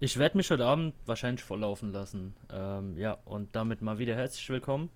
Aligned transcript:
Ich 0.00 0.16
werde 0.16 0.36
mich 0.36 0.48
heute 0.52 0.64
Abend 0.64 0.94
wahrscheinlich 1.06 1.42
volllaufen 1.42 1.90
lassen. 1.90 2.36
Ähm, 2.52 2.96
ja, 2.96 3.18
und 3.24 3.56
damit 3.56 3.82
mal 3.82 3.98
wieder 3.98 4.14
herzlich 4.14 4.48
willkommen 4.48 4.90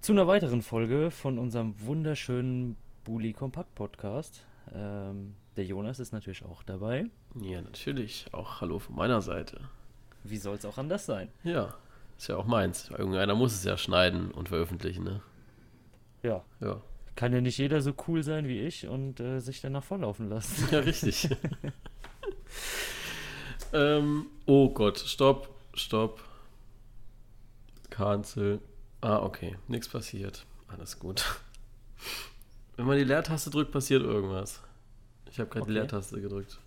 zu 0.00 0.12
einer 0.12 0.28
weiteren 0.28 0.62
Folge 0.62 1.10
von 1.10 1.36
unserem 1.36 1.74
wunderschönen 1.80 2.76
Bully 3.02 3.32
Kompakt 3.32 3.74
Podcast. 3.74 4.44
Ähm, 4.72 5.34
der 5.56 5.64
Jonas 5.64 5.98
ist 5.98 6.12
natürlich 6.12 6.44
auch 6.44 6.62
dabei. 6.62 7.06
Ja, 7.42 7.60
natürlich. 7.60 8.26
Auch 8.30 8.60
Hallo 8.60 8.78
von 8.78 8.94
meiner 8.94 9.20
Seite. 9.20 9.62
Wie 10.22 10.36
soll 10.36 10.54
es 10.54 10.64
auch 10.64 10.78
anders 10.78 11.06
sein? 11.06 11.28
Ja, 11.42 11.74
ist 12.16 12.28
ja 12.28 12.36
auch 12.36 12.46
meins. 12.46 12.88
Irgendeiner 12.90 13.34
muss 13.34 13.52
es 13.52 13.64
ja 13.64 13.76
schneiden 13.76 14.30
und 14.30 14.48
veröffentlichen, 14.48 15.02
ne? 15.02 15.22
Ja. 16.22 16.44
Ja. 16.60 16.80
Kann 17.16 17.32
ja 17.32 17.40
nicht 17.40 17.58
jeder 17.58 17.80
so 17.80 17.94
cool 18.06 18.22
sein 18.22 18.46
wie 18.46 18.60
ich 18.60 18.86
und 18.86 19.18
äh, 19.18 19.40
sich 19.40 19.60
danach 19.60 19.82
volllaufen 19.82 20.28
lassen. 20.28 20.68
Ja, 20.70 20.78
richtig. 20.78 21.28
ähm, 23.72 24.26
oh 24.46 24.70
Gott, 24.70 24.98
stopp, 24.98 25.48
stopp. 25.74 26.20
Cancel. 27.90 28.60
Ah, 29.00 29.18
okay, 29.18 29.56
nichts 29.68 29.88
passiert. 29.88 30.44
Alles 30.68 30.98
gut. 30.98 31.24
Wenn 32.76 32.86
man 32.86 32.96
die 32.96 33.04
Leertaste 33.04 33.50
drückt, 33.50 33.72
passiert 33.72 34.02
irgendwas. 34.02 34.60
Ich 35.30 35.38
habe 35.38 35.48
gerade 35.50 35.62
Okay. 35.62 35.72
die 35.72 35.78
Leertaste 35.78 36.20
gedrückt. 36.20 36.58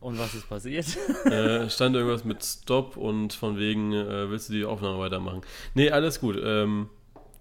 Und 0.00 0.18
was 0.18 0.34
ist 0.34 0.48
passiert? 0.48 0.86
äh, 1.26 1.70
stand 1.70 1.94
irgendwas 1.94 2.24
mit 2.24 2.42
Stop 2.44 2.96
und 2.96 3.32
von 3.32 3.56
wegen, 3.56 3.92
äh, 3.92 4.28
willst 4.30 4.48
du 4.48 4.52
die 4.52 4.64
Aufnahme 4.64 4.98
weitermachen? 4.98 5.42
Nee, 5.74 5.90
alles 5.90 6.20
gut. 6.20 6.36
Ähm, 6.42 6.90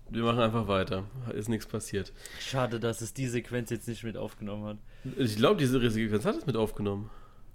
wir 0.10 0.24
machen 0.24 0.40
einfach 0.40 0.68
weiter. 0.68 1.06
Ist 1.34 1.50
nichts 1.50 1.66
passiert. 1.66 2.14
Schade, 2.40 2.80
dass 2.80 3.02
es 3.02 3.14
die 3.14 3.28
Sequenz 3.28 3.72
jetzt 3.72 3.88
nicht 3.88 4.04
mit 4.04 4.16
aufgenommen 4.18 4.66
hat. 4.66 4.78
Ich 5.18 5.38
glaube, 5.38 5.58
diese 5.60 5.80
Sequenz 5.90 6.24
hat 6.26 6.36
es 6.36 6.46
mit 6.46 6.56
aufgenommen. 6.56 7.10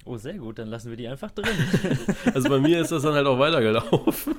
Oh, 0.06 0.16
sehr 0.16 0.34
gut, 0.34 0.60
dann 0.60 0.68
lassen 0.68 0.88
wir 0.88 0.96
die 0.96 1.08
einfach 1.08 1.32
drin. 1.32 1.50
Also 2.34 2.48
bei 2.48 2.60
mir 2.60 2.80
ist 2.80 2.92
das 2.92 3.02
dann 3.02 3.14
halt 3.14 3.26
auch 3.26 3.40
weitergelaufen. 3.40 4.36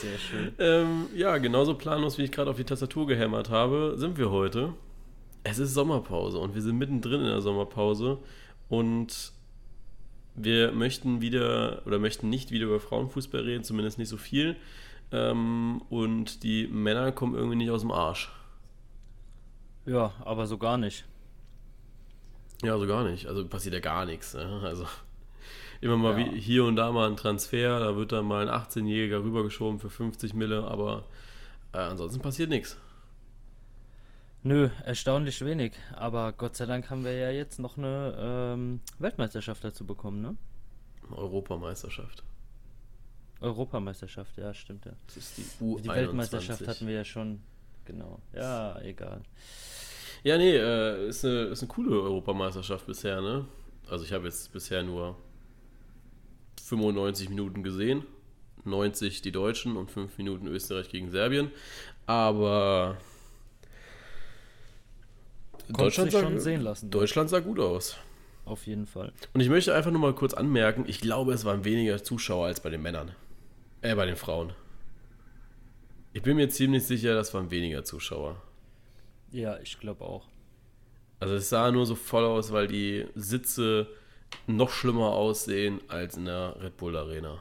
Sehr 0.00 0.18
schön. 0.18 0.52
ähm, 0.58 1.06
ja, 1.16 1.36
genauso 1.38 1.74
planlos, 1.74 2.16
wie 2.16 2.22
ich 2.22 2.32
gerade 2.32 2.50
auf 2.50 2.56
die 2.56 2.64
Tastatur 2.64 3.08
gehämmert 3.08 3.50
habe, 3.50 3.94
sind 3.96 4.18
wir 4.18 4.30
heute. 4.30 4.72
Es 5.42 5.58
ist 5.58 5.74
Sommerpause 5.74 6.38
und 6.38 6.54
wir 6.54 6.62
sind 6.62 6.78
mittendrin 6.78 7.22
in 7.22 7.26
der 7.26 7.40
Sommerpause 7.40 8.18
und 8.68 9.32
wir 10.36 10.70
möchten 10.70 11.20
wieder 11.20 11.82
oder 11.84 11.98
möchten 11.98 12.28
nicht 12.28 12.52
wieder 12.52 12.66
über 12.66 12.78
Frauenfußball 12.78 13.40
reden, 13.40 13.64
zumindest 13.64 13.98
nicht 13.98 14.08
so 14.08 14.16
viel. 14.16 14.54
Ähm, 15.10 15.82
und 15.90 16.44
die 16.44 16.68
Männer 16.68 17.10
kommen 17.10 17.34
irgendwie 17.34 17.56
nicht 17.56 17.70
aus 17.70 17.80
dem 17.80 17.90
Arsch. 17.90 18.30
Ja, 19.86 20.12
aber 20.24 20.46
so 20.46 20.56
gar 20.58 20.78
nicht. 20.78 21.04
Ja, 22.62 22.78
so 22.78 22.86
gar 22.86 23.04
nicht. 23.04 23.26
Also 23.26 23.46
passiert 23.46 23.74
ja 23.74 23.80
gar 23.80 24.04
nichts. 24.06 24.34
Ne? 24.34 24.60
Also 24.64 24.86
immer 25.80 25.96
mal 25.96 26.18
Ja. 26.18 26.32
wie 26.32 26.40
hier 26.40 26.64
und 26.64 26.76
da 26.76 26.90
mal 26.92 27.08
ein 27.08 27.16
Transfer, 27.16 27.80
da 27.80 27.96
wird 27.96 28.12
dann 28.12 28.24
mal 28.26 28.48
ein 28.48 28.54
18-Jähriger 28.62 29.22
rübergeschoben 29.22 29.78
für 29.78 29.90
50 29.90 30.34
Mille, 30.34 30.64
aber 30.64 31.04
äh, 31.72 31.78
ansonsten 31.78 32.20
passiert 32.20 32.50
nichts. 32.50 32.76
Nö, 34.42 34.70
erstaunlich 34.84 35.44
wenig. 35.44 35.72
Aber 35.94 36.32
Gott 36.32 36.56
sei 36.56 36.66
Dank 36.66 36.88
haben 36.88 37.04
wir 37.04 37.12
ja 37.12 37.30
jetzt 37.30 37.58
noch 37.58 37.76
eine 37.76 38.14
ähm, 38.18 38.80
Weltmeisterschaft 39.00 39.64
dazu 39.64 39.84
bekommen, 39.84 40.20
ne? 40.22 40.36
Europameisterschaft. 41.10 42.22
Europameisterschaft, 43.40 44.36
ja, 44.38 44.54
stimmt 44.54 44.86
ja. 44.86 44.92
Das 45.06 45.16
ist 45.16 45.36
die 45.38 45.42
U21. 45.64 45.82
Die 45.82 45.88
Weltmeisterschaft 45.88 46.66
hatten 46.68 46.86
wir 46.86 46.94
ja 46.94 47.04
schon. 47.04 47.42
Genau. 47.84 48.20
Ja, 48.34 48.80
egal. 48.80 49.22
Ja, 50.26 50.36
nee, 50.36 50.56
äh, 50.56 51.06
ist, 51.06 51.24
eine, 51.24 51.42
ist 51.44 51.62
eine 51.62 51.68
coole 51.68 52.00
Europameisterschaft 52.00 52.84
bisher, 52.84 53.20
ne? 53.20 53.46
Also 53.88 54.04
ich 54.04 54.12
habe 54.12 54.24
jetzt 54.24 54.52
bisher 54.52 54.82
nur 54.82 55.14
95 56.64 57.28
Minuten 57.28 57.62
gesehen. 57.62 58.02
90 58.64 59.22
die 59.22 59.30
Deutschen 59.30 59.76
und 59.76 59.88
5 59.88 60.18
Minuten 60.18 60.48
Österreich 60.48 60.88
gegen 60.88 61.12
Serbien. 61.12 61.52
Aber 62.06 62.96
Deutschland 65.68 66.10
sah, 66.10 66.22
schon 66.22 66.40
sehen 66.40 66.62
lassen. 66.62 66.90
Deutschland 66.90 67.30
sah 67.30 67.38
gut 67.38 67.60
aus. 67.60 67.96
Auf 68.46 68.66
jeden 68.66 68.86
Fall. 68.86 69.12
Und 69.32 69.42
ich 69.42 69.48
möchte 69.48 69.76
einfach 69.76 69.92
nur 69.92 70.00
mal 70.00 70.12
kurz 70.12 70.34
anmerken, 70.34 70.86
ich 70.88 71.00
glaube, 71.00 71.34
es 71.34 71.44
waren 71.44 71.64
weniger 71.64 72.02
Zuschauer 72.02 72.46
als 72.46 72.58
bei 72.58 72.70
den 72.70 72.82
Männern. 72.82 73.12
Äh, 73.80 73.94
bei 73.94 74.06
den 74.06 74.16
Frauen. 74.16 74.54
Ich 76.14 76.22
bin 76.22 76.34
mir 76.34 76.48
ziemlich 76.48 76.82
sicher, 76.82 77.14
das 77.14 77.32
waren 77.32 77.52
weniger 77.52 77.84
Zuschauer. 77.84 78.42
Ja, 79.30 79.58
ich 79.58 79.78
glaube 79.78 80.04
auch. 80.04 80.26
Also 81.20 81.34
es 81.34 81.48
sah 81.48 81.70
nur 81.70 81.86
so 81.86 81.94
voll 81.94 82.24
aus, 82.24 82.52
weil 82.52 82.66
die 82.66 83.06
Sitze 83.14 83.88
noch 84.46 84.70
schlimmer 84.70 85.12
aussehen 85.12 85.80
als 85.88 86.16
in 86.16 86.26
der 86.26 86.56
Red 86.60 86.76
Bull 86.76 86.96
Arena. 86.96 87.38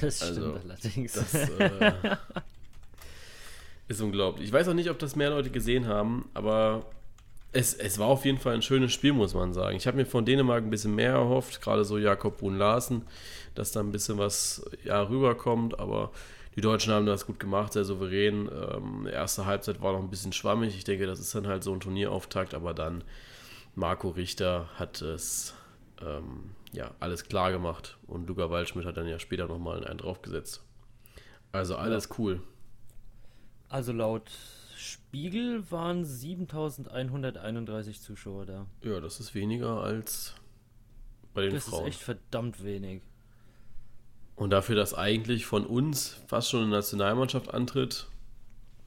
Das 0.00 0.16
stimmt 0.16 0.38
Also, 0.38 0.52
allerdings. 0.54 1.12
Das 1.12 1.34
äh, 1.34 1.92
ist 3.88 4.00
unglaublich. 4.00 4.46
Ich 4.46 4.52
weiß 4.52 4.68
auch 4.68 4.74
nicht, 4.74 4.90
ob 4.90 4.98
das 4.98 5.16
mehr 5.16 5.30
Leute 5.30 5.50
gesehen 5.50 5.86
haben, 5.86 6.28
aber 6.34 6.86
es, 7.52 7.74
es 7.74 7.98
war 7.98 8.06
auf 8.06 8.24
jeden 8.24 8.38
Fall 8.38 8.54
ein 8.54 8.62
schönes 8.62 8.92
Spiel, 8.92 9.12
muss 9.12 9.34
man 9.34 9.52
sagen. 9.52 9.76
Ich 9.76 9.86
habe 9.86 9.96
mir 9.98 10.06
von 10.06 10.24
Dänemark 10.24 10.64
ein 10.64 10.70
bisschen 10.70 10.94
mehr 10.94 11.12
erhofft, 11.12 11.60
gerade 11.60 11.84
so 11.84 11.98
Jakob 11.98 12.38
Brun 12.38 12.56
Larsen, 12.56 13.02
dass 13.54 13.72
da 13.72 13.80
ein 13.80 13.92
bisschen 13.92 14.18
was 14.18 14.64
ja, 14.84 15.02
rüberkommt, 15.02 15.78
aber 15.78 16.12
die 16.56 16.60
Deutschen 16.60 16.92
haben 16.92 17.06
das 17.06 17.26
gut 17.26 17.40
gemacht, 17.40 17.72
sehr 17.72 17.84
souverän. 17.84 18.48
Ähm, 18.48 19.06
erste 19.06 19.46
Halbzeit 19.46 19.80
war 19.80 19.92
noch 19.92 20.00
ein 20.00 20.10
bisschen 20.10 20.32
schwammig. 20.32 20.76
Ich 20.76 20.84
denke, 20.84 21.06
das 21.06 21.18
ist 21.20 21.34
dann 21.34 21.46
halt 21.46 21.62
so 21.64 21.72
ein 21.72 21.80
Turnierauftakt, 21.80 22.54
aber 22.54 22.74
dann 22.74 23.04
Marco 23.74 24.10
Richter 24.10 24.68
hat 24.74 25.00
es 25.00 25.54
ähm, 26.00 26.50
ja, 26.72 26.90
alles 27.00 27.24
klar 27.24 27.52
gemacht 27.52 27.98
und 28.06 28.26
Luca 28.28 28.50
Waldschmidt 28.50 28.84
hat 28.86 28.96
dann 28.96 29.06
ja 29.08 29.18
später 29.18 29.46
nochmal 29.46 29.84
einen 29.84 29.98
draufgesetzt. 29.98 30.62
Also 31.52 31.76
alles 31.76 32.08
cool. 32.18 32.42
Also 33.68 33.92
laut 33.92 34.30
Spiegel 34.76 35.70
waren 35.70 36.04
7131 36.04 38.00
Zuschauer 38.00 38.46
da. 38.46 38.66
Ja, 38.82 39.00
das 39.00 39.20
ist 39.20 39.34
weniger 39.34 39.80
als 39.82 40.34
bei 41.34 41.42
den 41.42 41.54
Das 41.54 41.64
Frauen. 41.64 41.82
ist 41.82 41.88
echt 41.94 42.00
verdammt 42.02 42.62
wenig. 42.64 43.02
Und 44.36 44.50
dafür, 44.50 44.76
dass 44.76 44.94
eigentlich 44.94 45.46
von 45.46 45.66
uns 45.66 46.16
fast 46.26 46.50
schon 46.50 46.62
eine 46.62 46.70
Nationalmannschaft 46.70 47.52
antritt, 47.52 48.06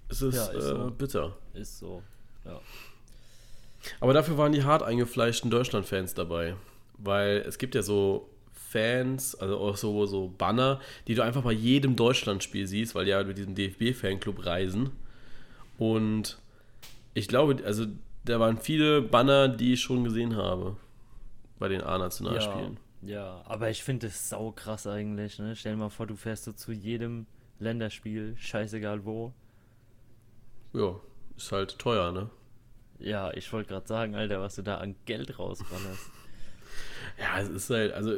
ist 0.09 0.22
es 0.22 0.35
Ja, 0.35 0.45
ist 0.47 0.66
äh, 0.66 0.69
so. 0.69 0.91
bitter. 0.91 1.38
Ist 1.53 1.79
so. 1.79 2.03
Ja. 2.45 2.59
Aber 4.00 4.13
dafür 4.13 4.38
waren 4.38 4.51
die 4.51 4.63
hart 4.63 4.84
eingefleischten 4.84 5.50
Deutschland-Fans 5.51 6.13
dabei. 6.13 6.55
Weil 6.97 7.44
es 7.47 7.57
gibt 7.57 7.75
ja 7.75 7.81
so 7.81 8.29
Fans, 8.53 9.35
also 9.35 9.57
auch 9.57 9.78
so, 9.78 10.05
so 10.05 10.34
Banner, 10.38 10.79
die 11.07 11.16
du 11.16 11.23
einfach 11.23 11.44
bei 11.44 11.51
jedem 11.51 11.95
Deutschlandspiel 11.95 12.67
siehst, 12.67 12.95
weil 12.95 13.05
die 13.05 13.11
ja 13.11 13.23
mit 13.23 13.38
diesem 13.38 13.55
DFB-Fanclub 13.55 14.45
reisen. 14.45 14.91
Und 15.78 16.38
ich 17.13 17.28
glaube, 17.28 17.63
also 17.66 17.85
da 18.25 18.39
waren 18.39 18.57
viele 18.57 19.01
Banner, 19.01 19.47
die 19.47 19.73
ich 19.73 19.81
schon 19.81 20.03
gesehen 20.03 20.35
habe 20.35 20.75
bei 21.59 21.67
den 21.67 21.81
A-Nationalspielen. 21.81 22.73
Ja, 22.73 22.79
aber 23.45 23.69
ich 23.69 23.83
finde 23.83 24.07
es 24.07 24.29
sau 24.29 24.51
krass 24.51 24.88
eigentlich. 24.88 25.39
Ne? 25.39 25.55
Stell 25.55 25.73
dir 25.73 25.79
mal 25.79 25.89
vor, 25.89 26.07
du 26.07 26.16
fährst 26.16 26.45
so 26.45 26.53
zu 26.53 26.71
jedem 26.71 27.27
Länderspiel, 27.59 28.35
scheißegal 28.38 29.05
wo. 29.05 29.33
Ja, 30.73 30.99
ist 31.38 31.51
halt 31.51 31.77
teuer, 31.79 32.11
ne? 32.11 32.29
Ja, 32.99 33.31
ich 33.33 33.51
wollte 33.51 33.69
gerade 33.69 33.88
sagen, 33.88 34.16
Alter, 34.16 34.41
was 34.41 34.55
du 34.55 34.61
da 34.61 34.77
an 34.77 34.95
Geld 35.05 35.38
rausballerst. 35.39 36.11
Ja, 37.17 37.39
es 37.39 37.47
ist 37.47 37.69
halt, 37.69 37.93
also, 37.93 38.11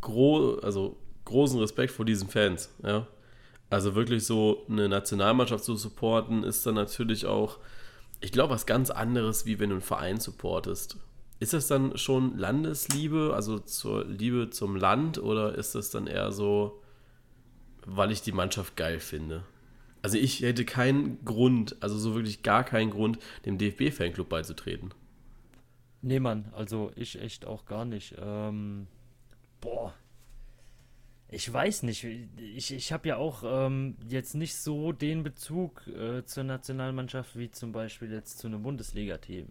gro 0.00 0.58
also 0.62 0.96
großen 1.24 1.58
Respekt 1.58 1.92
vor 1.92 2.04
diesen 2.04 2.28
Fans, 2.28 2.72
ja. 2.84 3.08
Also 3.70 3.96
wirklich 3.96 4.24
so 4.24 4.64
eine 4.68 4.88
Nationalmannschaft 4.88 5.64
zu 5.64 5.74
supporten, 5.74 6.44
ist 6.44 6.64
dann 6.64 6.74
natürlich 6.74 7.26
auch, 7.26 7.58
ich 8.20 8.30
glaube, 8.30 8.54
was 8.54 8.64
ganz 8.64 8.90
anderes, 8.90 9.44
wie 9.44 9.58
wenn 9.58 9.70
du 9.70 9.76
einen 9.76 9.82
Verein 9.82 10.20
supportest. 10.20 10.98
Ist 11.40 11.52
das 11.52 11.68
dann 11.68 11.96
schon 11.96 12.36
Landesliebe, 12.36 13.32
also 13.34 13.58
zur 13.58 14.04
Liebe 14.04 14.50
zum 14.50 14.76
Land, 14.76 15.18
oder 15.18 15.54
ist 15.54 15.74
das 15.74 15.90
dann 15.90 16.06
eher 16.06 16.32
so, 16.32 16.82
weil 17.86 18.10
ich 18.10 18.22
die 18.22 18.32
Mannschaft 18.32 18.76
geil 18.76 18.98
finde? 18.98 19.44
Also 20.02 20.18
ich 20.18 20.42
hätte 20.42 20.64
keinen 20.64 21.24
Grund, 21.24 21.76
also 21.80 21.98
so 21.98 22.14
wirklich 22.14 22.42
gar 22.42 22.64
keinen 22.64 22.90
Grund, 22.90 23.18
dem 23.46 23.58
DFB-Fanclub 23.58 24.28
beizutreten. 24.28 24.92
nee, 26.02 26.20
Mann, 26.20 26.52
also 26.52 26.92
ich 26.96 27.20
echt 27.20 27.44
auch 27.46 27.66
gar 27.66 27.84
nicht. 27.84 28.14
Ähm, 28.18 28.86
boah. 29.60 29.94
Ich 31.30 31.52
weiß 31.52 31.82
nicht. 31.82 32.04
Ich, 32.04 32.72
ich 32.72 32.92
habe 32.92 33.08
ja 33.08 33.16
auch 33.16 33.42
ähm, 33.44 33.96
jetzt 34.08 34.34
nicht 34.34 34.56
so 34.56 34.92
den 34.92 35.22
Bezug 35.22 35.86
äh, 35.88 36.24
zur 36.24 36.44
Nationalmannschaft 36.44 37.36
wie 37.36 37.50
zum 37.50 37.72
Beispiel 37.72 38.10
jetzt 38.10 38.38
zu 38.38 38.46
einem 38.46 38.62
Bundesliga-Team. 38.62 39.48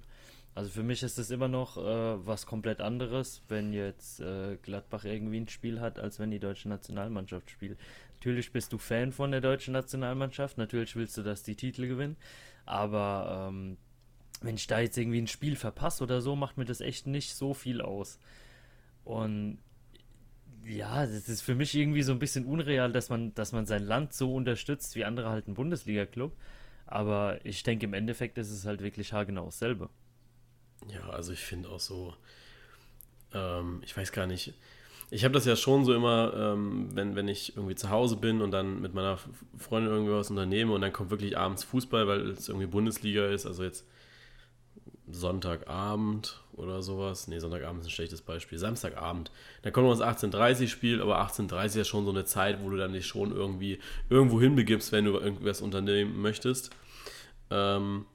Also 0.57 0.71
für 0.71 0.81
mich 0.81 1.03
ist 1.03 1.19
es 1.19 1.29
immer 1.29 1.47
noch 1.47 1.77
äh, 1.77 2.25
was 2.25 2.47
komplett 2.47 2.81
anderes, 2.81 3.43
wenn 3.47 3.73
jetzt 3.73 4.21
äh, 4.21 4.57
Gladbach 4.63 5.05
irgendwie 5.05 5.39
ein 5.39 5.47
Spiel 5.47 5.79
hat, 5.79 5.99
als 5.99 6.17
wenn 6.17 6.31
die 6.31 6.39
deutsche 6.39 6.67
Nationalmannschaft 6.67 7.51
spielt. 7.51 7.77
Natürlich 8.15 8.51
bist 8.51 8.73
du 8.73 8.79
Fan 8.79 9.11
von 9.11 9.29
der 9.29 9.39
deutschen 9.39 9.73
Nationalmannschaft, 9.73 10.57
natürlich 10.57 10.95
willst 10.95 11.15
du, 11.15 11.21
dass 11.21 11.43
die 11.43 11.53
Titel 11.53 11.87
gewinnen, 11.87 12.17
aber 12.65 13.49
ähm, 13.51 13.77
wenn 14.41 14.55
ich 14.55 14.65
da 14.65 14.79
jetzt 14.79 14.97
irgendwie 14.97 15.21
ein 15.21 15.27
Spiel 15.27 15.55
verpasse 15.55 16.03
oder 16.03 16.21
so, 16.21 16.35
macht 16.35 16.57
mir 16.57 16.65
das 16.65 16.81
echt 16.81 17.05
nicht 17.05 17.35
so 17.35 17.53
viel 17.53 17.79
aus. 17.79 18.17
Und 19.03 19.59
ja, 20.65 21.05
das 21.05 21.29
ist 21.29 21.41
für 21.41 21.53
mich 21.53 21.75
irgendwie 21.75 22.01
so 22.01 22.13
ein 22.13 22.19
bisschen 22.19 22.45
unreal, 22.45 22.91
dass 22.91 23.09
man, 23.09 23.31
dass 23.35 23.51
man 23.51 23.67
sein 23.67 23.83
Land 23.83 24.11
so 24.11 24.33
unterstützt 24.33 24.95
wie 24.95 25.05
andere 25.05 25.29
halt 25.29 25.45
einen 25.45 25.55
Bundesliga-Club. 25.55 26.35
Aber 26.87 27.45
ich 27.45 27.61
denke, 27.61 27.85
im 27.85 27.93
Endeffekt 27.93 28.39
ist 28.39 28.49
es 28.49 28.65
halt 28.65 28.81
wirklich 28.81 29.13
haargenau 29.13 29.45
dasselbe. 29.45 29.91
Ja, 30.91 31.09
also 31.09 31.33
ich 31.33 31.39
finde 31.39 31.69
auch 31.69 31.79
so, 31.79 32.13
ähm, 33.33 33.81
ich 33.83 33.95
weiß 33.95 34.11
gar 34.11 34.27
nicht, 34.27 34.53
ich 35.09 35.23
habe 35.23 35.33
das 35.33 35.45
ja 35.45 35.55
schon 35.55 35.85
so 35.85 35.93
immer, 35.93 36.33
ähm, 36.35 36.89
wenn, 36.93 37.15
wenn 37.15 37.27
ich 37.27 37.55
irgendwie 37.55 37.75
zu 37.75 37.89
Hause 37.89 38.17
bin 38.17 38.41
und 38.41 38.51
dann 38.51 38.81
mit 38.81 38.93
meiner 38.93 39.17
Freundin 39.57 39.91
irgendwie 39.91 40.13
was 40.13 40.29
unternehme 40.29 40.73
und 40.73 40.81
dann 40.81 40.91
kommt 40.91 41.11
wirklich 41.11 41.37
abends 41.37 41.63
Fußball, 41.63 42.07
weil 42.07 42.29
es 42.31 42.49
irgendwie 42.49 42.67
Bundesliga 42.67 43.27
ist, 43.27 43.45
also 43.45 43.63
jetzt 43.63 43.85
Sonntagabend 45.09 46.41
oder 46.53 46.81
sowas. 46.81 47.29
Ne, 47.29 47.39
Sonntagabend 47.39 47.81
ist 47.81 47.87
ein 47.87 47.91
schlechtes 47.91 48.21
Beispiel. 48.21 48.57
Samstagabend. 48.57 49.31
Dann 49.61 49.71
kommt 49.71 49.87
uns 49.87 50.01
18.30 50.01 50.67
Spiel, 50.67 51.01
aber 51.01 51.21
18.30 51.21 51.65
ist 51.65 51.75
ja 51.75 51.83
schon 51.85 52.03
so 52.03 52.11
eine 52.11 52.25
Zeit, 52.25 52.61
wo 52.61 52.69
du 52.69 52.75
dann 52.75 52.91
dich 52.91 53.07
schon 53.07 53.31
irgendwie 53.31 53.79
irgendwo 54.09 54.41
hinbegibst, 54.41 54.91
wenn 54.91 55.05
du 55.05 55.17
irgendwas 55.17 55.61
unternehmen 55.61 56.21
möchtest. 56.21 56.71
Ähm, 57.49 58.05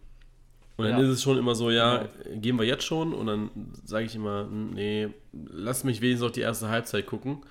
und 0.77 0.87
dann 0.87 0.99
ja. 0.99 1.05
ist 1.05 1.11
es 1.11 1.23
schon 1.23 1.39
immer 1.39 1.55
so, 1.55 1.71
ja, 1.71 2.09
genau. 2.25 2.41
gehen 2.41 2.59
wir 2.59 2.65
jetzt 2.65 2.85
schon? 2.85 3.13
Und 3.13 3.27
dann 3.27 3.51
sage 3.85 4.07
ich 4.07 4.15
immer, 4.15 4.45
hm, 4.45 4.71
nee, 4.71 5.09
lass 5.33 5.85
mich 5.85 6.01
wenigstens 6.01 6.29
auch 6.29 6.33
die 6.33 6.41
erste 6.41 6.69
Halbzeit 6.69 7.07
gucken. 7.07 7.43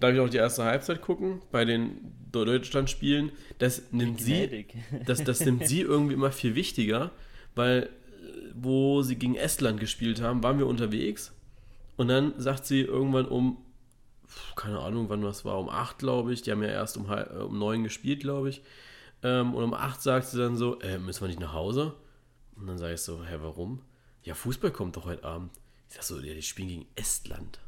Darf 0.00 0.14
ich 0.14 0.20
auch 0.20 0.28
die 0.28 0.38
erste 0.38 0.64
Halbzeit 0.64 1.02
gucken 1.02 1.42
bei 1.52 1.64
den 1.64 2.12
Deutschlandspielen? 2.32 3.32
Das 3.58 3.92
nimmt 3.92 4.20
sie, 4.20 4.66
das, 5.06 5.22
das 5.22 5.44
nimmt 5.44 5.66
sie 5.66 5.82
irgendwie 5.82 6.14
immer 6.14 6.32
viel 6.32 6.54
wichtiger, 6.54 7.10
weil 7.54 7.90
wo 8.54 9.02
sie 9.02 9.16
gegen 9.16 9.36
Estland 9.36 9.80
gespielt 9.80 10.20
haben, 10.20 10.42
waren 10.42 10.58
wir 10.58 10.66
unterwegs. 10.66 11.32
Und 11.96 12.08
dann 12.08 12.32
sagt 12.38 12.66
sie 12.66 12.80
irgendwann 12.80 13.26
um, 13.26 13.58
keine 14.56 14.80
Ahnung, 14.80 15.08
wann 15.08 15.22
das 15.22 15.44
war, 15.44 15.58
um 15.58 15.68
8, 15.68 15.98
glaube 15.98 16.32
ich. 16.32 16.42
Die 16.42 16.50
haben 16.50 16.62
ja 16.62 16.68
erst 16.68 16.96
um, 16.96 17.10
äh, 17.10 17.24
um 17.42 17.58
9 17.58 17.84
gespielt, 17.84 18.20
glaube 18.20 18.48
ich. 18.50 18.62
Ähm, 19.22 19.54
und 19.54 19.62
um 19.62 19.74
8 19.74 20.00
sagt 20.00 20.26
sie 20.26 20.38
dann 20.38 20.56
so, 20.56 20.80
äh, 20.80 20.98
müssen 20.98 21.20
wir 21.22 21.28
nicht 21.28 21.40
nach 21.40 21.52
Hause? 21.52 21.94
Und 22.60 22.66
dann 22.66 22.78
sage 22.78 22.94
ich 22.94 23.00
so, 23.00 23.24
hä, 23.24 23.36
warum? 23.40 23.82
Ja, 24.22 24.34
Fußball 24.34 24.70
kommt 24.70 24.96
doch 24.96 25.06
heute 25.06 25.24
Abend. 25.24 25.50
Ich 25.88 25.96
sag 25.96 26.04
so, 26.04 26.20
ja, 26.20 26.34
die 26.34 26.42
spielen 26.42 26.68
gegen 26.68 26.86
Estland. 26.94 27.58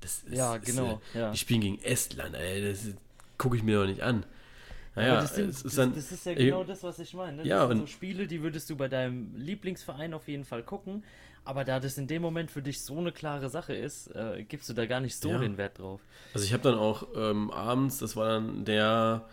Das 0.00 0.24
ist, 0.24 0.36
ja, 0.36 0.56
genau. 0.58 1.00
Ist, 1.10 1.14
äh, 1.14 1.18
ja. 1.20 1.30
Die 1.30 1.38
spielen 1.38 1.60
gegen 1.60 1.82
Estland, 1.82 2.34
ey, 2.34 2.68
das 2.68 2.88
gucke 3.38 3.56
ich 3.56 3.62
mir 3.62 3.80
doch 3.80 3.86
nicht 3.86 4.02
an. 4.02 4.26
Naja, 4.94 5.20
das, 5.20 5.34
sind, 5.34 5.48
das, 5.48 5.74
dann, 5.74 5.94
das, 5.94 6.10
ist 6.10 6.24
ja 6.24 6.32
genau 6.32 6.64
das, 6.64 6.82
was 6.82 6.98
ich 6.98 7.12
meine. 7.12 7.32
Ne? 7.32 7.42
Das 7.42 7.48
ja, 7.48 7.68
sind 7.68 7.80
so 7.80 7.86
Spiele, 7.86 8.26
die 8.26 8.42
würdest 8.42 8.70
du 8.70 8.76
bei 8.76 8.88
deinem 8.88 9.36
Lieblingsverein 9.36 10.14
auf 10.14 10.26
jeden 10.26 10.44
Fall 10.44 10.62
gucken. 10.62 11.04
Aber 11.44 11.64
da 11.64 11.78
das 11.78 11.96
in 11.98 12.06
dem 12.06 12.22
Moment 12.22 12.50
für 12.50 12.62
dich 12.62 12.80
so 12.80 12.98
eine 12.98 13.12
klare 13.12 13.50
Sache 13.50 13.74
ist, 13.74 14.08
äh, 14.08 14.42
gibst 14.48 14.68
du 14.68 14.72
da 14.72 14.86
gar 14.86 15.00
nicht 15.00 15.16
so 15.16 15.28
ja. 15.30 15.38
den 15.38 15.58
Wert 15.58 15.78
drauf. 15.78 16.00
Also 16.34 16.44
ich 16.44 16.52
habe 16.52 16.62
dann 16.62 16.76
auch 16.76 17.06
ähm, 17.14 17.50
abends, 17.50 17.98
das 17.98 18.16
war 18.16 18.26
dann 18.26 18.64
der, 18.64 19.28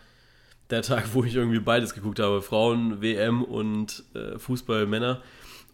der 0.70 0.82
Tag, 0.82 1.14
wo 1.14 1.24
ich 1.24 1.36
irgendwie 1.36 1.60
beides 1.60 1.94
geguckt 1.94 2.20
habe, 2.20 2.42
Frauen, 2.42 3.02
WM 3.02 3.44
und 3.44 4.04
äh, 4.14 4.38
Fußball, 4.38 4.86
Männer. 4.86 5.22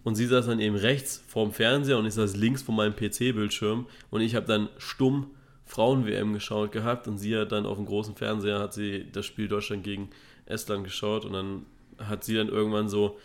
Und 0.03 0.15
sie 0.15 0.25
saß 0.25 0.45
dann 0.47 0.59
eben 0.59 0.75
rechts 0.75 1.23
vorm 1.27 1.51
Fernseher 1.51 1.97
und 1.97 2.05
ich 2.05 2.13
saß 2.13 2.35
links 2.35 2.61
vor 2.61 2.73
meinem 2.73 2.95
PC-Bildschirm 2.95 3.85
und 4.09 4.21
ich 4.21 4.35
habe 4.35 4.45
dann 4.45 4.69
stumm 4.77 5.31
Frauen-WM 5.65 6.33
geschaut 6.33 6.71
gehabt 6.71 7.07
und 7.07 7.17
sie 7.17 7.37
hat 7.37 7.51
dann 7.51 7.65
auf 7.65 7.77
dem 7.77 7.85
großen 7.85 8.15
Fernseher 8.15 8.59
hat 8.59 8.73
sie 8.73 9.05
das 9.11 9.25
Spiel 9.25 9.47
Deutschland 9.47 9.83
gegen 9.83 10.09
Estland 10.45 10.83
geschaut 10.83 11.25
und 11.25 11.33
dann 11.33 11.65
hat 11.99 12.23
sie 12.23 12.35
dann 12.35 12.47
irgendwann 12.47 12.89
so 12.89 13.19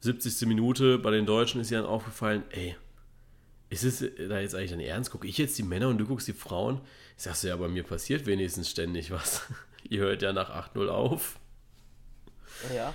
70. 0.00 0.48
Minute 0.48 0.98
bei 0.98 1.10
den 1.10 1.26
Deutschen 1.26 1.60
ist 1.60 1.70
ihr 1.70 1.78
dann 1.78 1.86
aufgefallen, 1.86 2.42
ey, 2.50 2.74
ist 3.68 3.84
es 3.84 4.00
da 4.00 4.40
jetzt 4.40 4.54
eigentlich 4.54 4.70
dein 4.70 4.80
Ernst? 4.80 5.10
Gucke 5.10 5.28
ich 5.28 5.36
jetzt 5.36 5.58
die 5.58 5.62
Männer 5.62 5.88
und 5.88 5.98
du 5.98 6.06
guckst 6.06 6.26
die 6.26 6.32
Frauen? 6.32 6.80
Ich 7.16 7.24
sag 7.24 7.34
so, 7.34 7.48
ja, 7.48 7.56
bei 7.56 7.68
mir 7.68 7.84
passiert 7.84 8.26
wenigstens 8.26 8.70
ständig 8.70 9.10
was. 9.10 9.42
Ihr 9.90 10.02
hört 10.02 10.22
ja 10.22 10.32
nach 10.32 10.50
8-0 10.50 10.86
auf. 10.86 11.40
Ja. 12.72 12.94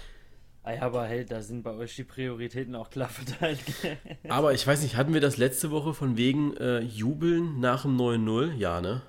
Ah 0.63 0.73
ja, 0.73 0.81
aber 0.81 1.05
hey, 1.05 1.25
da 1.25 1.41
sind 1.41 1.61
bei 1.61 1.71
euch 1.71 1.95
die 1.95 2.05
Prioritäten 2.05 2.73
auch 2.73 2.89
klar 2.89 3.09
verteilt. 3.09 3.59
aber 4.29 4.53
ich 4.53 4.65
weiß 4.65 4.81
nicht, 4.81 4.95
hatten 4.95 5.13
wir 5.13 5.19
das 5.19 5.35
letzte 5.35 5.71
Woche 5.71 5.93
von 5.93 6.15
wegen 6.15 6.55
äh, 6.55 6.79
Jubeln 6.79 7.59
nach 7.59 7.81
dem 7.81 7.97
9-0? 7.97 8.53
Ja, 8.53 8.79
ne? 8.79 9.01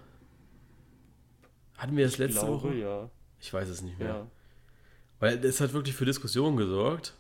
Hatten 1.79 1.97
wir 1.97 2.05
das 2.05 2.15
ich 2.15 2.19
letzte 2.19 2.41
glaube, 2.41 2.65
Woche? 2.65 2.75
ja. 2.75 3.09
Ich 3.41 3.55
weiß 3.55 3.69
es 3.69 3.83
nicht 3.83 3.99
mehr. 4.01 4.09
Ja. 4.09 4.27
Weil 5.21 5.45
es 5.45 5.61
hat 5.61 5.73
wirklich 5.73 5.95
für 5.95 6.05
Diskussionen 6.05 6.57
gesorgt, 6.57 7.15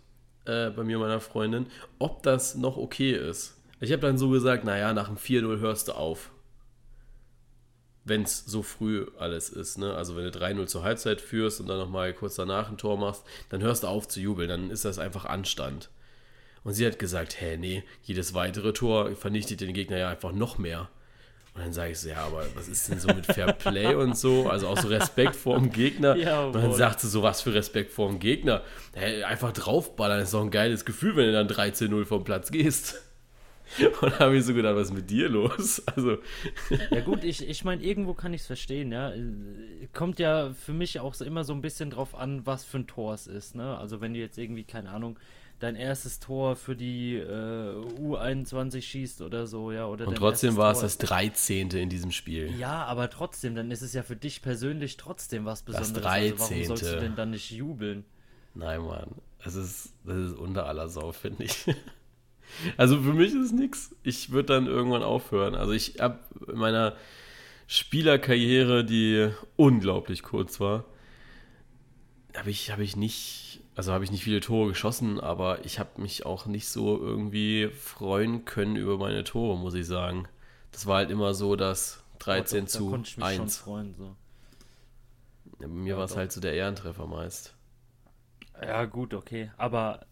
äh, 0.46 0.70
bei 0.70 0.82
mir 0.82 0.98
und 0.98 1.06
meiner 1.06 1.20
Freundin, 1.20 1.66
ob 2.00 2.24
das 2.24 2.56
noch 2.56 2.76
okay 2.76 3.12
ist. 3.12 3.56
Ich 3.78 3.92
habe 3.92 4.02
dann 4.02 4.18
so 4.18 4.30
gesagt, 4.30 4.64
naja, 4.64 4.92
nach 4.92 5.06
dem 5.06 5.16
4-0 5.16 5.60
hörst 5.60 5.88
du 5.88 5.92
auf 5.92 6.32
wenn 8.06 8.22
es 8.22 8.44
so 8.46 8.62
früh 8.62 9.06
alles 9.18 9.50
ist. 9.50 9.78
Ne? 9.78 9.92
Also 9.94 10.16
wenn 10.16 10.24
du 10.24 10.38
3-0 10.38 10.66
zur 10.66 10.84
Halbzeit 10.84 11.20
führst 11.20 11.60
und 11.60 11.66
dann 11.66 11.78
nochmal 11.78 12.14
kurz 12.14 12.36
danach 12.36 12.70
ein 12.70 12.78
Tor 12.78 12.96
machst, 12.96 13.24
dann 13.50 13.62
hörst 13.62 13.82
du 13.82 13.88
auf 13.88 14.08
zu 14.08 14.20
jubeln, 14.20 14.48
dann 14.48 14.70
ist 14.70 14.84
das 14.84 14.98
einfach 14.98 15.24
Anstand. 15.24 15.90
Und 16.62 16.74
sie 16.74 16.86
hat 16.86 16.98
gesagt, 16.98 17.40
hä, 17.40 17.56
nee, 17.56 17.84
jedes 18.02 18.32
weitere 18.32 18.72
Tor 18.72 19.14
vernichtet 19.16 19.60
den 19.60 19.74
Gegner 19.74 19.98
ja 19.98 20.08
einfach 20.08 20.32
noch 20.32 20.56
mehr. 20.56 20.88
Und 21.54 21.64
dann 21.64 21.72
sage 21.72 21.92
ich 21.92 21.98
so, 21.98 22.08
ja, 22.08 22.18
aber 22.18 22.44
was 22.54 22.68
ist 22.68 22.88
denn 22.90 23.00
so 23.00 23.08
mit 23.08 23.24
Fair 23.26 23.52
Play 23.52 23.94
und 23.94 24.16
so? 24.16 24.48
Also 24.48 24.68
auch 24.68 24.78
so 24.78 24.88
Respekt 24.88 25.34
vor 25.34 25.56
dem 25.58 25.72
Gegner. 25.72 26.14
Ja, 26.26 26.44
und 26.44 26.54
dann 26.54 26.74
sagt 26.74 27.00
sie 27.00 27.08
so, 27.08 27.22
was 27.22 27.40
für 27.40 27.54
Respekt 27.54 27.92
vor 27.92 28.08
dem 28.08 28.18
Gegner? 28.18 28.62
Hey, 28.94 29.24
einfach 29.24 29.52
draufballern 29.52 30.20
ist 30.20 30.34
doch 30.34 30.42
ein 30.42 30.50
geiles 30.50 30.84
Gefühl, 30.84 31.16
wenn 31.16 31.26
du 31.26 31.32
dann 31.32 31.48
13-0 31.48 32.04
vom 32.04 32.24
Platz 32.24 32.50
gehst. 32.50 33.02
Und 34.00 34.12
da 34.12 34.18
habe 34.20 34.36
ich 34.36 34.44
so 34.44 34.54
gedacht, 34.54 34.76
was 34.76 34.88
ist 34.88 34.94
mit 34.94 35.10
dir 35.10 35.28
los? 35.28 35.82
Also. 35.96 36.18
Ja 36.90 37.00
gut, 37.00 37.24
ich, 37.24 37.48
ich 37.48 37.64
meine, 37.64 37.82
irgendwo 37.82 38.12
kann 38.12 38.34
ich 38.34 38.42
es 38.42 38.46
verstehen, 38.46 38.92
ja. 38.92 39.12
Kommt 39.92 40.18
ja 40.18 40.52
für 40.52 40.72
mich 40.72 41.00
auch 41.00 41.14
so 41.14 41.24
immer 41.24 41.44
so 41.44 41.52
ein 41.52 41.62
bisschen 41.62 41.90
drauf 41.90 42.14
an, 42.14 42.44
was 42.44 42.64
für 42.64 42.78
ein 42.78 42.86
Tor 42.86 43.14
es 43.14 43.26
ist, 43.26 43.54
ne? 43.54 43.78
Also 43.78 44.00
wenn 44.00 44.12
du 44.12 44.20
jetzt 44.20 44.36
irgendwie, 44.36 44.64
keine 44.64 44.90
Ahnung, 44.90 45.18
dein 45.58 45.74
erstes 45.74 46.18
Tor 46.18 46.56
für 46.56 46.76
die 46.76 47.14
äh, 47.14 47.74
U21 47.98 48.82
schießt 48.82 49.22
oder 49.22 49.46
so, 49.46 49.72
ja. 49.72 49.86
Oder 49.86 50.06
Und 50.06 50.16
trotzdem 50.16 50.56
war 50.56 50.72
es 50.72 50.80
das 50.80 50.98
13. 50.98 51.70
in 51.70 51.88
diesem 51.88 52.12
Spiel. 52.12 52.54
Ja, 52.58 52.84
aber 52.84 53.08
trotzdem, 53.10 53.54
dann 53.54 53.70
ist 53.70 53.82
es 53.82 53.92
ja 53.92 54.02
für 54.02 54.16
dich 54.16 54.42
persönlich 54.42 54.96
trotzdem 54.96 55.44
was 55.44 55.62
Besonderes. 55.62 55.92
Das 55.92 56.02
13. 56.02 56.32
Also 56.32 56.50
warum 56.50 56.64
sollst 56.64 56.84
du 56.84 57.00
denn 57.00 57.16
dann 57.16 57.30
nicht 57.30 57.50
jubeln? 57.50 58.04
Nein, 58.54 58.82
Mann. 58.82 59.10
Es 59.44 59.54
ist, 59.54 59.92
das 60.04 60.16
ist 60.16 60.36
unter 60.36 60.66
aller 60.66 60.88
Sau, 60.88 61.12
finde 61.12 61.44
ich. 61.44 61.66
Also 62.76 63.00
für 63.00 63.12
mich 63.12 63.28
ist 63.28 63.46
es 63.46 63.52
nichts. 63.52 63.94
Ich 64.02 64.30
würde 64.30 64.54
dann 64.54 64.66
irgendwann 64.66 65.02
aufhören. 65.02 65.54
Also 65.54 65.72
ich 65.72 66.00
habe 66.00 66.18
in 66.48 66.58
meiner 66.58 66.96
Spielerkarriere, 67.66 68.84
die 68.84 69.30
unglaublich 69.56 70.22
kurz 70.22 70.60
war, 70.60 70.84
habe 72.36 72.50
ich, 72.50 72.70
hab 72.70 72.78
ich 72.78 72.96
nicht, 72.96 73.60
also 73.74 73.92
habe 73.92 74.04
ich 74.04 74.10
nicht 74.10 74.24
viele 74.24 74.40
Tore 74.40 74.68
geschossen, 74.68 75.20
aber 75.20 75.64
ich 75.64 75.78
habe 75.78 76.00
mich 76.00 76.26
auch 76.26 76.46
nicht 76.46 76.68
so 76.68 76.98
irgendwie 76.98 77.68
freuen 77.68 78.44
können 78.44 78.76
über 78.76 78.98
meine 78.98 79.24
Tore, 79.24 79.58
muss 79.58 79.74
ich 79.74 79.86
sagen. 79.86 80.28
Das 80.72 80.86
war 80.86 80.96
halt 80.96 81.10
immer 81.10 81.34
so, 81.34 81.56
dass 81.56 82.02
13 82.20 82.64
doch, 82.66 82.70
zu 82.70 82.98
da 83.18 83.26
1. 83.26 83.56
Freuen, 83.56 83.94
so. 83.94 84.14
ja, 85.60 85.66
bei 85.66 85.68
mir 85.68 85.92
ja, 85.92 85.96
war 85.96 86.04
es 86.04 86.16
halt 86.16 86.32
so 86.32 86.40
der 86.40 86.54
Ehrentreffer 86.54 87.06
meist. 87.06 87.54
Ja, 88.62 88.84
gut, 88.84 89.12
okay. 89.12 89.50
Aber 89.56 90.06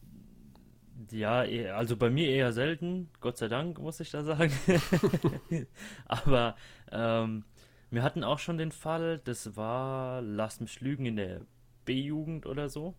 ja, 1.11 1.45
eh, 1.45 1.71
also 1.71 1.97
bei 1.97 2.11
mir 2.11 2.29
eher 2.29 2.53
selten, 2.53 3.11
Gott 3.21 3.39
sei 3.39 3.49
Dank, 3.49 3.79
muss 3.79 4.01
ich 4.01 4.11
da 4.11 4.23
sagen. 4.23 4.53
Aber 6.07 6.57
ähm, 6.91 7.45
wir 7.91 8.03
hatten 8.03 8.25
auch 8.25 8.39
schon 8.39 8.59
den 8.59 8.73
Fall, 8.73 9.21
das 9.25 9.57
war, 9.57 10.23
lass 10.23 10.61
mich 10.61 10.81
lügen, 10.81 11.07
in 11.07 11.17
der 11.17 11.41
B-Jugend 11.85 12.47
oder 12.47 12.69
so. 12.69 12.95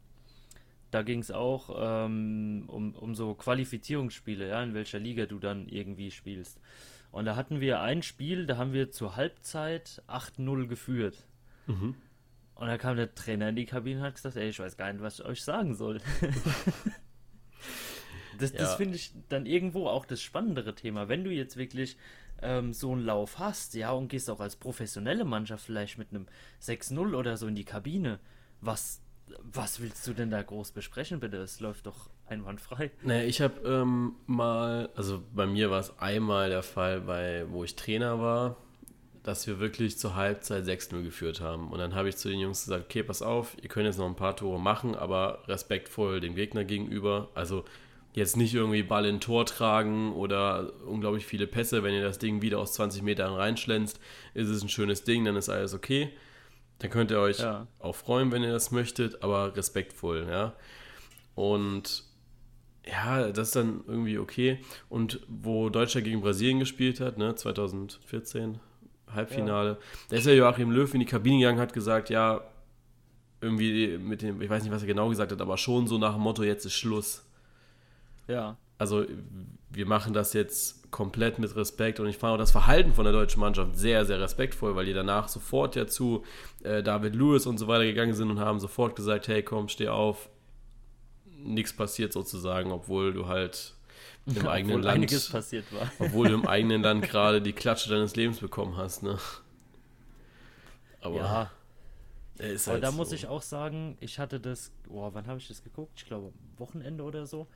Da 0.92 1.02
ging 1.02 1.20
es 1.20 1.32
auch 1.32 1.76
ähm, 1.78 2.66
um, 2.68 2.94
um 2.96 3.16
so 3.16 3.34
Qualifizierungsspiele, 3.34 4.48
ja, 4.48 4.64
in 4.64 4.74
welcher 4.74 5.00
Liga 5.00 5.26
du 5.26 5.40
dann 5.40 5.68
irgendwie 5.68 6.12
spielst. 6.12 6.60
Und 7.12 7.26
da 7.26 7.36
hatten 7.36 7.60
wir 7.60 7.82
ein 7.82 8.04
Spiel, 8.04 8.46
da 8.46 8.58
haben 8.58 8.74
wir 8.74 8.92
zur 8.92 9.16
Halbzeit 9.16 10.04
8-0 10.08 10.68
geführt. 10.68 11.28
Mhm. 11.68 11.96
Und 12.56 12.68
da 12.68 12.78
kam 12.78 12.96
der 12.96 13.14
Trainer 13.14 13.50
in 13.50 13.56
die 13.56 13.66
Kabine 13.66 14.00
und 14.00 14.06
hat 14.06 14.16
gesagt, 14.16 14.38
ey, 14.38 14.50
ich 14.50 14.60
weiß 14.60 14.78
gar 14.78 14.92
nicht, 14.92 15.02
was 15.02 15.20
ich 15.20 15.26
euch 15.26 15.44
sagen 15.44 15.76
soll. 15.76 16.00
Das, 18.40 18.52
ja. 18.52 18.60
das 18.60 18.76
finde 18.76 18.96
ich 18.96 19.12
dann 19.30 19.46
irgendwo 19.46 19.88
auch 19.88 20.06
das 20.06 20.22
spannendere 20.22 20.76
Thema. 20.76 21.08
Wenn 21.08 21.24
du 21.24 21.32
jetzt 21.32 21.58
wirklich 21.58 21.98
ähm, 22.42 22.74
so 22.74 22.92
einen 22.92 23.06
Lauf 23.06 23.40
hast, 23.40 23.74
ja, 23.76 23.92
und 23.92 24.10
gehst 24.10 24.30
auch 24.30 24.40
als 24.40 24.56
professionelle 24.56 25.26
Mannschaft 25.26 25.66
vielleicht 25.66 25.98
mit 25.98 26.10
einem 26.12 26.28
6-0 26.62 27.16
oder 27.16 27.38
so 27.38 27.48
in 27.48 27.56
die 27.56 27.64
Kabine, 27.64 28.20
was, 28.62 29.02
was 29.42 29.80
willst 29.80 30.06
du 30.08 30.14
denn 30.14 30.30
da 30.30 30.42
groß 30.42 30.72
besprechen, 30.72 31.20
bitte? 31.20 31.38
Es 31.38 31.60
läuft 31.60 31.86
doch 31.86 32.10
einwandfrei. 32.28 32.92
Naja, 33.04 33.24
ich 33.24 33.42
habe 33.42 33.68
ähm, 33.68 34.16
mal, 34.26 34.90
also 34.96 35.24
bei 35.34 35.46
mir 35.46 35.72
war 35.72 35.80
es 35.80 35.98
einmal 36.00 36.50
der 36.50 36.64
Fall, 36.64 37.02
bei, 37.02 37.46
wo 37.50 37.64
ich 37.64 37.76
Trainer 37.76 38.20
war, 38.20 38.58
dass 39.24 39.48
wir 39.48 39.60
wirklich 39.60 39.98
zur 39.98 40.16
Halbzeit 40.16 40.66
6-0 40.66 41.04
geführt 41.04 41.42
haben. 41.42 41.72
Und 41.72 41.80
dann 41.80 41.96
habe 41.96 42.10
ich 42.10 42.18
zu 42.18 42.30
den 42.30 42.40
Jungs 42.40 42.66
gesagt, 42.66 42.86
okay, 42.86 43.02
pass 43.02 43.24
auf, 43.24 43.58
ihr 43.62 43.70
könnt 43.70 43.88
jetzt 43.88 43.98
noch 43.98 44.06
ein 44.06 44.16
paar 44.16 44.36
Tore 44.36 44.60
machen, 44.60 44.94
aber 44.94 45.44
respektvoll 45.48 46.20
dem 46.20 46.36
Gegner 46.36 46.64
gegenüber. 46.64 47.30
Also 47.34 47.66
jetzt 48.16 48.38
nicht 48.38 48.54
irgendwie 48.54 48.82
Ball 48.82 49.06
in 49.06 49.20
Tor 49.20 49.46
tragen 49.46 50.14
oder 50.14 50.72
unglaublich 50.86 51.26
viele 51.26 51.48
Pässe. 51.48 51.84
Wenn 51.84 51.94
ihr 51.94 52.04
das 52.04 52.18
Ding 52.18 52.42
wieder 52.42 52.60
aus 52.60 52.74
20 52.74 53.04
Metern 53.04 53.34
reinschlänzt, 53.34 54.00
ist 54.34 54.48
es 54.48 54.64
ein 54.64 54.70
schönes 54.70 55.04
Ding, 55.04 55.26
dann 55.26 55.36
ist 55.36 55.50
alles 55.50 55.74
okay. 55.74 56.10
Dann 56.80 56.90
könnt 56.90 57.12
ihr 57.12 57.20
euch 57.20 57.40
ja. 57.40 57.68
auch 57.80 57.96
freuen, 57.96 58.32
wenn 58.32 58.42
ihr 58.42 58.54
das 58.54 58.72
möchtet, 58.72 59.22
aber 59.22 59.56
respektvoll, 59.56 60.28
ja. 60.30 60.54
Und 61.36 62.04
ja, 62.86 63.32
das 63.32 63.50
ist 63.50 63.56
dann 63.58 63.84
irgendwie 63.86 64.18
okay. 64.18 64.60
Und 64.88 65.20
wo 65.28 65.70
Deutschland 65.70 66.06
gegen 66.06 66.22
Brasilien 66.22 66.60
gespielt 66.60 67.02
hat, 67.02 67.18
ne, 67.18 67.36
2014, 67.36 68.60
Halbfinale, 69.12 69.72
ja. 69.72 69.78
da 70.10 70.16
ist 70.16 70.26
ja 70.26 70.34
Joachim 70.34 70.72
Löw 70.72 70.94
in 70.94 71.02
die 71.02 71.06
Kabine 71.06 71.40
gegangen, 71.40 71.60
hat 71.60 71.74
gesagt, 71.74 72.10
ja, 72.10 72.42
irgendwie 73.42 73.98
mit 73.98 74.22
dem, 74.22 74.42
ich 74.42 74.50
weiß 74.50 74.64
nicht, 74.64 74.72
was 74.72 74.84
er 74.84 74.88
genau 74.88 75.10
gesagt 75.10 75.34
hat, 75.34 75.42
aber 75.42 75.58
schon 75.58 75.88
so 75.88 75.98
nach 75.98 76.14
dem 76.14 76.22
Motto, 76.22 76.44
jetzt 76.44 76.66
ist 76.66 76.74
Schluss. 76.74 77.26
Ja. 78.28 78.58
Also 78.78 79.06
wir 79.70 79.86
machen 79.86 80.14
das 80.14 80.34
jetzt 80.34 80.92
komplett 80.92 81.40
mit 81.40 81.56
Respekt 81.56 82.00
und 82.00 82.08
ich 82.08 82.18
fand 82.18 82.34
auch 82.34 82.38
das 82.38 82.52
Verhalten 82.52 82.94
von 82.94 83.04
der 83.04 83.14
deutschen 83.14 83.40
Mannschaft 83.40 83.78
sehr, 83.78 84.06
sehr 84.06 84.20
respektvoll, 84.20 84.76
weil 84.76 84.86
die 84.86 84.94
danach 84.94 85.28
sofort 85.28 85.76
ja 85.76 85.88
zu 85.88 86.24
äh, 86.64 86.82
David 86.84 87.16
Lewis 87.16 87.46
und 87.46 87.58
so 87.58 87.68
weiter 87.68 87.86
gegangen 87.86 88.14
sind 88.14 88.30
und 88.30 88.40
haben 88.40 88.60
sofort 88.60 88.96
gesagt, 88.96 89.28
hey 89.28 89.44
komm, 89.44 89.68
steh 89.68 89.90
auf, 89.90 90.30
nichts 91.26 91.74
passiert 91.74 92.14
sozusagen, 92.14 92.72
obwohl 92.72 93.14
du 93.14 93.28
halt 93.28 93.76
im 94.26 94.36
ja, 94.36 94.50
eigenen 94.50 94.82
Land 94.82 95.32
passiert 95.32 95.66
war. 95.74 95.92
obwohl 96.00 96.30
du 96.30 96.36
im 96.36 96.48
eigenen 96.48 96.82
Land 96.82 97.04
gerade 97.10 97.42
die 97.42 97.54
Klatsche 97.54 97.90
deines 97.90 98.16
Lebens 98.16 98.40
bekommen 98.40 98.78
hast, 98.78 99.04
ne? 99.04 99.18
Aber 101.02 101.16
ja. 101.16 101.26
Aber 101.26 101.50
halt 102.68 102.84
da 102.84 102.92
so. 102.92 102.98
muss 102.98 103.12
ich 103.14 103.28
auch 103.28 103.42
sagen, 103.42 103.98
ich 104.02 104.20
hatte 104.20 104.40
das, 104.42 104.72
boah, 104.88 105.14
wann 105.14 105.28
habe 105.28 105.40
ich 105.40 105.48
das 105.48 105.64
geguckt? 105.64 105.94
Ich 105.98 106.06
glaube, 106.06 106.34
Wochenende 106.58 107.04
oder 107.04 107.26
so 107.26 107.48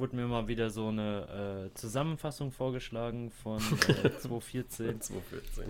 wurde 0.00 0.16
mir 0.16 0.26
mal 0.26 0.48
wieder 0.48 0.70
so 0.70 0.88
eine 0.88 1.68
äh, 1.70 1.74
Zusammenfassung 1.74 2.50
vorgeschlagen 2.50 3.30
von 3.30 3.58
äh, 3.88 4.10
2014. 4.18 5.00
2014. 5.00 5.64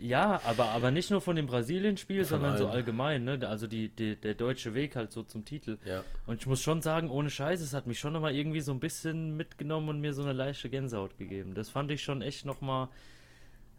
Ja, 0.00 0.40
aber, 0.44 0.70
aber 0.70 0.90
nicht 0.90 1.10
nur 1.10 1.20
von 1.20 1.36
dem 1.36 1.46
Brasilien-Spiel, 1.46 2.24
sondern 2.24 2.52
allen. 2.52 2.58
so 2.58 2.68
allgemein, 2.68 3.24
ne? 3.24 3.38
Also 3.46 3.66
die, 3.66 3.90
die, 3.90 4.16
der 4.16 4.34
deutsche 4.34 4.74
Weg 4.74 4.96
halt 4.96 5.12
so 5.12 5.22
zum 5.22 5.44
Titel. 5.44 5.78
Ja. 5.84 6.02
Und 6.26 6.40
ich 6.40 6.46
muss 6.46 6.62
schon 6.62 6.80
sagen, 6.80 7.10
ohne 7.10 7.28
Scheiß, 7.28 7.60
es 7.60 7.74
hat 7.74 7.86
mich 7.86 7.98
schon 7.98 8.14
nochmal 8.14 8.34
irgendwie 8.34 8.60
so 8.60 8.72
ein 8.72 8.80
bisschen 8.80 9.36
mitgenommen 9.36 9.90
und 9.90 10.00
mir 10.00 10.14
so 10.14 10.22
eine 10.22 10.32
leichte 10.32 10.70
Gänsehaut 10.70 11.18
gegeben. 11.18 11.54
Das 11.54 11.68
fand 11.68 11.90
ich 11.90 12.02
schon 12.02 12.22
echt 12.22 12.46
nochmal 12.46 12.88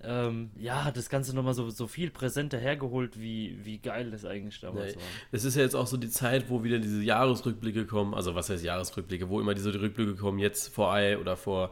ähm, 0.04 0.52
ja, 0.58 0.92
das 0.92 1.10
Ganze 1.10 1.36
nochmal 1.36 1.54
so, 1.54 1.70
so 1.70 1.88
viel 1.88 2.10
präsenter 2.10 2.58
hergeholt, 2.58 3.20
wie, 3.20 3.58
wie 3.64 3.78
geil 3.78 4.12
das 4.12 4.26
eigentlich 4.26 4.60
damals 4.60 4.94
ja, 4.94 5.00
war. 5.00 5.08
Es 5.32 5.44
ist 5.44 5.56
ja 5.56 5.62
jetzt 5.62 5.76
auch 5.76 5.88
so 5.88 5.98
die 5.98 6.10
Zeit, 6.10 6.50
wo 6.50 6.64
wieder 6.64 6.80
diese 6.80 7.02
Jahresrückblicke 7.02 7.86
kommen, 7.86 8.14
also 8.14 8.36
was 8.36 8.50
heißt 8.50 8.64
Jahresrückblicke, 8.64 9.30
wo 9.30 9.40
immer 9.40 9.54
diese 9.54 9.74
Rückblicke 9.74 10.16
kommen, 10.16 10.40
jetzt 10.40 10.74
vor 10.74 10.94
Ei 10.94 11.18
oder 11.18 11.38
vor 11.38 11.72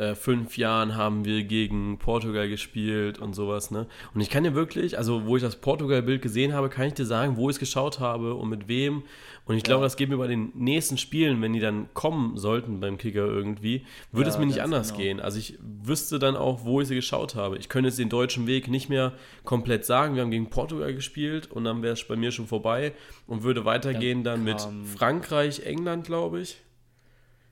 äh, 0.00 0.14
fünf 0.14 0.56
Jahren 0.56 0.96
haben 0.96 1.26
wir 1.26 1.44
gegen 1.44 1.98
Portugal 1.98 2.48
gespielt 2.48 3.18
und 3.18 3.34
sowas, 3.34 3.70
ne? 3.70 3.86
Und 4.14 4.22
ich 4.22 4.30
kann 4.30 4.44
dir 4.44 4.54
wirklich, 4.54 4.96
also 4.96 5.26
wo 5.26 5.36
ich 5.36 5.42
das 5.42 5.56
Portugal-Bild 5.56 6.22
gesehen 6.22 6.54
habe, 6.54 6.70
kann 6.70 6.86
ich 6.86 6.94
dir 6.94 7.04
sagen, 7.04 7.36
wo 7.36 7.50
ich 7.50 7.56
es 7.56 7.60
geschaut 7.60 8.00
habe 8.00 8.34
und 8.34 8.48
mit 8.48 8.66
wem. 8.66 9.02
Und 9.44 9.56
ich 9.56 9.62
glaube, 9.62 9.80
ja. 9.80 9.86
das 9.86 9.96
geht 9.96 10.08
mir 10.08 10.16
bei 10.16 10.26
den 10.26 10.52
nächsten 10.54 10.96
Spielen, 10.96 11.42
wenn 11.42 11.52
die 11.52 11.60
dann 11.60 11.92
kommen 11.92 12.38
sollten 12.38 12.80
beim 12.80 12.96
Kicker 12.96 13.26
irgendwie, 13.26 13.84
würde 14.10 14.30
ja, 14.30 14.34
es 14.34 14.38
mir 14.38 14.46
nicht 14.46 14.62
anders 14.62 14.88
genau. 14.88 15.00
gehen. 15.00 15.20
Also 15.20 15.38
ich 15.38 15.58
wüsste 15.60 16.18
dann 16.18 16.34
auch, 16.34 16.64
wo 16.64 16.80
ich 16.80 16.88
sie 16.88 16.94
geschaut 16.94 17.34
habe. 17.34 17.58
Ich 17.58 17.68
könnte 17.68 17.88
jetzt 17.88 17.98
den 17.98 18.08
deutschen 18.08 18.46
Weg 18.46 18.68
nicht 18.68 18.88
mehr 18.88 19.12
komplett 19.44 19.84
sagen. 19.84 20.14
Wir 20.14 20.22
haben 20.22 20.30
gegen 20.30 20.48
Portugal 20.48 20.94
gespielt 20.94 21.50
und 21.50 21.64
dann 21.64 21.82
wäre 21.82 21.92
es 21.92 22.04
bei 22.04 22.16
mir 22.16 22.32
schon 22.32 22.46
vorbei 22.46 22.94
und 23.26 23.42
würde 23.42 23.66
weitergehen 23.66 24.24
dann, 24.24 24.46
dann 24.46 24.78
mit 24.78 24.88
Frankreich, 24.96 25.66
England, 25.66 26.06
glaube 26.06 26.40
ich. 26.40 26.56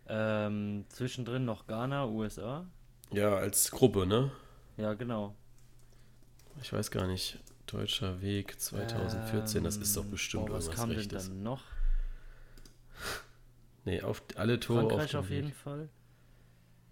Ähm, 0.09 0.85
zwischendrin 0.89 1.45
noch 1.45 1.67
Ghana, 1.67 2.07
USA. 2.07 2.67
Ja, 3.13 3.37
als 3.37 3.71
Gruppe, 3.71 4.07
ne? 4.07 4.31
Ja, 4.77 4.95
genau. 4.95 5.35
Ich 6.63 6.73
weiß 6.73 6.91
gar 6.91 7.07
nicht. 7.07 7.39
Deutscher 7.67 8.23
Weg 8.23 8.59
2014, 8.59 9.59
ähm, 9.59 9.65
das 9.65 9.77
ist 9.77 9.95
doch 9.95 10.05
ähm, 10.05 10.11
bestimmt 10.11 10.47
boah, 10.47 10.55
was 10.55 10.71
kam 10.71 10.91
Rechtes. 10.91 11.27
denn 11.27 11.35
dann 11.35 11.43
noch? 11.43 11.63
Nee, 13.85 14.03
auf 14.03 14.23
alle 14.37 14.61
Tore 14.61 14.87
Frankreich 14.87 15.17
auf, 15.17 15.25
auf 15.25 15.31
jeden 15.31 15.49
Weg. 15.49 15.57
Fall. 15.57 15.89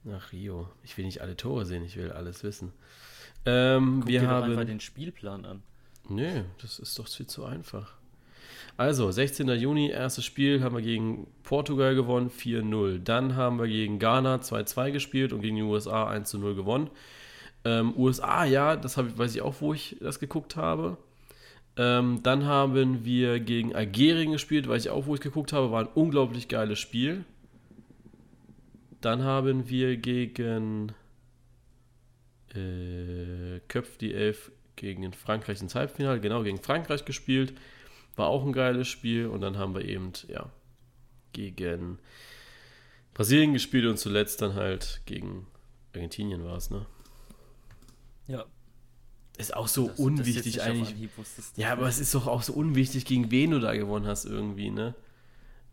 Nach 0.05 0.33
Rio. 0.33 0.71
Ich 0.83 0.97
will 0.97 1.05
nicht 1.05 1.21
alle 1.21 1.37
Tore 1.37 1.67
sehen, 1.67 1.85
ich 1.85 1.97
will 1.97 2.11
alles 2.11 2.43
wissen. 2.43 2.73
Ähm, 3.45 4.01
Guck 4.01 4.09
wir 4.09 4.21
dir 4.21 4.29
haben 4.29 4.51
einfach 4.51 4.65
den 4.65 4.81
Spielplan 4.81 5.45
an. 5.45 5.63
Nee, 6.09 6.45
das 6.63 6.79
ist 6.79 6.99
doch 6.99 7.07
viel 7.09 7.27
zu 7.27 7.45
einfach. 7.45 7.96
Also, 8.79 9.11
16. 9.11 9.49
Juni, 9.49 9.89
erstes 9.89 10.25
Spiel, 10.27 10.63
haben 10.63 10.77
wir 10.77 10.83
gegen 10.83 11.27
Portugal 11.45 11.95
gewonnen, 11.95 12.31
4-0. 12.31 12.99
Dann 12.99 13.35
haben 13.35 13.59
wir 13.59 13.69
gegen 13.69 13.99
Ghana 13.99 14.37
2-2 14.37 14.91
gespielt 14.91 15.33
und 15.33 15.41
gegen 15.41 15.57
die 15.57 15.63
USA 15.63 16.11
1-0 16.11 16.55
gewonnen. 16.55 16.91
Ähm, 17.65 17.95
USA, 17.97 18.45
ja, 18.45 18.77
das 18.77 18.99
hab, 18.99 19.17
weiß 19.17 19.35
ich 19.35 19.41
auch, 19.41 19.61
wo 19.61 19.73
ich 19.73 19.97
das 20.01 20.21
geguckt 20.21 20.57
habe. 20.57 20.99
Ähm, 21.79 22.23
dann 22.23 22.45
haben 22.45 23.05
wir 23.05 23.41
gegen 23.41 23.75
Algerien 23.75 24.33
gespielt, 24.33 24.69
weiß 24.69 24.85
ich 24.85 24.91
auch, 24.91 25.07
wo 25.07 25.15
ich 25.15 25.21
geguckt 25.21 25.53
habe, 25.53 25.71
war 25.71 25.81
ein 25.81 25.89
unglaublich 25.95 26.49
geiles 26.49 26.79
Spiel. 26.79 27.25
Dann 29.01 29.25
haben 29.25 29.69
wir 29.69 29.97
gegen 29.97 30.93
äh, 32.55 33.61
Köpf 33.69 33.97
die 33.99 34.15
Elf 34.15 34.53
gegen 34.77 35.13
Frankreich 35.13 35.61
ins 35.61 35.75
Halbfinale, 35.75 36.21
genau, 36.21 36.43
gegen 36.43 36.59
Frankreich 36.59 37.05
gespielt. 37.05 37.55
War 38.17 38.29
auch 38.29 38.45
ein 38.45 38.53
geiles 38.53 38.89
Spiel. 38.89 39.27
Und 39.27 39.41
dann 39.43 39.59
haben 39.59 39.75
wir 39.75 39.85
eben, 39.85 40.13
ja, 40.29 40.51
gegen 41.33 41.99
Brasilien 43.15 43.53
gespielt 43.53 43.87
und 43.87 43.99
zuletzt 43.99 44.43
dann 44.43 44.55
halt 44.55 45.03
gegen 45.07 45.47
Argentinien 45.95 46.45
war 46.45 46.57
es, 46.57 46.71
ne? 46.71 46.87
Ja. 48.27 48.45
Ist 49.39 49.55
auch 49.55 49.69
so 49.69 49.89
das, 49.89 49.99
unwichtig 49.99 50.57
das 50.57 50.65
eigentlich. 50.65 50.91
Anhieb, 50.91 51.11
ja, 51.57 51.73
aber 51.73 51.89
es 51.89 51.99
ist 51.99 52.15
doch 52.15 52.27
auch 52.27 52.43
so 52.43 52.55
unwichtig, 52.55 53.05
gegen 53.05 53.31
wen 53.31 53.51
du 53.51 53.61
da 53.61 53.75
gewonnen 53.75 54.07
hast 54.07 54.25
irgendwie, 54.25 54.71
ne? 54.71 54.95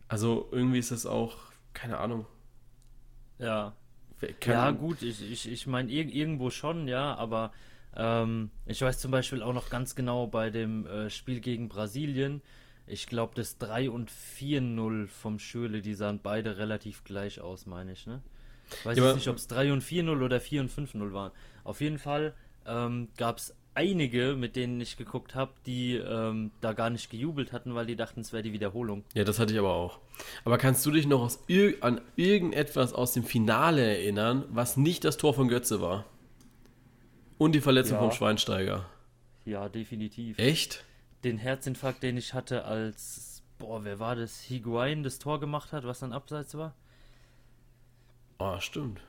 Also 0.08 0.50
irgendwie 0.52 0.80
ist 0.80 0.92
das 0.92 1.06
auch, 1.06 1.38
keine 1.74 1.98
Ahnung. 1.98 2.26
Ja. 3.40 3.76
ja, 4.46 4.72
gut, 4.72 5.02
ich, 5.02 5.32
ich, 5.32 5.50
ich 5.50 5.68
meine 5.68 5.92
irgendwo 5.92 6.50
schon, 6.50 6.88
ja, 6.88 7.16
aber 7.16 7.52
ähm, 7.96 8.50
ich 8.66 8.82
weiß 8.82 9.00
zum 9.00 9.12
Beispiel 9.12 9.42
auch 9.42 9.54
noch 9.54 9.70
ganz 9.70 9.96
genau 9.96 10.28
bei 10.28 10.50
dem 10.50 10.86
äh, 10.86 11.10
Spiel 11.10 11.40
gegen 11.40 11.70
Brasilien, 11.70 12.42
ich 12.86 13.08
glaube, 13.08 13.34
das 13.36 13.58
3 13.60 13.90
und 13.90 14.12
4-0 14.12 15.08
vom 15.08 15.40
Schöle, 15.40 15.82
die 15.82 15.94
sahen 15.94 16.20
beide 16.22 16.58
relativ 16.58 17.04
gleich 17.04 17.40
aus, 17.40 17.66
meine 17.66 17.94
ich, 17.94 18.06
ne? 18.08 18.22
Weiß 18.84 18.98
ja, 18.98 19.14
nicht, 19.14 19.28
ob 19.28 19.38
es 19.38 19.48
3 19.48 19.72
und 19.74 19.84
4-0 19.84 20.24
oder 20.24 20.40
4 20.40 20.62
und 20.62 20.72
5-0 20.72 21.14
waren. 21.14 21.32
Auf 21.64 21.82
jeden 21.82 22.00
Fall 22.00 22.34
ähm, 22.66 23.10
gab 23.18 23.38
es 23.38 23.56
einige, 23.76 24.36
mit 24.36 24.56
denen 24.56 24.80
ich 24.82 24.98
geguckt 24.98 25.36
habe, 25.36 25.52
die 25.66 25.96
ähm, 25.96 26.52
da 26.62 26.74
gar 26.74 26.90
nicht 26.90 27.10
gejubelt 27.10 27.52
hatten, 27.54 27.76
weil 27.76 27.86
die 27.86 27.96
dachten, 27.96 28.22
es 28.22 28.34
wäre 28.34 28.44
die 28.44 28.54
Wiederholung. 28.54 29.04
Ja, 29.14 29.24
das 29.24 29.40
hatte 29.40 29.54
ich 29.54 29.60
aber 29.60 29.74
auch. 29.74 30.00
Aber 30.44 30.58
kannst 30.58 30.86
du 30.86 30.92
dich 30.92 31.08
noch 31.08 31.32
ir 31.48 31.76
an 31.82 32.02
irgendetwas 32.16 32.94
aus 32.94 33.14
dem 33.14 33.24
Finale 33.24 33.82
erinnern, 33.82 34.46
was 34.50 34.78
nicht 34.78 35.04
das 35.06 35.18
Tor 35.18 35.34
von 35.34 35.48
Götze 35.48 35.82
war? 35.82 36.06
Und 37.44 37.52
die 37.52 37.60
Verletzung 37.60 37.98
ja. 37.98 38.04
vom 38.04 38.12
Schweinsteiger. 38.14 38.86
Ja, 39.44 39.68
definitiv. 39.68 40.40
Echt? 40.40 40.86
Den 41.26 41.38
Herzinfarkt, 41.38 42.02
den 42.02 42.16
ich 42.16 42.34
hatte, 42.34 42.64
als, 42.64 43.44
boah, 43.60 43.84
wer 43.84 44.00
war 44.00 44.16
das? 44.16 44.40
Higuain 44.40 45.04
das 45.04 45.20
Tor 45.20 45.42
gemacht 45.42 45.74
hat, 45.74 45.84
was 45.84 46.00
dann 46.00 46.14
abseits 46.14 46.56
war? 46.56 46.74
Ah, 48.38 48.56
oh, 48.56 48.60
stimmt. 48.62 49.02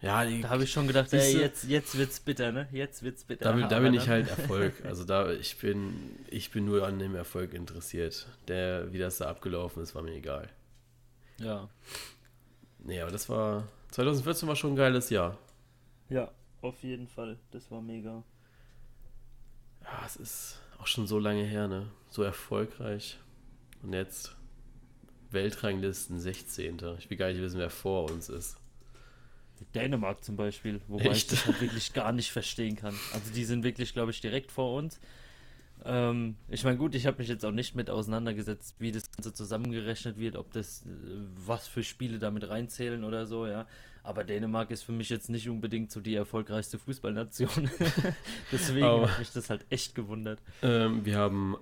Ja, 0.00 0.24
die, 0.24 0.40
da 0.40 0.48
habe 0.48 0.64
ich 0.64 0.72
schon 0.72 0.86
gedacht, 0.86 1.12
ey, 1.12 1.38
jetzt, 1.38 1.64
jetzt 1.64 1.98
wird's 1.98 2.18
bitter, 2.18 2.50
ne? 2.50 2.66
Jetzt 2.72 3.02
wird's 3.02 3.24
bitter. 3.24 3.52
Da, 3.52 3.68
da 3.68 3.80
bin 3.80 3.92
ich 3.92 4.08
halt 4.08 4.30
Erfolg. 4.30 4.72
Also 4.84 5.04
da, 5.04 5.30
ich 5.32 5.58
bin, 5.58 6.16
ich 6.30 6.50
bin 6.50 6.64
nur 6.64 6.86
an 6.86 6.98
dem 6.98 7.14
Erfolg 7.14 7.52
interessiert. 7.52 8.26
Der, 8.48 8.90
wie 8.90 8.98
das 8.98 9.18
da 9.18 9.28
abgelaufen 9.28 9.82
ist, 9.82 9.94
war 9.94 10.00
mir 10.00 10.14
egal. 10.14 10.48
Ja. 11.36 11.68
Nee, 12.78 13.02
aber 13.02 13.10
das 13.10 13.28
war, 13.28 13.68
2014 13.90 14.48
war 14.48 14.56
schon 14.56 14.72
ein 14.72 14.76
geiles 14.76 15.10
Jahr. 15.10 15.36
Ja, 16.08 16.32
auf 16.62 16.82
jeden 16.82 17.08
Fall. 17.08 17.38
Das 17.50 17.70
war 17.70 17.80
mega. 17.80 18.22
Ja, 19.82 20.02
es 20.04 20.16
ist 20.16 20.60
auch 20.78 20.86
schon 20.86 21.06
so 21.06 21.18
lange 21.18 21.44
her, 21.44 21.68
ne? 21.68 21.90
So 22.10 22.22
erfolgreich. 22.22 23.18
Und 23.82 23.92
jetzt 23.92 24.36
Weltranglisten 25.30 26.18
16. 26.18 26.80
Ich 26.98 27.08
will 27.08 27.16
gar 27.16 27.28
nicht 27.28 27.40
wissen, 27.40 27.58
wer 27.58 27.70
vor 27.70 28.10
uns 28.10 28.28
ist. 28.28 28.56
Dänemark 29.74 30.24
zum 30.24 30.36
Beispiel, 30.36 30.80
wobei 30.88 31.10
Echt? 31.10 31.16
ich 31.16 31.26
das 31.26 31.46
halt 31.46 31.60
wirklich 31.60 31.92
gar 31.92 32.12
nicht 32.12 32.32
verstehen 32.32 32.76
kann. 32.76 32.94
Also 33.12 33.30
die 33.34 33.44
sind 33.44 33.62
wirklich, 33.62 33.92
glaube 33.92 34.10
ich, 34.10 34.20
direkt 34.20 34.50
vor 34.50 34.74
uns. 34.74 35.00
Ähm, 35.84 36.36
ich 36.48 36.64
meine, 36.64 36.76
gut, 36.76 36.94
ich 36.94 37.06
habe 37.06 37.18
mich 37.18 37.28
jetzt 37.28 37.44
auch 37.44 37.52
nicht 37.52 37.74
mit 37.74 37.90
auseinandergesetzt, 37.90 38.76
wie 38.78 38.92
das 38.92 39.10
Ganze 39.12 39.32
zusammengerechnet 39.32 40.18
wird, 40.18 40.36
ob 40.36 40.52
das, 40.52 40.84
äh, 40.86 40.88
was 41.46 41.68
für 41.68 41.82
Spiele 41.82 42.18
damit 42.18 42.48
reinzählen 42.48 43.04
oder 43.04 43.26
so, 43.26 43.46
ja. 43.46 43.66
Aber 44.02 44.24
Dänemark 44.24 44.70
ist 44.70 44.82
für 44.82 44.92
mich 44.92 45.10
jetzt 45.10 45.28
nicht 45.28 45.48
unbedingt 45.48 45.90
so 45.90 46.00
die 46.00 46.14
erfolgreichste 46.14 46.78
Fußballnation. 46.78 47.70
Deswegen 48.52 48.86
hat 48.86 49.18
mich 49.18 49.32
das 49.32 49.50
halt 49.50 49.66
echt 49.70 49.94
gewundert. 49.94 50.40
Ähm, 50.62 51.04
wir 51.04 51.18
haben 51.18 51.56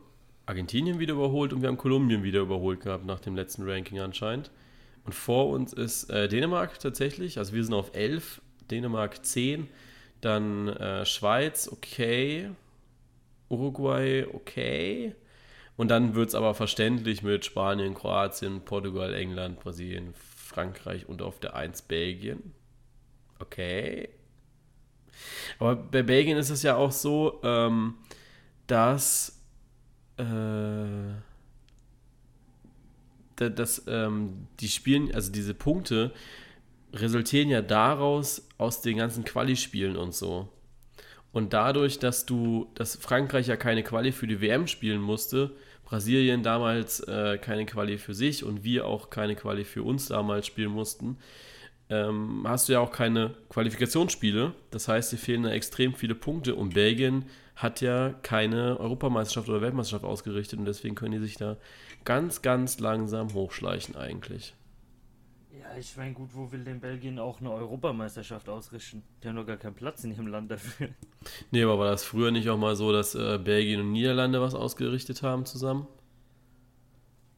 Argentinien 0.47 0.99
wieder 0.99 1.15
überholt 1.15 1.53
und 1.53 1.63
wir 1.63 1.69
haben 1.69 1.77
Kolumbien 1.77 2.23
wieder 2.23 2.41
überholt 2.41 2.81
gehabt 2.81 3.05
nach 3.05 3.21
dem 3.21 3.35
letzten 3.35 3.69
Ranking 3.69 4.01
anscheinend. 4.01 4.51
Und 5.05 5.15
vor 5.15 5.49
uns 5.49 5.73
ist 5.73 6.11
äh, 6.11 6.29
Dänemark 6.29 6.79
tatsächlich. 6.79 7.39
Also 7.39 7.55
wir 7.55 7.65
sind 7.65 7.75
auf 7.75 7.95
11, 7.95 8.41
Dänemark 8.71 9.25
10, 9.25 9.69
dann 10.21 10.69
äh, 10.69 11.05
Schweiz, 11.07 11.69
okay. 11.71 12.51
Uruguay, 13.49 14.27
okay. 14.33 15.15
Und 15.77 15.89
dann 15.89 16.15
wird 16.15 16.31
es 16.31 16.35
aber 16.35 16.55
verständlich 16.55 17.23
mit 17.23 17.45
Spanien, 17.45 17.95
Kroatien, 17.95 18.63
Portugal, 18.63 19.15
England, 19.15 19.61
Brasilien, 19.61 20.13
Frankreich 20.49 21.09
und 21.09 21.21
auf 21.21 21.39
der 21.39 21.55
1 21.55 21.83
Belgien. 21.83 22.55
Okay. 23.39 24.09
Aber 25.59 25.77
bei 25.77 26.03
Belgien 26.03 26.39
ist 26.39 26.51
es 26.51 26.63
ja 26.63 26.77
auch 26.77 26.93
so, 26.93 27.41
ähm, 27.43 27.95
dass, 28.67 29.43
äh, 30.17 30.25
dass 33.37 33.83
ähm, 33.87 34.49
die 34.61 34.69
spielen, 34.69 35.15
also 35.15 35.31
diese 35.31 35.55
Punkte 35.55 36.13
resultieren 36.95 37.51
ja 37.51 37.61
daraus 37.61 38.49
aus 38.57 38.81
den 38.81 38.97
ganzen 38.97 39.25
Quali-Spielen 39.25 39.97
und 39.97 40.15
so. 40.15 40.49
Und 41.31 41.53
dadurch, 41.53 41.99
dass 41.99 42.25
du, 42.25 42.71
dass 42.75 42.97
Frankreich 42.97 43.49
ja 43.49 43.57
keine 43.57 43.83
Quali 43.83 44.13
für 44.13 44.27
die 44.27 44.41
WM 44.41 44.67
spielen 44.67 45.03
musste, 45.03 45.55
Brasilien 45.89 46.43
damals 46.43 47.01
äh, 47.01 47.39
keine 47.39 47.65
Quali 47.65 47.97
für 47.97 48.13
sich 48.13 48.45
und 48.45 48.63
wir 48.63 48.87
auch 48.87 49.09
keine 49.09 49.35
Quali 49.37 49.65
für 49.65 49.83
uns 49.83 50.09
damals 50.09 50.47
spielen 50.47 50.71
mussten, 50.71 51.17
ähm, 51.89 52.45
hast 52.47 52.69
du 52.69 52.75
ja 52.75 52.81
auch 52.81 52.93
keine 52.93 53.35
Qualifikationsspiele. 53.49 54.53
Das 54.71 54.87
heißt, 54.87 55.13
dir 55.13 55.17
fehlen 55.17 55.45
da 55.45 55.51
extrem 55.51 55.95
viele 55.95 56.15
Punkte 56.15 56.57
und 56.57 56.75
Belgien 56.75 57.25
hat 57.57 57.81
ja 57.81 58.11
keine 58.23 58.79
Europameisterschaft 58.79 59.49
oder 59.49 59.63
Weltmeisterschaft 59.63 60.05
ausgerichtet 60.05 60.59
und 60.59 60.67
deswegen 60.67 60.95
können 60.95 61.13
die 61.13 61.27
sich 61.27 61.39
da 61.39 61.57
ganz, 62.05 62.43
ganz 62.43 62.81
langsam 62.81 63.33
hochschleichen 63.33 63.97
eigentlich. 63.97 64.55
Ja, 65.61 65.77
ich 65.77 65.97
meine, 65.97 66.13
gut, 66.13 66.31
wo 66.35 66.53
will 66.53 66.63
denn 66.63 66.79
Belgien 66.79 67.19
auch 67.19 67.41
eine 67.41 67.51
Europameisterschaft 67.51 68.49
ausrichten? 68.49 69.03
Die 69.23 69.29
haben 69.29 69.37
doch 69.37 69.47
gar 69.47 69.57
keinen 69.57 69.75
Platz 69.75 70.05
in 70.05 70.13
ihrem 70.13 70.29
Land 70.29 70.51
dafür. 70.51 70.89
Nee, 71.51 71.65
aber 71.65 71.79
war 71.81 71.91
das 71.91 72.05
früher 72.05 72.31
nicht 72.31 72.49
auch 72.49 72.57
mal 72.57 72.77
so, 72.77 72.93
dass 72.93 73.17
äh, 73.17 73.39
Belgien 73.39 73.81
und 73.81 73.93
Niederlande 73.93 74.41
was 74.41 74.55
ausgerichtet 74.55 75.23
haben 75.23 75.47
zusammen? 75.47 75.89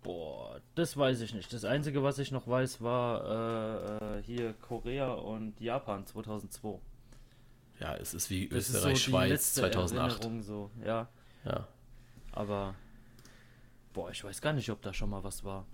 Boah, 0.03 0.61
das 0.75 0.97
weiß 0.97 1.23
ich 1.23 1.33
nicht. 1.33 1.51
Das 1.53 1.65
Einzige, 1.65 2.03
was 2.03 2.19
ich 2.19 2.31
noch 2.31 2.47
weiß, 2.47 2.83
war 2.83 3.25
äh, 3.25 4.19
äh 4.19 4.23
hier 4.23 4.55
Korea 4.61 5.13
und 5.13 5.59
Japan 5.61 6.07
2002. 6.07 6.79
Ja, 7.81 7.97
es 7.97 8.13
ist 8.13 8.29
wie 8.29 8.49
Österreich-Schweiz 8.49 9.55
so 9.55 9.63
2008. 9.63 10.29
So, 10.43 10.71
ja. 10.85 11.09
ja. 11.47 11.67
Aber, 12.33 12.75
boah, 13.95 14.11
ich 14.11 14.23
weiß 14.23 14.43
gar 14.43 14.53
nicht, 14.53 14.69
ob 14.69 14.83
da 14.83 14.93
schon 14.93 15.09
mal 15.09 15.25
was 15.25 15.43
war. 15.43 15.65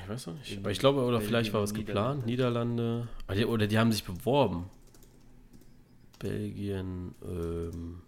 Ich 0.00 0.08
weiß 0.08 0.28
auch 0.28 0.34
nicht. 0.34 0.58
Aber 0.58 0.70
ich 0.70 0.78
glaube, 0.78 1.02
oder 1.02 1.20
vielleicht 1.20 1.52
war 1.52 1.62
was 1.62 1.74
geplant. 1.74 2.26
Niederlande. 2.26 3.08
Ah, 3.26 3.34
oder 3.44 3.66
die 3.66 3.78
haben 3.78 3.92
sich 3.92 4.04
beworben. 4.04 4.70
Belgien, 6.18 7.14
ähm, 7.22 8.02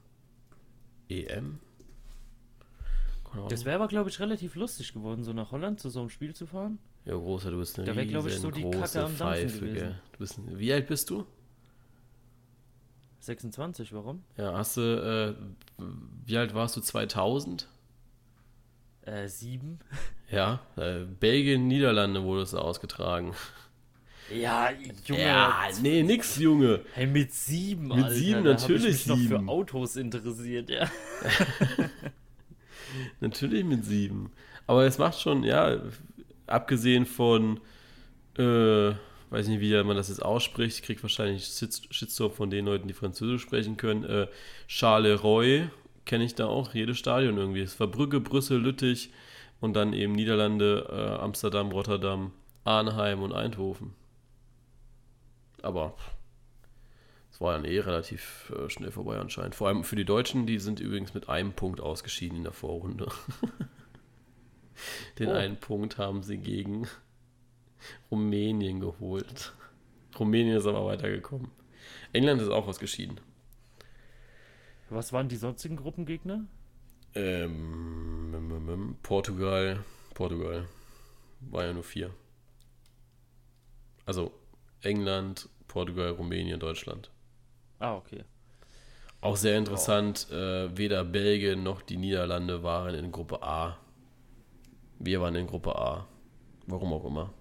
EM. 1.08 1.58
Das 3.48 3.64
wäre 3.64 3.76
aber, 3.76 3.88
glaube 3.88 4.10
ich, 4.10 4.20
relativ 4.20 4.54
lustig 4.54 4.92
geworden, 4.92 5.24
so 5.24 5.32
nach 5.32 5.50
Holland 5.50 5.80
zu 5.80 5.90
so 5.90 6.00
einem 6.00 6.08
Spiel 6.08 6.34
zu 6.34 6.46
fahren. 6.46 6.78
Ja, 7.04 7.14
großer, 7.14 7.50
du 7.50 7.58
bist 7.58 7.78
eine 7.78 7.86
da 7.86 7.96
wäre, 7.96 8.06
glaube 8.06 8.28
ich, 8.28 8.38
so 8.38 8.50
die 8.50 8.70
Kacke 8.70 9.04
am 9.04 9.12
Pfeife, 9.12 9.58
gewesen. 9.58 9.94
Du 10.12 10.18
bist, 10.18 10.38
wie 10.46 10.72
alt 10.72 10.86
bist 10.86 11.10
du? 11.10 11.26
26, 13.20 13.92
warum? 13.92 14.22
Ja, 14.36 14.52
hast 14.54 14.76
du, 14.76 14.80
äh, 15.78 15.82
wie 16.24 16.36
alt 16.36 16.54
warst 16.54 16.76
du 16.76 16.80
2000? 16.80 17.68
Äh, 19.02 19.28
sieben. 19.28 19.80
Ja, 20.34 20.60
äh, 20.76 21.04
Belgien, 21.04 21.68
Niederlande 21.68 22.22
wurde 22.22 22.42
es 22.42 22.54
ausgetragen. 22.54 23.34
Ja, 24.34 24.70
Junge. 25.04 25.22
Ja, 25.22 25.68
nee, 25.82 26.02
nix, 26.02 26.38
Junge. 26.38 26.80
Hey, 26.94 27.06
mit 27.06 27.32
sieben, 27.32 27.88
Mit 27.88 28.04
Alter, 28.04 28.10
sieben, 28.10 28.42
natürlich 28.42 28.84
ich 28.84 29.06
mich 29.06 29.18
sieben. 29.18 29.30
noch 29.34 29.40
für 29.42 29.48
Autos 29.48 29.96
interessiert, 29.96 30.70
ja. 30.70 30.90
natürlich 33.20 33.64
mit 33.64 33.84
sieben. 33.84 34.32
Aber 34.66 34.84
es 34.86 34.98
macht 34.98 35.20
schon, 35.20 35.44
ja, 35.44 35.78
abgesehen 36.46 37.04
von, 37.04 37.60
äh, 38.38 38.92
weiß 39.30 39.48
nicht, 39.48 39.60
wie 39.60 39.82
man 39.82 39.96
das 39.96 40.08
jetzt 40.08 40.22
ausspricht, 40.22 40.78
ich 40.78 40.82
krieg 40.82 41.02
wahrscheinlich 41.02 41.44
Shitstorm 41.44 42.32
von 42.32 42.50
den 42.50 42.64
Leuten, 42.64 42.88
die 42.88 42.94
Französisch 42.94 43.42
sprechen 43.42 43.76
können. 43.76 44.04
Äh, 44.04 44.26
Charleroi 44.66 45.68
kenne 46.06 46.24
ich 46.24 46.34
da 46.34 46.46
auch, 46.46 46.74
jedes 46.74 46.98
Stadion 46.98 47.36
irgendwie. 47.36 47.60
Es 47.60 47.78
war 47.78 47.88
Brügge, 47.88 48.20
Brüssel, 48.20 48.58
Lüttich 48.58 49.10
und 49.60 49.74
dann 49.74 49.92
eben 49.92 50.12
Niederlande, 50.12 50.86
äh, 50.90 51.22
Amsterdam, 51.22 51.70
Rotterdam, 51.70 52.32
Arnheim 52.64 53.22
und 53.22 53.32
Eindhoven. 53.32 53.94
Aber 55.62 55.94
es 57.30 57.40
war 57.40 57.54
dann 57.54 57.64
eh 57.64 57.80
relativ 57.80 58.52
äh, 58.56 58.68
schnell 58.70 58.92
vorbei 58.92 59.18
anscheinend. 59.18 59.54
Vor 59.54 59.68
allem 59.68 59.82
für 59.82 59.96
die 59.96 60.04
Deutschen, 60.04 60.46
die 60.46 60.58
sind 60.58 60.78
übrigens 60.78 61.14
mit 61.14 61.28
einem 61.28 61.52
Punkt 61.52 61.80
ausgeschieden 61.80 62.38
in 62.38 62.44
der 62.44 62.52
Vorrunde. 62.52 63.08
Den 65.18 65.30
oh. 65.30 65.32
einen 65.32 65.56
Punkt 65.56 65.98
haben 65.98 66.22
sie 66.22 66.38
gegen 66.38 66.86
Rumänien 68.10 68.80
geholt. 68.80 69.52
Rumänien 70.18 70.56
ist 70.56 70.66
aber 70.66 70.86
weitergekommen. 70.86 71.50
England 72.12 72.40
ist 72.40 72.50
auch 72.50 72.68
ausgeschieden. 72.68 73.20
Was 74.90 75.12
waren 75.12 75.28
die 75.28 75.36
sonstigen 75.36 75.76
Gruppengegner? 75.76 76.44
Ähm, 77.14 78.96
Portugal. 79.02 79.84
Portugal. 80.14 80.68
War 81.40 81.64
ja 81.64 81.72
nur 81.72 81.84
vier. 81.84 82.10
Also 84.06 84.32
England, 84.82 85.48
Portugal, 85.68 86.10
Rumänien, 86.10 86.60
Deutschland. 86.60 87.10
Ah, 87.78 87.96
okay. 87.96 88.24
Auch 89.20 89.36
sehr 89.36 89.56
interessant, 89.56 90.26
oh. 90.30 90.34
äh, 90.34 90.76
weder 90.76 91.02
Belgien 91.04 91.62
noch 91.62 91.80
die 91.80 91.96
Niederlande 91.96 92.62
waren 92.62 92.94
in 92.94 93.10
Gruppe 93.10 93.42
A. 93.42 93.78
Wir 94.98 95.20
waren 95.20 95.34
in 95.34 95.46
Gruppe 95.46 95.76
A. 95.76 96.06
Warum 96.66 96.92
auch 96.92 97.04
immer. 97.04 97.32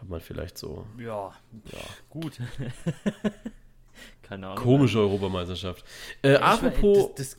Hat 0.00 0.08
man 0.08 0.20
vielleicht 0.20 0.56
so. 0.58 0.86
Ja, 0.96 1.32
ja. 1.72 1.78
gut. 2.08 2.40
Keine 4.22 4.48
Ahnung. 4.48 4.62
Komische 4.62 4.98
Europameisterschaft. 4.98 5.84
Äh, 6.22 6.36
apropos. 6.36 7.10
Das, 7.16 7.30
das, 7.30 7.38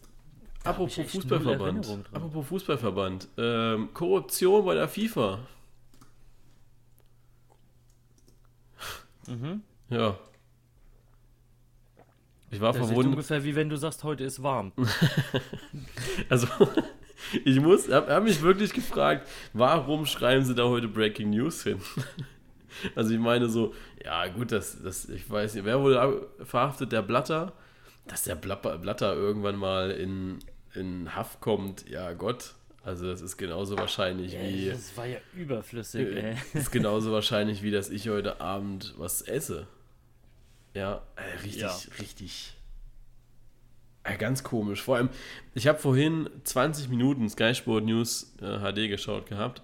apropos 0.64 1.12
Fußballverband. 1.12 2.00
Apropos 2.12 2.48
Fußballverband. 2.48 3.28
Ähm, 3.38 3.90
Korruption 3.94 4.66
bei 4.66 4.76
der 4.76 4.88
FIFA. 4.88 5.40
Mhm. 9.28 9.62
Ja. 9.90 10.18
Ich 12.50 12.60
war 12.60 12.74
das 12.74 12.78
verwundert. 12.78 13.06
Ist 13.06 13.32
ungefähr 13.32 13.44
wie 13.46 13.56
wenn 13.56 13.70
du 13.70 13.78
sagst, 13.78 14.04
heute 14.04 14.26
ist 14.26 14.44
warm. 14.44 14.74
also, 16.30 16.48
ich 17.46 17.60
muss, 17.62 17.90
habe 17.90 18.14
hab 18.14 18.24
mich 18.24 18.42
wirklich 18.42 18.74
gefragt, 18.74 19.28
warum 19.54 20.06
schreiben 20.06 20.44
sie 20.44 20.54
da 20.54 20.66
heute 20.66 20.90
Breaking 20.90 21.30
News 21.30 21.64
hin? 21.64 21.80
Also 22.96 23.14
ich 23.14 23.20
meine 23.20 23.50
so, 23.50 23.74
ja 24.04 24.28
gut, 24.28 24.52
das, 24.52 24.82
das, 24.82 25.10
ich 25.10 25.30
weiß 25.30 25.56
nicht, 25.56 25.66
wer 25.66 25.82
wurde 25.82 26.28
verhaftet? 26.44 26.92
Der 26.92 27.02
Blatter? 27.02 27.54
Dass 28.08 28.24
der 28.24 28.36
Blatter 28.36 29.14
irgendwann 29.14 29.56
mal 29.56 29.92
in, 29.92 30.40
in 30.74 31.16
Haft 31.16 31.40
kommt, 31.42 31.88
ja 31.90 32.14
Gott. 32.14 32.56
Also 32.84 33.06
das 33.06 33.22
ist 33.22 33.38
genauso 33.38 33.78
wahrscheinlich 33.78 34.34
ja, 34.34 34.42
wie... 34.42 34.70
Das 34.70 34.98
war 34.98 35.06
ja 35.06 35.20
überflüssig, 35.36 36.08
äh, 36.08 36.32
ey. 36.32 36.36
Das 36.54 36.64
ist 36.64 36.72
genauso 36.72 37.12
wahrscheinlich 37.12 37.62
wie, 37.62 37.70
dass 37.70 37.90
ich 37.90 38.10
heute 38.10 38.42
Abend 38.42 38.96
was 38.98 39.22
esse. 39.22 39.68
Ja, 40.74 41.04
äh, 41.16 41.42
richtig, 41.44 41.62
ja. 41.62 41.78
richtig... 42.00 42.56
Äh, 44.04 44.18
ganz 44.18 44.44
komisch. 44.44 44.82
Vor 44.82 44.96
allem, 44.96 45.10
ich 45.54 45.68
habe 45.68 45.78
vorhin 45.78 46.28
20 46.44 46.90
Minuten 46.90 47.30
Sky 47.30 47.54
Sport 47.54 47.86
News 47.86 48.34
äh, 48.42 48.58
HD 48.58 48.90
geschaut 48.90 49.28
gehabt 49.28 49.62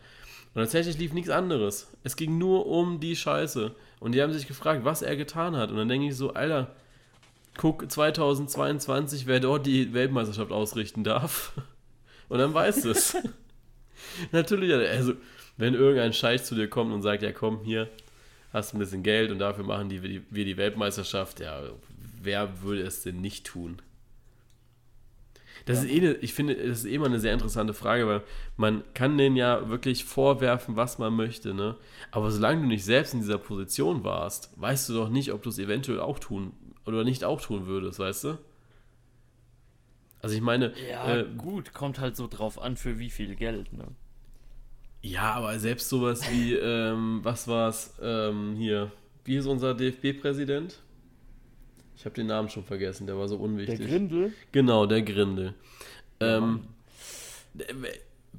und 0.57 0.63
tatsächlich 0.63 0.97
lief 0.97 1.13
nichts 1.13 1.29
anderes. 1.29 1.85
Es 2.03 2.15
ging 2.15 2.39
nur 2.39 2.65
um 2.65 2.99
die 2.99 3.15
Scheiße. 3.15 3.75
Und 3.99 4.13
die 4.13 4.23
haben 4.23 4.33
sich 4.33 4.47
gefragt, 4.47 4.85
was 4.85 5.03
er 5.03 5.15
getan 5.15 5.55
hat. 5.55 5.69
Und 5.69 5.77
dann 5.77 5.87
denke 5.87 6.07
ich 6.07 6.15
so, 6.15 6.33
Alter, 6.33 6.73
guck 7.57 7.91
2022, 7.91 9.27
wer 9.27 9.39
dort 9.39 9.67
die 9.67 9.93
Weltmeisterschaft 9.93 10.51
ausrichten 10.51 11.03
darf. 11.03 11.53
Und 12.27 12.39
dann 12.39 12.55
weißt 12.55 12.85
du 12.85 12.89
es. 12.89 13.15
Natürlich, 14.31 14.73
also, 14.73 15.13
wenn 15.57 15.75
irgendein 15.75 16.13
Scheiß 16.13 16.45
zu 16.45 16.55
dir 16.55 16.67
kommt 16.67 16.91
und 16.91 17.03
sagt, 17.03 17.21
ja 17.21 17.31
komm, 17.31 17.63
hier, 17.63 17.87
hast 18.51 18.73
ein 18.73 18.79
bisschen 18.79 19.03
Geld 19.03 19.29
und 19.31 19.37
dafür 19.37 19.63
machen 19.63 19.89
die, 19.89 20.01
wir 20.01 20.45
die 20.45 20.57
Weltmeisterschaft, 20.57 21.39
ja, 21.39 21.61
wer 22.19 22.63
würde 22.63 22.81
es 22.81 23.03
denn 23.03 23.21
nicht 23.21 23.45
tun? 23.45 23.79
Das 25.67 25.83
ja. 25.83 25.89
ist 25.89 26.03
eh, 26.03 26.11
ich 26.21 26.33
finde, 26.33 26.55
das 26.55 26.79
ist 26.79 26.85
eh 26.85 26.97
mal 26.97 27.07
eine 27.07 27.19
sehr 27.19 27.33
interessante 27.33 27.73
Frage, 27.73 28.07
weil 28.07 28.21
man 28.55 28.83
kann 28.93 29.17
denen 29.17 29.35
ja 29.35 29.67
wirklich 29.67 30.05
vorwerfen, 30.05 30.77
was 30.77 30.97
man 30.97 31.13
möchte, 31.13 31.53
ne? 31.53 31.75
Aber 32.09 32.31
solange 32.31 32.61
du 32.61 32.67
nicht 32.67 32.85
selbst 32.85 33.13
in 33.13 33.19
dieser 33.19 33.37
Position 33.37 34.05
warst, 34.05 34.49
weißt 34.55 34.87
du 34.87 34.93
doch 34.93 35.09
nicht, 35.09 35.33
ob 35.33 35.43
du 35.43 35.49
es 35.49 35.59
eventuell 35.59 35.99
auch 35.99 36.19
tun 36.19 36.53
oder 36.85 37.03
nicht 37.03 37.25
auch 37.25 37.41
tun 37.41 37.67
würdest, 37.67 37.99
weißt 37.99 38.23
du? 38.23 38.37
Also 40.21 40.35
ich 40.35 40.41
meine. 40.41 40.73
Ja, 40.89 41.17
äh, 41.17 41.25
gut, 41.37 41.73
kommt 41.73 41.99
halt 41.99 42.15
so 42.15 42.27
drauf 42.27 42.61
an, 42.61 42.77
für 42.77 42.97
wie 42.97 43.09
viel 43.09 43.35
Geld, 43.35 43.73
ne? 43.73 43.87
Ja, 45.01 45.33
aber 45.33 45.59
selbst 45.59 45.89
sowas 45.89 46.31
wie, 46.31 46.53
ähm, 46.53 47.19
was 47.23 47.49
war's, 47.49 47.97
ähm, 48.01 48.55
hier, 48.55 48.91
wie 49.25 49.35
ist 49.35 49.47
unser 49.47 49.73
DFB-Präsident? 49.73 50.81
Ich 51.97 52.05
habe 52.05 52.13
den 52.13 52.27
Namen 52.27 52.47
schon 52.47 52.63
vergessen, 52.63 53.07
der 53.07 53.17
war 53.17 53.27
so 53.27 53.37
unwichtig. 53.37 53.79
Der 53.79 53.87
Grindel? 53.87 54.31
Genau, 54.51 54.85
der 54.85 55.01
Grindel. 55.01 55.55
Ähm, 56.19 56.67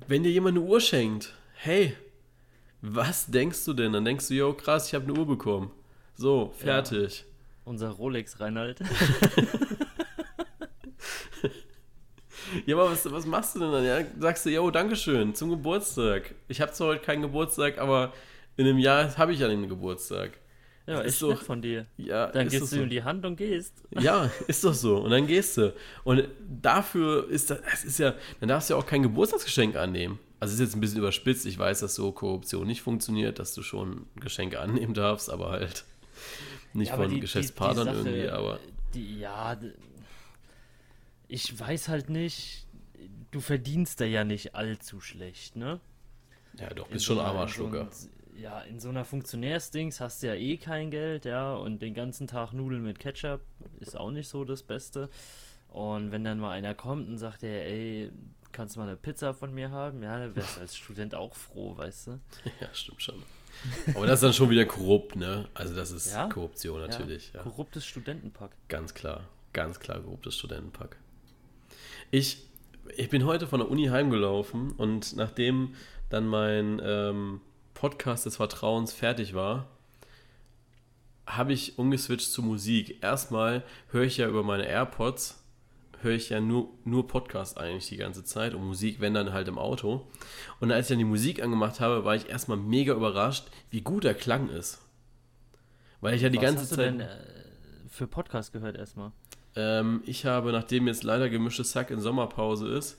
wenn 0.07 0.23
dir 0.23 0.31
jemand 0.31 0.57
eine 0.57 0.65
Uhr 0.65 0.81
schenkt, 0.81 1.35
hey, 1.55 1.97
was 2.81 3.27
denkst 3.27 3.65
du 3.65 3.73
denn? 3.73 3.93
Dann 3.93 4.05
denkst 4.05 4.29
du, 4.29 4.35
yo, 4.35 4.53
krass, 4.53 4.87
ich 4.87 4.95
habe 4.95 5.07
eine 5.07 5.19
Uhr 5.19 5.27
bekommen. 5.27 5.73
So, 6.15 6.53
fertig. 6.57 7.19
Ja, 7.19 7.25
unser 7.65 7.89
Rolex 7.91 8.39
Reinhard. 8.39 8.79
ja, 12.65 12.77
aber 12.77 12.93
was, 12.93 13.11
was 13.11 13.27
machst 13.27 13.57
du 13.57 13.59
denn 13.59 13.73
dann? 13.73 13.85
Ja, 13.85 14.05
sagst 14.21 14.47
du, 14.47 14.51
yo, 14.51 14.71
Dankeschön, 14.71 15.35
zum 15.35 15.51
Geburtstag. 15.51 16.37
Ich 16.47 16.61
habe 16.61 16.71
zwar 16.71 16.91
heute 16.91 17.03
keinen 17.03 17.23
Geburtstag, 17.23 17.79
aber 17.79 18.13
in 18.57 18.69
einem 18.69 18.79
Jahr 18.79 19.17
habe 19.17 19.33
ich 19.33 19.41
ja 19.41 19.49
den 19.49 19.69
Geburtstag. 19.69 20.39
Ja, 20.89 21.01
ist 21.03 21.21
doch 21.21 21.43
von 21.43 21.61
dir. 21.61 21.87
Ja, 21.99 22.29
dann 22.29 22.49
gehst 22.49 22.73
du 22.73 22.77
so. 22.77 22.83
in 22.83 22.89
die 22.89 23.03
Hand 23.03 23.27
und 23.27 23.37
gehst. 23.37 23.75
Ja, 23.91 24.31
ist 24.47 24.65
doch 24.65 24.73
so. 24.73 24.97
Und 24.97 25.11
dann 25.11 25.27
gehst 25.27 25.59
du. 25.59 25.75
Und 26.03 26.27
dafür 26.49 27.29
ist 27.29 27.51
das, 27.51 27.61
das 27.61 27.85
ist 27.85 27.99
ja, 27.99 28.15
dann 28.41 28.49
darfst 28.49 28.71
du 28.71 28.75
ja 28.75 28.81
auch 28.81 28.87
kein 28.87 29.03
Geburtstagsgeschenk 29.03 29.77
annehmen. 29.77 30.19
Also 30.41 30.55
ist 30.55 30.61
jetzt 30.61 30.75
ein 30.75 30.81
bisschen 30.81 30.99
überspitzt. 30.99 31.45
Ich 31.45 31.59
weiß, 31.59 31.81
dass 31.81 31.95
so 31.95 32.11
Korruption 32.11 32.67
nicht 32.67 32.81
funktioniert, 32.81 33.39
dass 33.39 33.53
du 33.53 33.63
schon 33.63 34.07
Geschenke 34.17 34.61
annehmen 34.61 34.95
darfst, 34.95 35.31
aber 35.31 35.51
halt 35.51 35.85
nicht 36.73 36.89
ja, 36.89 36.97
von 36.97 37.11
die, 37.11 37.21
Geschäftspartnern 37.21 37.89
die, 37.89 37.93
die 37.93 37.99
Sache, 37.99 38.09
irgendwie. 38.09 38.31
Aber 38.31 38.61
die, 38.95 39.19
ja, 39.19 39.61
ich 41.29 41.59
weiß 41.59 41.89
halt 41.89 42.09
nicht. 42.09 42.67
Du 43.31 43.41
verdienst 43.41 44.01
da 44.01 44.07
ja 44.07 44.25
nicht 44.25 44.55
allzu 44.55 45.03
schlecht, 45.03 45.55
ne? 45.55 45.81
Ja, 46.59 46.71
doch, 46.71 46.89
bist 46.89 47.05
schon 47.05 47.19
armer 47.19 47.47
Schlucker. 47.47 47.89
So 47.91 48.09
ja, 48.39 48.61
in 48.61 48.79
so 48.79 48.89
einer 48.89 49.05
Funktionärsdings 49.05 50.01
hast 50.01 50.23
du 50.23 50.29
ja 50.29 50.35
eh 50.35 50.57
kein 50.57 50.91
Geld, 50.91 51.25
ja, 51.25 51.55
und 51.55 51.83
den 51.83 51.95
ganzen 51.95 52.27
Tag 52.27 52.53
Nudeln 52.53 52.83
mit 52.83 52.99
Ketchup 52.99 53.41
ist 53.81 53.97
auch 53.97 54.11
nicht 54.11 54.29
so 54.29 54.45
das 54.45 54.63
Beste. 54.63 55.09
Und 55.69 56.13
wenn 56.13 56.25
dann 56.25 56.39
mal 56.39 56.53
einer 56.53 56.75
kommt 56.75 57.09
und 57.09 57.19
sagt, 57.19 57.43
ey, 57.43 58.05
ey 58.05 58.13
kannst 58.53 58.77
du 58.77 58.81
mal 58.81 58.87
eine 58.87 58.97
Pizza 58.97 59.35
von 59.35 59.53
mir 59.53 59.71
haben? 59.71 60.03
Ja, 60.03 60.19
dann 60.19 60.37
wärst 60.37 60.57
du 60.57 60.61
als 60.61 60.77
Student 60.77 61.15
auch 61.15 61.35
froh, 61.35 61.77
weißt 61.77 62.07
du? 62.07 62.21
Ja, 62.61 62.69
stimmt 62.73 63.03
schon. 63.03 63.23
Aber 63.95 64.07
das 64.07 64.17
ist 64.17 64.23
dann 64.23 64.33
schon 64.33 64.51
wieder 64.51 64.65
korrupt, 64.65 65.17
ne? 65.17 65.49
Also 65.53 65.75
das 65.75 65.91
ist 65.91 66.13
ja? 66.13 66.29
Korruption 66.29 66.81
natürlich. 66.81 67.33
Ja. 67.35 67.43
Korruptes 67.43 67.85
Studentenpack. 67.85 68.53
Ganz 68.69 68.95
klar, 68.95 69.25
ganz 69.53 69.81
klar 69.81 69.99
korruptes 70.01 70.37
Studentenpack. 70.37 70.97
Ich, 72.13 72.47
ich 72.97 73.11
bin 73.11 73.27
heute 73.27 73.49
von 73.49 73.59
der 73.59 73.69
Uni 73.69 73.87
heimgelaufen 73.87 74.73
und 74.73 75.17
nachdem 75.17 75.75
dann 76.09 76.27
mein 76.27 76.81
ähm, 76.83 77.41
Podcast 77.79 78.27
des 78.27 78.35
Vertrauens 78.35 78.93
fertig 78.93 79.35
war, 79.35 79.69
habe 81.29 81.53
ich 81.53 81.79
umgeswitcht 81.79 82.33
zu 82.33 82.43
Musik. 82.43 83.05
Erstmal 83.05 83.63
höre 83.93 84.03
ich 84.03 84.17
ja 84.17 84.27
über 84.27 84.43
meine 84.43 84.67
AirPods, 84.67 85.41
höre 86.01 86.15
ich 86.15 86.29
ja 86.31 86.41
nur, 86.41 86.71
nur 86.85 87.07
Podcast 87.07 87.57
eigentlich 87.57 87.87
die 87.87 87.97
ganze 87.97 88.25
Zeit 88.25 88.55
und 88.55 88.65
Musik, 88.65 89.01
wenn 89.01 89.15
dann 89.15 89.33
halt 89.33 89.47
im 89.47 89.59
Auto. 89.59 90.09
Und 90.59 90.73
als 90.73 90.87
ich 90.87 90.89
dann 90.89 90.99
die 90.99 91.05
Musik 91.05 91.41
angemacht 91.41 91.79
habe, 91.79 92.05
war 92.05 92.17
ich 92.17 92.29
erstmal 92.29 92.59
mega 92.59 92.95
überrascht, 92.95 93.47
wie 93.71 93.83
gut 93.83 94.03
der 94.03 94.15
Klang 94.15 94.49
ist. 94.49 94.81
Weil 96.01 96.15
ich 96.15 96.23
ja 96.23 96.31
die 96.31 96.39
Was 96.39 96.43
ganze 96.43 96.63
hast 96.63 96.71
Zeit. 96.71 96.79
Du 96.79 96.99
denn, 96.99 97.01
äh, 97.01 97.17
für 97.89 98.09
Podcast 98.09 98.53
gehört 98.53 98.77
erstmal? 98.77 99.13
Ähm, 99.55 100.03
ich 100.05 100.27
habe, 100.27 100.51
nachdem 100.51 100.89
jetzt 100.89 101.05
leider 101.05 101.31
gemischtes 101.31 101.71
Sack 101.71 101.93
in 101.93 102.01
Sommerpause 102.01 102.67
ist, 102.67 102.99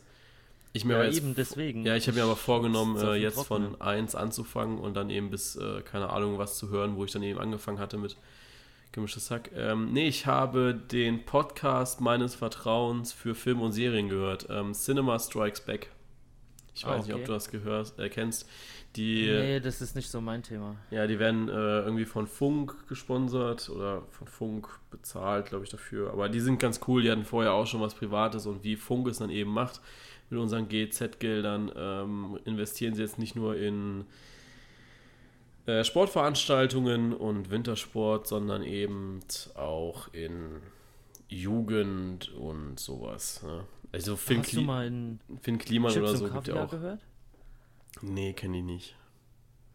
ich 0.71 0.85
mir 0.85 0.93
ja, 0.93 1.03
jetzt, 1.03 1.17
eben 1.17 1.35
deswegen. 1.35 1.85
Ja, 1.85 1.95
ich 1.95 2.07
habe 2.07 2.17
mir 2.17 2.23
aber 2.23 2.35
vorgenommen, 2.35 2.97
äh, 2.97 3.15
jetzt 3.15 3.43
von 3.45 3.79
1 3.81 4.15
anzufangen 4.15 4.77
und 4.77 4.95
dann 4.95 5.09
eben 5.09 5.29
bis, 5.29 5.55
äh, 5.55 5.81
keine 5.81 6.09
Ahnung, 6.09 6.37
was 6.37 6.57
zu 6.57 6.69
hören, 6.69 6.95
wo 6.95 7.05
ich 7.05 7.11
dann 7.11 7.23
eben 7.23 7.39
angefangen 7.39 7.79
hatte 7.79 7.97
mit 7.97 8.15
gemischtes 8.91 9.31
Hack. 9.31 9.51
Ähm, 9.55 9.93
nee, 9.93 10.07
ich 10.07 10.25
habe 10.25 10.73
den 10.73 11.25
Podcast 11.25 12.01
meines 12.01 12.35
Vertrauens 12.35 13.13
für 13.13 13.33
Film 13.35 13.61
und 13.61 13.71
Serien 13.71 14.09
gehört. 14.09 14.47
Ähm, 14.49 14.73
Cinema 14.73 15.17
Strikes 15.17 15.61
Back. 15.61 15.89
Ich 16.75 16.85
weiß 16.85 16.91
ah, 16.91 16.99
okay. 16.99 17.07
nicht, 17.07 17.15
ob 17.15 17.25
du 17.25 17.33
das 17.33 17.49
gehörst, 17.49 17.99
äh, 17.99 18.09
kennst. 18.09 18.47
Die, 18.95 19.27
nee, 19.29 19.59
das 19.59 19.81
ist 19.81 19.95
nicht 19.95 20.09
so 20.09 20.21
mein 20.21 20.41
Thema. 20.41 20.75
Ja, 20.89 21.05
die 21.05 21.19
werden 21.19 21.47
äh, 21.49 21.51
irgendwie 21.51 22.05
von 22.05 22.25
Funk 22.25 22.87
gesponsert 22.87 23.69
oder 23.69 24.03
von 24.09 24.27
Funk 24.27 24.67
bezahlt, 24.89 25.47
glaube 25.47 25.63
ich, 25.63 25.69
dafür. 25.69 26.11
Aber 26.11 26.29
die 26.29 26.39
sind 26.39 26.59
ganz 26.59 26.79
cool. 26.87 27.03
Die 27.03 27.11
hatten 27.11 27.25
vorher 27.25 27.53
auch 27.53 27.67
schon 27.67 27.81
was 27.81 27.93
Privates 27.93 28.47
und 28.47 28.63
wie 28.63 28.75
Funk 28.75 29.07
es 29.07 29.19
dann 29.19 29.29
eben 29.29 29.51
macht 29.51 29.81
mit 30.29 30.39
unseren 30.39 30.67
GZ-Geldern 30.67 31.71
ähm, 31.75 32.39
investieren 32.45 32.93
sie 32.93 33.01
jetzt 33.01 33.19
nicht 33.19 33.35
nur 33.35 33.55
in 33.57 34.05
äh, 35.65 35.83
Sportveranstaltungen 35.83 37.13
und 37.13 37.51
Wintersport, 37.51 38.27
sondern 38.27 38.63
eben 38.63 39.19
auch 39.55 40.13
in 40.13 40.61
Jugend 41.27 42.33
und 42.33 42.79
sowas. 42.79 43.43
Ne? 43.43 43.65
Also 43.91 44.15
Finn, 44.15 44.39
Hast 44.39 44.49
Kli 44.49 44.59
du 44.59 44.65
mal 44.65 44.87
in 44.87 45.19
Finn 45.41 45.57
Kliman 45.57 45.91
Chips 45.91 46.09
oder 46.09 46.17
so 46.17 46.29
gibt 46.29 46.47
ja 46.47 46.63
auch. 46.63 46.69
gehört? 46.69 47.01
Nee, 48.01 48.33
kenne 48.33 48.57
ich 48.59 48.63
nicht. 48.63 48.95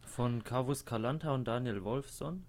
Von 0.02 0.44
Carvus 0.44 0.84
Kalanta 0.84 1.34
und 1.34 1.46
Daniel 1.46 1.82
Wolfson? 1.82 2.44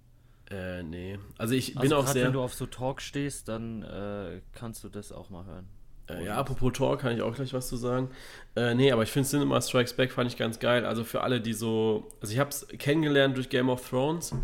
Äh, 0.50 0.84
nee. 0.84 1.18
Also 1.38 1.56
ich 1.56 1.78
also 1.78 1.82
bin 1.82 1.94
auch 1.98 2.08
sehr. 2.08 2.26
Wenn 2.26 2.34
du 2.34 2.42
auf 2.42 2.54
so 2.54 2.68
Talk 2.68 3.02
stehst, 3.02 3.48
dann 3.48 3.82
äh, 3.82 4.42
kannst 4.54 4.84
du 4.84 4.90
das 4.90 5.12
auch 5.12 5.30
mal 5.30 5.46
hören. 5.46 5.68
Äh, 6.10 6.26
ja, 6.26 6.36
apropos 6.36 6.74
Tor 6.74 6.98
kann 6.98 7.16
ich 7.16 7.22
auch 7.22 7.34
gleich 7.34 7.54
was 7.54 7.68
zu 7.68 7.78
sagen. 7.78 8.10
Äh, 8.56 8.76
nee, 8.76 8.92
aber 8.92 9.04
ich 9.04 9.12
finde 9.12 9.28
Cinema 9.28 9.62
Strikes 9.62 9.94
Back 9.94 10.12
fand 10.12 10.30
ich 10.30 10.38
ganz 10.38 10.60
geil. 10.60 10.86
Also 10.86 11.04
für 11.04 11.22
alle, 11.22 11.42
die 11.42 11.54
so. 11.54 12.12
Also 12.22 12.34
ich 12.34 12.40
habe 12.40 12.50
es 12.50 12.68
kennengelernt 12.78 13.36
durch 13.38 13.50
Game 13.50 13.70
of 13.70 13.88
Thrones. 13.90 14.36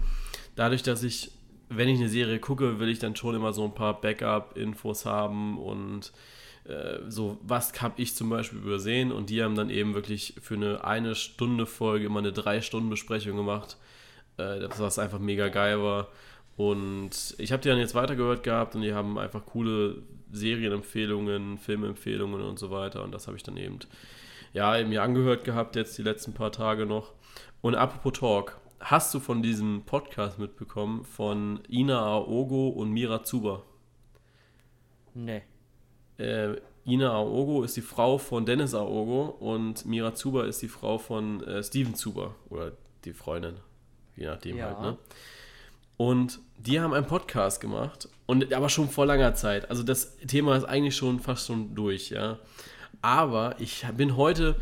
Dadurch, 0.55 0.83
dass 0.83 1.03
ich, 1.03 1.31
wenn 1.69 1.87
ich 1.87 1.99
eine 1.99 2.09
Serie 2.09 2.39
gucke, 2.39 2.79
will 2.79 2.89
ich 2.89 2.99
dann 2.99 3.15
schon 3.15 3.35
immer 3.35 3.53
so 3.53 3.63
ein 3.63 3.73
paar 3.75 4.01
Backup-Infos 4.01 5.05
haben 5.05 5.57
und 5.59 6.11
äh, 6.65 6.99
so, 7.07 7.37
was 7.41 7.81
habe 7.81 8.01
ich 8.01 8.15
zum 8.15 8.29
Beispiel 8.29 8.59
übersehen. 8.59 9.11
Und 9.11 9.29
die 9.29 9.43
haben 9.43 9.55
dann 9.55 9.69
eben 9.69 9.93
wirklich 9.93 10.35
für 10.41 10.55
eine 10.55 10.83
eine 10.83 11.15
Stunde 11.15 11.65
Folge 11.65 12.05
immer 12.05 12.19
eine 12.19 12.33
drei 12.33 12.61
Stunden 12.61 12.89
Besprechung 12.89 13.37
gemacht. 13.37 13.77
Äh, 14.37 14.67
was 14.77 14.99
einfach 14.99 15.19
mega 15.19 15.49
geil 15.49 15.81
war. 15.81 16.07
Und 16.57 17.35
ich 17.37 17.51
habe 17.51 17.61
die 17.61 17.69
dann 17.69 17.79
jetzt 17.79 17.95
weitergehört 17.95 18.43
gehabt 18.43 18.75
und 18.75 18.81
die 18.81 18.93
haben 18.93 19.17
einfach 19.17 19.45
coole 19.45 20.03
Serienempfehlungen, 20.31 21.57
Filmempfehlungen 21.57 22.41
und 22.41 22.59
so 22.59 22.71
weiter. 22.71 23.03
Und 23.03 23.11
das 23.13 23.27
habe 23.27 23.37
ich 23.37 23.43
dann 23.43 23.57
eben, 23.57 23.79
ja, 24.53 24.83
mir 24.85 25.01
angehört 25.03 25.43
gehabt, 25.43 25.75
jetzt 25.75 25.97
die 25.97 26.03
letzten 26.03 26.33
paar 26.33 26.51
Tage 26.51 26.85
noch. 26.85 27.13
Und 27.61 27.75
apropos 27.75 28.13
Talk, 28.19 28.59
hast 28.79 29.13
du 29.13 29.19
von 29.19 29.41
diesem 29.41 29.83
Podcast 29.85 30.39
mitbekommen 30.39 31.03
von 31.05 31.61
Ina 31.69 31.99
Aogo 31.99 32.69
und 32.69 32.91
Mira 32.91 33.23
Zuber? 33.23 33.63
Nee. 35.13 35.43
Äh, 36.17 36.55
Ina 36.85 37.11
Aogo 37.11 37.63
ist 37.63 37.77
die 37.77 37.81
Frau 37.81 38.17
von 38.17 38.45
Dennis 38.45 38.73
Aogo 38.73 39.35
und 39.39 39.85
Mira 39.85 40.15
Zuber 40.15 40.45
ist 40.45 40.61
die 40.61 40.67
Frau 40.67 40.97
von 40.97 41.43
äh, 41.43 41.63
Steven 41.63 41.95
Zuber 41.95 42.35
oder 42.49 42.71
die 43.05 43.13
Freundin, 43.13 43.55
je 44.15 44.25
nachdem 44.25 44.57
ja. 44.57 44.65
halt, 44.65 44.81
ne? 44.81 44.97
Und 46.01 46.39
die 46.57 46.79
haben 46.79 46.95
einen 46.95 47.05
Podcast 47.05 47.61
gemacht 47.61 48.09
und 48.25 48.51
aber 48.55 48.69
schon 48.69 48.89
vor 48.89 49.05
langer 49.05 49.35
Zeit. 49.35 49.69
Also 49.69 49.83
das 49.83 50.17
Thema 50.17 50.55
ist 50.55 50.63
eigentlich 50.63 50.95
schon 50.95 51.19
fast 51.19 51.45
schon 51.45 51.75
durch, 51.75 52.09
ja. 52.09 52.39
Aber 53.03 53.53
ich 53.59 53.85
bin 53.95 54.17
heute 54.17 54.55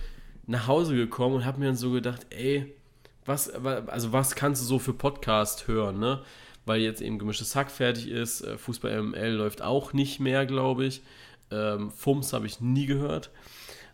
nach 0.47 0.67
Hause 0.67 0.97
gekommen 0.97 1.35
und 1.35 1.45
habe 1.45 1.61
mir 1.61 1.67
dann 1.67 1.77
so 1.77 1.91
gedacht, 1.91 2.27
ey, 2.31 2.75
was, 3.23 3.49
also 3.51 4.11
was 4.11 4.35
kannst 4.35 4.61
du 4.61 4.65
so 4.65 4.79
für 4.79 4.91
Podcast 4.91 5.69
hören, 5.69 5.97
ne? 5.97 6.21
Weil 6.65 6.81
jetzt 6.81 7.01
eben 7.01 7.19
gemischtes 7.19 7.55
Hack 7.55 7.71
fertig 7.71 8.09
ist, 8.09 8.41
äh, 8.41 8.57
Fußball 8.57 9.01
ML 9.01 9.31
läuft 9.31 9.61
auch 9.61 9.93
nicht 9.93 10.19
mehr, 10.19 10.45
glaube 10.45 10.83
ich. 10.83 11.01
Ähm, 11.51 11.89
Fums 11.89 12.33
habe 12.33 12.47
ich 12.47 12.59
nie 12.59 12.85
gehört. 12.85 13.29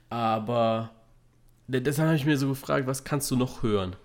Aber 0.10 0.90
deshalb 1.68 2.08
habe 2.08 2.18
ich 2.18 2.26
mir 2.26 2.40
so 2.40 2.48
gefragt, 2.48 2.88
was 2.88 3.04
kannst 3.04 3.30
du 3.30 3.36
noch 3.36 3.62
hören? 3.62 3.96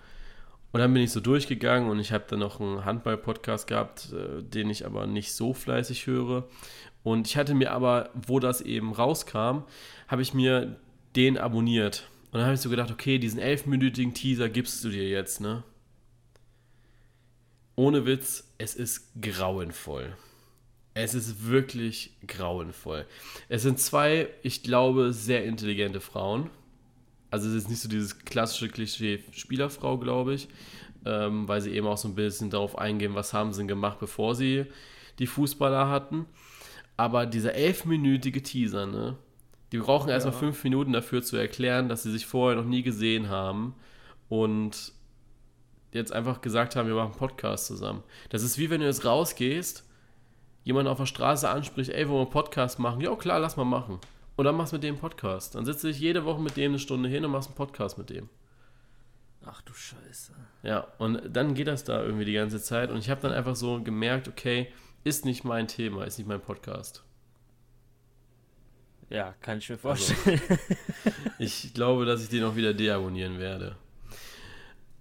Und 0.72 0.80
dann 0.80 0.94
bin 0.94 1.02
ich 1.02 1.10
so 1.10 1.20
durchgegangen 1.20 1.90
und 1.90 1.98
ich 1.98 2.12
habe 2.12 2.24
dann 2.28 2.38
noch 2.38 2.60
einen 2.60 2.84
Handball-Podcast 2.84 3.66
gehabt, 3.66 4.12
äh, 4.12 4.42
den 4.42 4.70
ich 4.70 4.86
aber 4.86 5.06
nicht 5.06 5.32
so 5.32 5.52
fleißig 5.52 6.06
höre. 6.06 6.48
Und 7.02 7.26
ich 7.26 7.36
hatte 7.36 7.54
mir 7.54 7.72
aber, 7.72 8.10
wo 8.14 8.38
das 8.38 8.60
eben 8.60 8.92
rauskam, 8.92 9.64
habe 10.06 10.22
ich 10.22 10.34
mir 10.34 10.76
den 11.16 11.38
abonniert. 11.38 12.08
Und 12.26 12.38
dann 12.38 12.44
habe 12.44 12.54
ich 12.54 12.60
so 12.60 12.70
gedacht, 12.70 12.92
okay, 12.92 13.18
diesen 13.18 13.40
elfminütigen 13.40 14.14
Teaser 14.14 14.48
gibst 14.48 14.84
du 14.84 14.90
dir 14.90 15.08
jetzt, 15.08 15.40
ne? 15.40 15.64
Ohne 17.74 18.06
Witz, 18.06 18.52
es 18.58 18.74
ist 18.74 19.08
grauenvoll. 19.20 20.14
Es 20.94 21.14
ist 21.14 21.48
wirklich 21.48 22.12
grauenvoll. 22.26 23.06
Es 23.48 23.62
sind 23.62 23.80
zwei, 23.80 24.28
ich 24.42 24.62
glaube, 24.62 25.12
sehr 25.12 25.44
intelligente 25.44 26.00
Frauen 26.00 26.50
also 27.30 27.48
es 27.48 27.54
ist 27.54 27.70
nicht 27.70 27.80
so 27.80 27.88
dieses 27.88 28.18
klassische 28.18 28.68
Klischee 28.68 29.22
Spielerfrau, 29.32 29.98
glaube 29.98 30.34
ich, 30.34 30.48
ähm, 31.04 31.48
weil 31.48 31.60
sie 31.60 31.72
eben 31.72 31.86
auch 31.86 31.98
so 31.98 32.08
ein 32.08 32.14
bisschen 32.14 32.50
darauf 32.50 32.78
eingehen, 32.78 33.14
was 33.14 33.32
haben 33.32 33.52
sie 33.52 33.66
gemacht, 33.66 33.98
bevor 34.00 34.34
sie 34.34 34.66
die 35.18 35.26
Fußballer 35.26 35.88
hatten. 35.88 36.26
Aber 36.96 37.26
dieser 37.26 37.54
elfminütige 37.54 38.42
Teaser, 38.42 38.86
ne? 38.86 39.16
Die 39.72 39.78
brauchen 39.78 40.08
erstmal 40.10 40.34
ja. 40.34 40.40
fünf 40.40 40.64
Minuten 40.64 40.92
dafür 40.92 41.22
zu 41.22 41.36
erklären, 41.36 41.88
dass 41.88 42.02
sie 42.02 42.10
sich 42.10 42.26
vorher 42.26 42.60
noch 42.60 42.68
nie 42.68 42.82
gesehen 42.82 43.28
haben 43.28 43.74
und 44.28 44.92
jetzt 45.92 46.12
einfach 46.12 46.40
gesagt 46.40 46.74
haben, 46.76 46.88
wir 46.88 46.94
machen 46.94 47.12
einen 47.12 47.18
Podcast 47.18 47.66
zusammen. 47.66 48.02
Das 48.30 48.42
ist 48.42 48.58
wie 48.58 48.68
wenn 48.70 48.80
du 48.80 48.86
jetzt 48.86 49.04
rausgehst, 49.04 49.84
jemand 50.64 50.88
auf 50.88 50.98
der 50.98 51.06
Straße 51.06 51.48
anspricht, 51.48 51.90
ey, 51.90 52.08
wollen 52.08 52.18
wir 52.18 52.22
einen 52.22 52.30
Podcast 52.30 52.78
machen? 52.78 53.00
Ja, 53.00 53.14
klar, 53.14 53.38
lass 53.38 53.56
mal 53.56 53.64
machen. 53.64 53.98
Und 54.40 54.46
dann 54.46 54.56
machst 54.56 54.72
du 54.72 54.76
mit 54.76 54.84
dem 54.84 54.96
Podcast. 54.96 55.54
Dann 55.54 55.66
sitze 55.66 55.90
ich 55.90 56.00
jede 56.00 56.24
Woche 56.24 56.40
mit 56.40 56.56
dem 56.56 56.70
eine 56.70 56.78
Stunde 56.78 57.10
hin 57.10 57.26
und 57.26 57.30
machst 57.30 57.50
einen 57.50 57.56
Podcast 57.56 57.98
mit 57.98 58.08
dem. 58.08 58.30
Ach 59.44 59.60
du 59.60 59.74
Scheiße. 59.74 60.32
Ja, 60.62 60.86
und 60.96 61.20
dann 61.30 61.52
geht 61.52 61.66
das 61.66 61.84
da 61.84 62.02
irgendwie 62.02 62.24
die 62.24 62.32
ganze 62.32 62.58
Zeit. 62.58 62.90
Und 62.90 62.96
ich 62.96 63.10
habe 63.10 63.20
dann 63.20 63.32
einfach 63.32 63.54
so 63.54 63.82
gemerkt, 63.82 64.28
okay, 64.28 64.72
ist 65.04 65.26
nicht 65.26 65.44
mein 65.44 65.68
Thema, 65.68 66.04
ist 66.04 66.16
nicht 66.16 66.26
mein 66.26 66.40
Podcast. 66.40 67.04
Ja, 69.10 69.34
kann 69.42 69.58
ich 69.58 69.68
mir 69.68 69.76
vorstellen. 69.76 70.40
Also, 70.48 70.62
ich 71.38 71.74
glaube, 71.74 72.06
dass 72.06 72.22
ich 72.22 72.30
den 72.30 72.42
auch 72.44 72.56
wieder 72.56 72.72
deabonnieren 72.72 73.38
werde. 73.38 73.76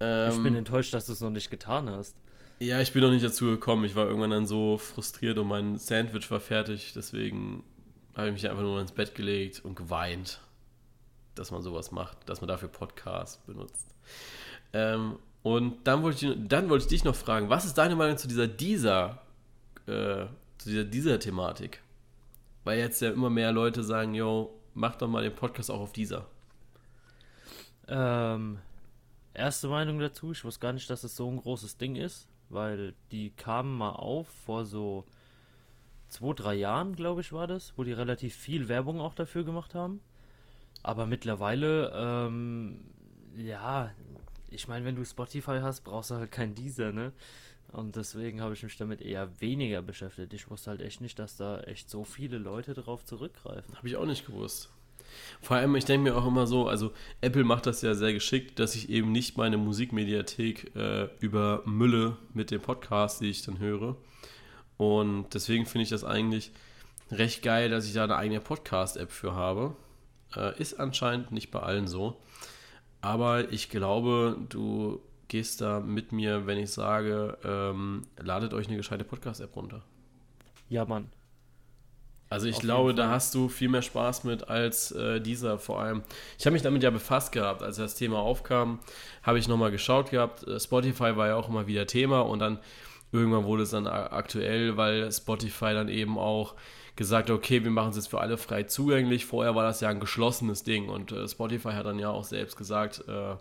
Ähm, 0.02 0.34
ich 0.34 0.43
bin 0.43 0.56
enttäuscht, 0.58 0.93
dass 0.93 1.06
du 1.06 1.13
es 1.13 1.21
noch 1.21 1.30
nicht 1.30 1.49
getan 1.49 1.89
hast. 1.89 2.13
Ja, 2.60 2.82
ich 2.82 2.91
bin 2.91 3.02
noch 3.02 3.12
nicht 3.12 3.23
dazu 3.23 3.45
gekommen. 3.45 3.86
Ich 3.86 3.95
war 3.95 4.06
irgendwann 4.06 4.32
dann 4.32 4.47
so 4.47 4.78
frustriert 4.78 5.38
und 5.38 5.47
mein 5.47 5.78
Sandwich 5.78 6.30
war 6.30 6.41
fertig. 6.41 6.91
Deswegen 6.93 7.63
habe 8.19 8.29
ich 8.29 8.34
mich 8.34 8.49
einfach 8.49 8.63
nur 8.63 8.79
ins 8.79 8.91
Bett 8.91 9.15
gelegt 9.15 9.63
und 9.63 9.75
geweint, 9.75 10.39
dass 11.36 11.51
man 11.51 11.62
sowas 11.62 11.91
macht, 11.91 12.17
dass 12.27 12.41
man 12.41 12.47
dafür 12.47 12.69
Podcast 12.69 13.45
benutzt. 13.45 13.95
Ähm, 14.73 15.17
und 15.41 15.88
dann 15.88 16.03
wollte, 16.03 16.27
ich, 16.27 16.38
dann 16.47 16.69
wollte 16.69 16.84
ich 16.84 16.89
dich 16.89 17.03
noch 17.03 17.15
fragen, 17.15 17.49
was 17.49 17.65
ist 17.65 17.77
deine 17.77 17.95
Meinung 17.95 18.17
zu 18.17 18.27
dieser 18.27 18.47
dieser, 18.47 19.21
äh, 19.86 20.25
zu 20.58 20.69
dieser, 20.69 20.84
dieser 20.84 21.19
Thematik? 21.19 21.82
Weil 22.65 22.79
jetzt 22.79 23.01
ja 23.01 23.12
immer 23.12 23.29
mehr 23.29 23.51
Leute 23.51 23.84
sagen, 23.84 24.13
yo, 24.13 24.53
mach 24.73 24.95
doch 24.95 25.08
mal 25.08 25.23
den 25.23 25.34
Podcast 25.34 25.71
auch 25.71 25.79
auf 25.79 25.93
dieser. 25.93 26.27
Ähm, 27.88 28.60
erste 29.34 29.67
Meinung 29.67 29.99
dazu, 29.99 30.32
ich 30.32 30.43
wusste 30.43 30.60
gar 30.60 30.73
nicht, 30.73 30.89
dass 30.89 31.03
es 31.03 31.15
so 31.15 31.29
ein 31.29 31.38
großes 31.38 31.77
Ding 31.77 31.95
ist, 31.95 32.27
weil 32.49 32.93
die 33.12 33.32
kamen 33.32 33.77
mal 33.77 33.91
auf 33.91 34.27
vor 34.45 34.65
so 34.65 35.05
zwei, 36.10 36.34
drei 36.34 36.56
Jahren, 36.56 36.95
glaube 36.95 37.22
ich, 37.22 37.32
war 37.32 37.48
das, 37.48 37.74
wo 37.78 37.84
die 37.84 37.93
relativ 37.93 38.36
viel 38.36 38.67
Werbung 38.67 39.00
auch 39.00 39.13
dafür 39.13 39.43
gemacht 39.43 39.76
haben. 39.76 40.02
Aber 40.84 41.06
mittlerweile, 41.06 41.91
ähm, 41.93 42.82
ja, 43.36 43.91
ich 44.50 44.67
meine, 44.67 44.86
wenn 44.86 44.95
du 44.95 45.06
Spotify 45.06 45.60
hast, 45.62 45.82
brauchst 45.82 46.12
du 46.12 46.15
halt 46.15 46.32
kein 46.32 46.56
Deezer, 46.56 46.91
ne? 46.91 47.12
Und 47.72 47.95
deswegen 47.95 48.41
habe 48.41 48.54
ich 48.54 48.63
mich 48.63 48.78
damit 48.78 49.02
eher 49.02 49.30
weniger 49.41 49.82
beschäftigt. 49.82 50.34
Ich 50.34 50.50
wusste 50.50 50.72
halt 50.72 50.82
echt 50.82 51.02
nicht, 51.02 51.19
dass 51.19 51.38
da 51.38 51.60
echt 51.62 51.89
so 51.89 52.04
viele 52.04 52.39
Leute 52.39 52.74
drauf 52.74 53.06
zurückgreifen. 53.06 53.76
Habe 53.78 53.88
ich 53.88 53.95
auch 53.95 54.08
nicht 54.08 54.26
gewusst. 54.26 54.69
Vor 55.41 55.58
allem, 55.58 55.76
ich 55.76 55.86
denke 55.86 56.10
mir 56.10 56.17
auch 56.17 56.26
immer 56.26 56.48
so, 56.48 56.67
also 56.67 56.91
Apple 57.22 57.43
macht 57.43 57.65
das 57.65 57.82
ja 57.82 57.93
sehr 57.93 58.13
geschickt, 58.13 58.60
dass 58.60 58.76
ich 58.76 58.89
eben 58.89 59.12
nicht 59.12 59.38
meine 59.38 59.58
Musikmediathek 59.58 60.76
äh, 60.76 61.10
übermülle 61.19 62.17
mit 62.34 62.52
dem 62.52 62.62
Podcast, 62.62 63.22
die 63.22 63.30
ich 63.30 63.43
dann 63.43 63.60
höre. 63.60 63.98
Und 64.79 65.33
deswegen 65.33 65.65
finde 65.65 65.83
ich 65.83 65.89
das 65.89 66.05
eigentlich 66.05 66.53
recht 67.11 67.43
geil, 67.43 67.69
dass 67.69 67.85
ich 67.85 67.91
da 67.91 68.05
eine 68.05 68.15
eigene 68.15 68.39
Podcast-App 68.39 69.11
für 69.11 69.35
habe. 69.35 69.75
Äh, 70.33 70.57
ist 70.57 70.79
anscheinend 70.79 71.33
nicht 71.33 71.51
bei 71.51 71.59
allen 71.59 71.85
so. 71.85 72.15
Aber 73.01 73.51
ich 73.51 73.69
glaube, 73.69 74.37
du 74.47 75.01
gehst 75.27 75.59
da 75.59 75.81
mit 75.81 76.13
mir, 76.13 76.47
wenn 76.47 76.57
ich 76.57 76.71
sage, 76.71 77.37
ähm, 77.43 78.03
ladet 78.17 78.53
euch 78.53 78.67
eine 78.67 78.77
gescheite 78.77 79.03
Podcast-App 79.03 79.53
runter. 79.53 79.83
Ja, 80.69 80.85
Mann. 80.85 81.09
Also 82.29 82.47
ich 82.47 82.55
Auf 82.55 82.61
glaube, 82.61 82.93
da 82.93 83.09
hast 83.09 83.35
du 83.35 83.49
viel 83.49 83.67
mehr 83.67 83.81
Spaß 83.81 84.23
mit 84.23 84.47
als 84.47 84.93
äh, 84.93 85.19
dieser 85.19 85.59
vor 85.59 85.81
allem. 85.81 86.03
Ich 86.37 86.45
habe 86.45 86.53
mich 86.53 86.61
damit 86.61 86.83
ja 86.83 86.89
befasst 86.89 87.33
gehabt, 87.33 87.63
als 87.63 87.75
das 87.75 87.95
Thema 87.95 88.19
aufkam, 88.19 88.79
habe 89.23 89.39
ich 89.39 89.49
nochmal 89.49 89.71
geschaut 89.71 90.11
gehabt. 90.11 90.47
Äh, 90.47 90.57
Spotify 90.57 91.17
war 91.17 91.27
ja 91.27 91.35
auch 91.35 91.49
immer 91.49 91.67
wieder 91.67 91.85
Thema 91.85 92.21
und 92.21 92.39
dann 92.39 92.59
irgendwann 93.12 93.45
wurde 93.45 93.63
es 93.63 93.72
dann 93.72 93.88
aktuell, 93.88 94.78
weil 94.78 95.12
Spotify 95.12 95.74
dann 95.74 95.89
eben 95.89 96.17
auch 96.17 96.56
gesagt, 96.95 97.30
okay, 97.30 97.63
wir 97.63 97.72
machen 97.72 97.91
es 97.91 97.95
jetzt 97.95 98.10
für 98.10 98.19
alle 98.19 98.38
frei 98.38 98.63
zugänglich. 98.63 99.26
Vorher 99.26 99.56
war 99.56 99.63
das 99.63 99.82
ja 99.82 99.89
ein 99.89 100.00
geschlossenes 100.00 100.63
Ding 100.63 100.89
und 100.89 101.12
äh, 101.12 101.28
Spotify 101.28 101.72
hat 101.72 101.86
dann 101.86 101.98
ja 101.98 102.10
auch 102.10 102.26
selbst 102.26 102.58
gesagt, 102.58 103.04
äh, 103.08 103.36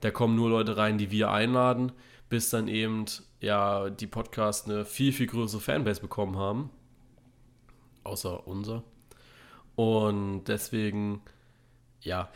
da 0.00 0.10
kommen 0.10 0.36
nur 0.36 0.50
Leute 0.50 0.76
rein, 0.76 0.98
die 0.98 1.10
wir 1.10 1.30
einladen, 1.30 1.92
bis 2.28 2.50
dann 2.50 2.68
eben 2.68 3.06
ja 3.40 3.88
die 3.88 4.06
Podcasts 4.06 4.68
eine 4.68 4.84
viel, 4.84 5.12
viel 5.12 5.26
größere 5.26 5.60
Fanbase 5.60 6.00
bekommen 6.00 6.36
haben. 6.36 6.70
Außer 8.02 8.46
unser. 8.46 8.84
Und 9.76 10.44
deswegen, 10.44 11.22
ja. 12.00 12.28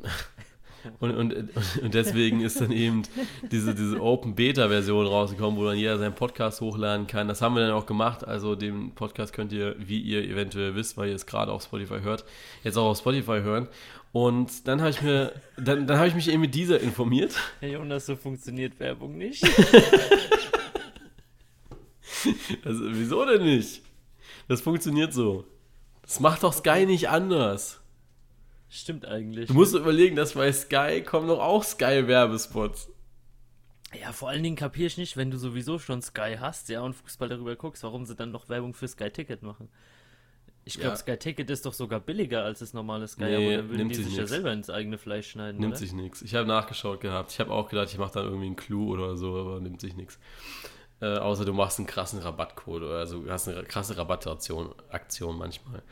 Und, 0.98 1.14
und, 1.14 1.34
und 1.82 1.94
deswegen 1.94 2.40
ist 2.40 2.60
dann 2.60 2.72
eben 2.72 3.02
diese, 3.50 3.74
diese 3.74 4.00
Open-Beta-Version 4.00 5.06
rausgekommen, 5.06 5.58
wo 5.58 5.64
dann 5.64 5.76
jeder 5.76 5.98
seinen 5.98 6.14
Podcast 6.14 6.60
hochladen 6.60 7.06
kann. 7.06 7.28
Das 7.28 7.42
haben 7.42 7.54
wir 7.54 7.62
dann 7.62 7.72
auch 7.72 7.86
gemacht. 7.86 8.26
Also 8.26 8.54
den 8.54 8.94
Podcast 8.94 9.32
könnt 9.32 9.52
ihr, 9.52 9.76
wie 9.78 10.00
ihr 10.00 10.22
eventuell 10.22 10.74
wisst, 10.74 10.96
weil 10.96 11.08
ihr 11.08 11.14
es 11.14 11.26
gerade 11.26 11.52
auf 11.52 11.62
Spotify 11.62 12.00
hört, 12.00 12.24
jetzt 12.64 12.76
auch 12.76 12.90
auf 12.90 12.98
Spotify 12.98 13.40
hören. 13.42 13.68
Und 14.12 14.66
dann 14.66 14.80
habe 14.80 14.90
ich 14.90 15.00
mir, 15.02 15.32
dann, 15.56 15.86
dann 15.86 15.98
habe 15.98 16.08
ich 16.08 16.14
mich 16.14 16.28
eben 16.28 16.40
mit 16.40 16.54
dieser 16.54 16.80
informiert. 16.80 17.36
Hey 17.60 17.74
Jonas, 17.74 18.06
so 18.06 18.16
funktioniert 18.16 18.80
Werbung 18.80 19.16
nicht. 19.16 19.44
also, 22.64 22.84
wieso 22.88 23.24
denn 23.24 23.44
nicht? 23.44 23.82
Das 24.48 24.60
funktioniert 24.60 25.14
so. 25.14 25.44
Das 26.02 26.18
macht 26.18 26.42
doch 26.42 26.52
Sky 26.52 26.86
nicht 26.86 27.08
anders. 27.08 27.79
Stimmt 28.70 29.04
eigentlich. 29.04 29.48
Du 29.48 29.54
musst 29.54 29.74
überlegen, 29.74 30.14
dass 30.14 30.34
bei 30.34 30.52
Sky 30.52 31.02
kommen 31.04 31.26
doch 31.26 31.40
auch 31.40 31.64
Sky-Werbespots. 31.64 32.88
Ja, 34.00 34.12
vor 34.12 34.28
allen 34.28 34.44
Dingen 34.44 34.54
kapiere 34.54 34.86
ich 34.86 34.96
nicht, 34.96 35.16
wenn 35.16 35.32
du 35.32 35.38
sowieso 35.38 35.80
schon 35.80 36.00
Sky 36.00 36.36
hast, 36.38 36.68
ja, 36.68 36.80
und 36.80 36.94
Fußball 36.94 37.28
darüber 37.28 37.56
guckst, 37.56 37.82
warum 37.82 38.06
sie 38.06 38.14
dann 38.14 38.30
noch 38.30 38.48
Werbung 38.48 38.72
für 38.72 38.86
Sky 38.86 39.10
Ticket 39.10 39.42
machen. 39.42 39.68
Ich 40.64 40.74
glaube, 40.74 40.90
ja. 40.90 40.96
Sky 40.96 41.16
Ticket 41.16 41.50
ist 41.50 41.66
doch 41.66 41.72
sogar 41.72 41.98
billiger 41.98 42.44
als 42.44 42.60
das 42.60 42.72
normale 42.72 43.08
Sky, 43.08 43.24
nee, 43.24 43.34
aber 43.34 43.56
dann 43.56 43.70
würden 43.70 43.88
die 43.88 43.94
sich, 43.96 44.06
sich 44.06 44.16
ja 44.16 44.26
selber 44.28 44.52
ins 44.52 44.70
eigene 44.70 44.98
Fleisch 44.98 45.30
schneiden. 45.30 45.60
Nimmt 45.60 45.72
oder? 45.72 45.80
sich 45.80 45.92
nichts. 45.92 46.22
Ich 46.22 46.36
habe 46.36 46.46
nachgeschaut 46.46 47.00
gehabt. 47.00 47.32
Ich 47.32 47.40
habe 47.40 47.50
auch 47.50 47.68
gedacht, 47.68 47.88
ich 47.90 47.98
mache 47.98 48.12
dann 48.12 48.26
irgendwie 48.26 48.46
einen 48.46 48.56
Clou 48.56 48.92
oder 48.92 49.16
so, 49.16 49.36
aber 49.36 49.58
nimmt 49.58 49.80
sich 49.80 49.96
nichts. 49.96 50.20
Äh, 51.00 51.16
außer 51.16 51.44
du 51.44 51.52
machst 51.52 51.78
einen 51.78 51.88
krassen 51.88 52.20
Rabattcode 52.20 52.82
oder 52.82 52.98
also 52.98 53.24
hast 53.28 53.48
eine 53.48 53.64
krasse 53.64 53.96
Rabattaktion 53.96 54.72
Aktion 54.90 55.36
manchmal. 55.38 55.82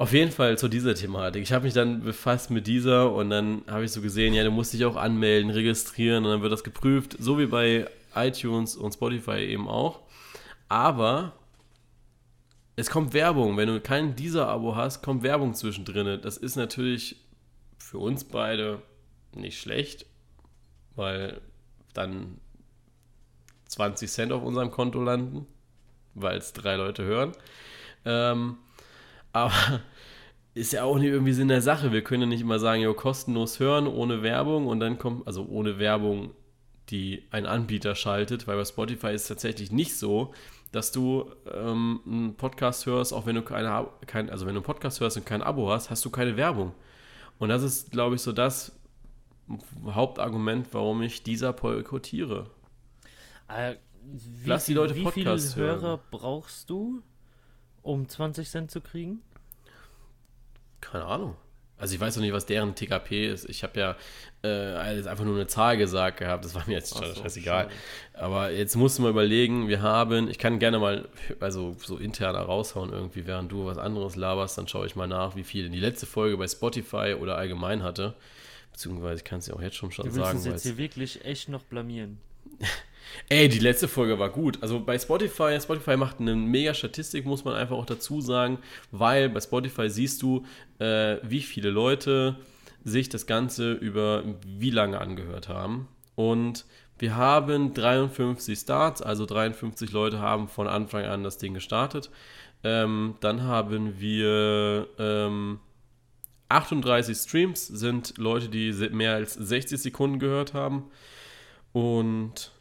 Auf 0.00 0.14
jeden 0.14 0.32
Fall 0.32 0.56
zu 0.56 0.68
dieser 0.68 0.94
Thematik. 0.94 1.42
Ich 1.42 1.52
habe 1.52 1.66
mich 1.66 1.74
dann 1.74 2.00
befasst 2.00 2.50
mit 2.50 2.66
dieser 2.66 3.12
und 3.12 3.28
dann 3.28 3.64
habe 3.66 3.84
ich 3.84 3.92
so 3.92 4.00
gesehen, 4.00 4.32
ja, 4.32 4.42
du 4.42 4.50
musst 4.50 4.72
dich 4.72 4.86
auch 4.86 4.96
anmelden, 4.96 5.50
registrieren 5.50 6.24
und 6.24 6.30
dann 6.30 6.40
wird 6.40 6.50
das 6.50 6.64
geprüft, 6.64 7.16
so 7.18 7.38
wie 7.38 7.44
bei 7.44 7.86
iTunes 8.14 8.76
und 8.76 8.94
Spotify 8.94 9.40
eben 9.40 9.68
auch. 9.68 10.00
Aber 10.70 11.34
es 12.76 12.88
kommt 12.88 13.12
Werbung. 13.12 13.58
Wenn 13.58 13.68
du 13.68 13.78
kein 13.78 14.16
Dieser-Abo 14.16 14.74
hast, 14.74 15.02
kommt 15.02 15.22
Werbung 15.22 15.52
zwischendrin. 15.52 16.18
Das 16.22 16.38
ist 16.38 16.56
natürlich 16.56 17.16
für 17.76 17.98
uns 17.98 18.24
beide 18.24 18.80
nicht 19.34 19.60
schlecht, 19.60 20.06
weil 20.96 21.42
dann 21.92 22.38
20 23.66 24.10
Cent 24.10 24.32
auf 24.32 24.42
unserem 24.42 24.70
Konto 24.70 25.02
landen, 25.02 25.46
weil 26.14 26.38
es 26.38 26.54
drei 26.54 26.76
Leute 26.76 27.04
hören. 27.04 27.32
Ähm, 28.06 28.56
aber 29.32 29.80
ist 30.54 30.72
ja 30.72 30.84
auch 30.84 30.98
nicht 30.98 31.10
irgendwie 31.10 31.32
Sinn 31.32 31.48
der 31.48 31.62
Sache. 31.62 31.92
Wir 31.92 32.02
können 32.02 32.22
ja 32.22 32.28
nicht 32.28 32.40
immer 32.40 32.58
sagen, 32.58 32.82
jo, 32.82 32.92
kostenlos 32.94 33.60
hören, 33.60 33.86
ohne 33.86 34.22
Werbung 34.22 34.66
und 34.66 34.80
dann 34.80 34.98
kommt, 34.98 35.26
also 35.26 35.46
ohne 35.46 35.78
Werbung, 35.78 36.30
die 36.88 37.24
ein 37.30 37.46
Anbieter 37.46 37.94
schaltet, 37.94 38.46
weil 38.46 38.56
bei 38.56 38.64
Spotify 38.64 39.08
ist 39.08 39.22
es 39.22 39.28
tatsächlich 39.28 39.70
nicht 39.70 39.96
so, 39.96 40.34
dass 40.72 40.92
du 40.92 41.30
ähm, 41.52 42.00
einen 42.06 42.34
Podcast 42.36 42.86
hörst, 42.86 43.12
auch 43.12 43.26
wenn 43.26 43.36
du 43.36 43.42
keine, 43.42 43.88
kein, 44.06 44.30
also 44.30 44.46
wenn 44.46 44.54
du 44.54 44.60
einen 44.60 44.66
Podcast 44.66 45.00
hörst 45.00 45.16
und 45.16 45.26
kein 45.26 45.42
Abo 45.42 45.70
hast, 45.70 45.90
hast 45.90 46.04
du 46.04 46.10
keine 46.10 46.36
Werbung. 46.36 46.72
Und 47.38 47.48
das 47.48 47.62
ist, 47.62 47.90
glaube 47.92 48.16
ich, 48.16 48.22
so 48.22 48.32
das 48.32 48.72
Hauptargument, 49.84 50.68
warum 50.72 51.02
ich 51.02 51.22
dieser 51.22 51.52
boykottiere. 51.52 52.50
Äh, 53.48 53.76
wie, 54.02 54.48
Lass 54.48 54.66
die 54.66 54.74
Leute 54.74 54.94
wie 54.94 55.02
Podcasts 55.02 55.54
viele 55.54 55.66
Hörer 55.66 55.82
hören. 55.82 56.00
brauchst 56.10 56.70
du, 56.70 57.02
um 57.82 58.08
20 58.08 58.48
Cent 58.48 58.70
zu 58.70 58.80
kriegen? 58.80 59.22
Keine 60.80 61.04
Ahnung. 61.04 61.36
Also 61.80 61.94
ich 61.94 62.00
weiß 62.00 62.16
noch 62.16 62.22
nicht, 62.22 62.34
was 62.34 62.44
deren 62.44 62.74
TKP 62.74 63.26
ist. 63.26 63.48
Ich 63.48 63.62
habe 63.62 63.80
ja 63.80 63.96
äh, 64.42 65.08
einfach 65.08 65.24
nur 65.24 65.34
eine 65.34 65.46
Zahl 65.46 65.78
gesagt 65.78 66.18
gehabt. 66.18 66.44
Das 66.44 66.54
war 66.54 66.62
mir 66.66 66.74
jetzt 66.74 66.90
so, 66.90 67.02
scheißegal. 67.02 67.64
Schade. 67.64 67.74
Aber 68.12 68.50
jetzt 68.50 68.76
musst 68.76 68.98
du 68.98 69.02
mal 69.02 69.08
überlegen, 69.10 69.66
wir 69.66 69.80
haben, 69.80 70.28
ich 70.28 70.38
kann 70.38 70.58
gerne 70.58 70.78
mal, 70.78 71.08
also 71.40 71.74
so 71.82 71.96
intern 71.96 72.36
raushauen 72.36 72.92
irgendwie, 72.92 73.26
während 73.26 73.50
du 73.50 73.64
was 73.64 73.78
anderes 73.78 74.14
laberst, 74.14 74.58
dann 74.58 74.68
schaue 74.68 74.86
ich 74.86 74.94
mal 74.94 75.08
nach, 75.08 75.36
wie 75.36 75.44
viel 75.44 75.70
die 75.70 75.80
letzte 75.80 76.04
Folge 76.04 76.36
bei 76.36 76.46
Spotify 76.46 77.16
oder 77.18 77.38
allgemein 77.38 77.82
hatte. 77.82 78.14
Beziehungsweise 78.72 79.16
ich 79.16 79.24
kann 79.24 79.38
es 79.38 79.46
ja 79.46 79.54
auch 79.54 79.62
jetzt 79.62 79.76
schon, 79.76 79.90
schon 79.90 80.04
du 80.04 80.12
sagen. 80.12 80.38
Du 80.38 80.44
willst 80.44 80.46
jetzt 80.46 80.62
hier 80.64 80.76
wirklich 80.76 81.24
echt 81.24 81.48
noch 81.48 81.62
blamieren. 81.62 82.18
Ey, 83.28 83.48
die 83.48 83.58
letzte 83.58 83.88
Folge 83.88 84.18
war 84.18 84.30
gut. 84.30 84.58
Also 84.62 84.80
bei 84.80 84.98
Spotify, 84.98 85.58
Spotify 85.60 85.96
macht 85.96 86.20
eine 86.20 86.34
mega 86.34 86.74
Statistik, 86.74 87.26
muss 87.26 87.44
man 87.44 87.54
einfach 87.54 87.76
auch 87.76 87.86
dazu 87.86 88.20
sagen, 88.20 88.58
weil 88.90 89.28
bei 89.28 89.40
Spotify 89.40 89.88
siehst 89.88 90.22
du, 90.22 90.44
äh, 90.78 91.16
wie 91.22 91.40
viele 91.40 91.70
Leute 91.70 92.36
sich 92.84 93.08
das 93.08 93.26
Ganze 93.26 93.72
über 93.72 94.24
wie 94.46 94.70
lange 94.70 95.00
angehört 95.00 95.48
haben. 95.48 95.88
Und 96.14 96.64
wir 96.98 97.16
haben 97.16 97.72
53 97.72 98.58
Starts, 98.58 99.00
also 99.00 99.26
53 99.26 99.90
Leute 99.92 100.18
haben 100.18 100.48
von 100.48 100.66
Anfang 100.66 101.04
an 101.04 101.22
das 101.22 101.38
Ding 101.38 101.54
gestartet. 101.54 102.10
Ähm, 102.62 103.14
dann 103.20 103.42
haben 103.44 104.00
wir 104.00 104.86
ähm, 104.98 105.60
38 106.50 107.16
Streams, 107.16 107.66
sind 107.66 108.18
Leute, 108.18 108.48
die 108.48 108.72
mehr 108.90 109.14
als 109.14 109.34
60 109.34 109.80
Sekunden 109.80 110.18
gehört 110.18 110.52
haben. 110.52 110.90
Und 111.72 112.52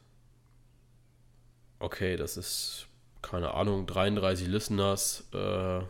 okay, 1.80 2.18
das 2.18 2.38
ist, 2.38 2.88
keine 3.22 3.54
Ahnung, 3.54 3.88
33 3.88 4.48
Listeners, 4.48 5.28
äh, 5.34 5.82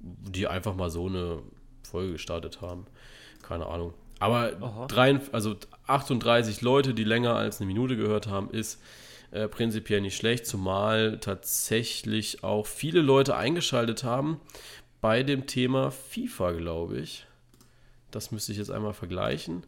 die 0.00 0.46
einfach 0.46 0.74
mal 0.74 0.90
so 0.90 1.06
eine 1.06 1.42
Folge 1.82 2.12
gestartet 2.12 2.60
haben. 2.60 2.86
Keine 3.42 3.66
Ahnung. 3.66 3.94
Aber 4.20 4.86
drei, 4.88 5.20
also 5.32 5.56
38 5.86 6.60
Leute, 6.60 6.94
die 6.94 7.04
länger 7.04 7.34
als 7.34 7.60
eine 7.60 7.66
Minute 7.66 7.96
gehört 7.96 8.26
haben, 8.26 8.50
ist 8.50 8.80
äh, 9.30 9.46
prinzipiell 9.48 10.00
nicht 10.00 10.16
schlecht, 10.16 10.46
zumal 10.46 11.18
tatsächlich 11.20 12.42
auch 12.42 12.66
viele 12.66 13.00
Leute 13.00 13.36
eingeschaltet 13.36 14.02
haben 14.02 14.40
bei 15.00 15.22
dem 15.22 15.46
Thema 15.46 15.90
FIFA, 15.90 16.52
glaube 16.52 16.98
ich. 16.98 17.26
Das 18.10 18.32
müsste 18.32 18.52
ich 18.52 18.58
jetzt 18.58 18.70
einmal 18.70 18.94
vergleichen. 18.94 19.64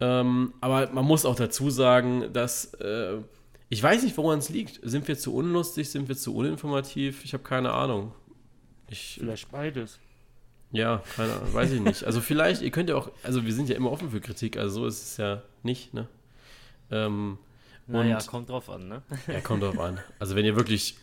Ähm, 0.00 0.54
aber 0.60 0.90
man 0.92 1.04
muss 1.04 1.24
auch 1.24 1.36
dazu 1.36 1.70
sagen, 1.70 2.32
dass 2.32 2.74
äh, 2.74 3.18
ich 3.74 3.82
weiß 3.82 4.04
nicht, 4.04 4.16
woran 4.16 4.38
es 4.38 4.50
liegt. 4.50 4.78
Sind 4.84 5.08
wir 5.08 5.18
zu 5.18 5.34
unlustig? 5.34 5.90
Sind 5.90 6.06
wir 6.06 6.16
zu 6.16 6.32
uninformativ? 6.32 7.24
Ich 7.24 7.32
habe 7.32 7.42
keine 7.42 7.72
Ahnung. 7.72 8.12
Ich, 8.88 9.16
Vielleicht 9.18 9.50
beides. 9.50 9.98
Ja, 10.70 11.02
keine 11.16 11.32
Ahnung, 11.32 11.52
weiß 11.52 11.72
ich 11.72 11.80
nicht. 11.80 12.04
Also 12.04 12.20
vielleicht, 12.20 12.62
ihr 12.62 12.70
könnt 12.70 12.88
ja 12.88 12.94
auch, 12.94 13.10
also 13.24 13.44
wir 13.44 13.52
sind 13.52 13.68
ja 13.68 13.74
immer 13.74 13.90
offen 13.90 14.10
für 14.10 14.20
Kritik, 14.20 14.56
also 14.58 14.82
so 14.82 14.86
ist 14.86 15.02
es 15.02 15.16
ja 15.16 15.42
nicht, 15.64 15.92
ne? 15.92 16.06
Ähm, 16.92 17.38
naja, 17.88 18.20
kommt 18.24 18.48
drauf 18.48 18.70
an, 18.70 18.86
ne? 18.86 19.02
Ja, 19.26 19.40
kommt 19.40 19.64
drauf 19.64 19.80
an. 19.80 19.98
Also 20.20 20.36
wenn 20.36 20.44
ihr 20.44 20.54
wirklich 20.54 20.96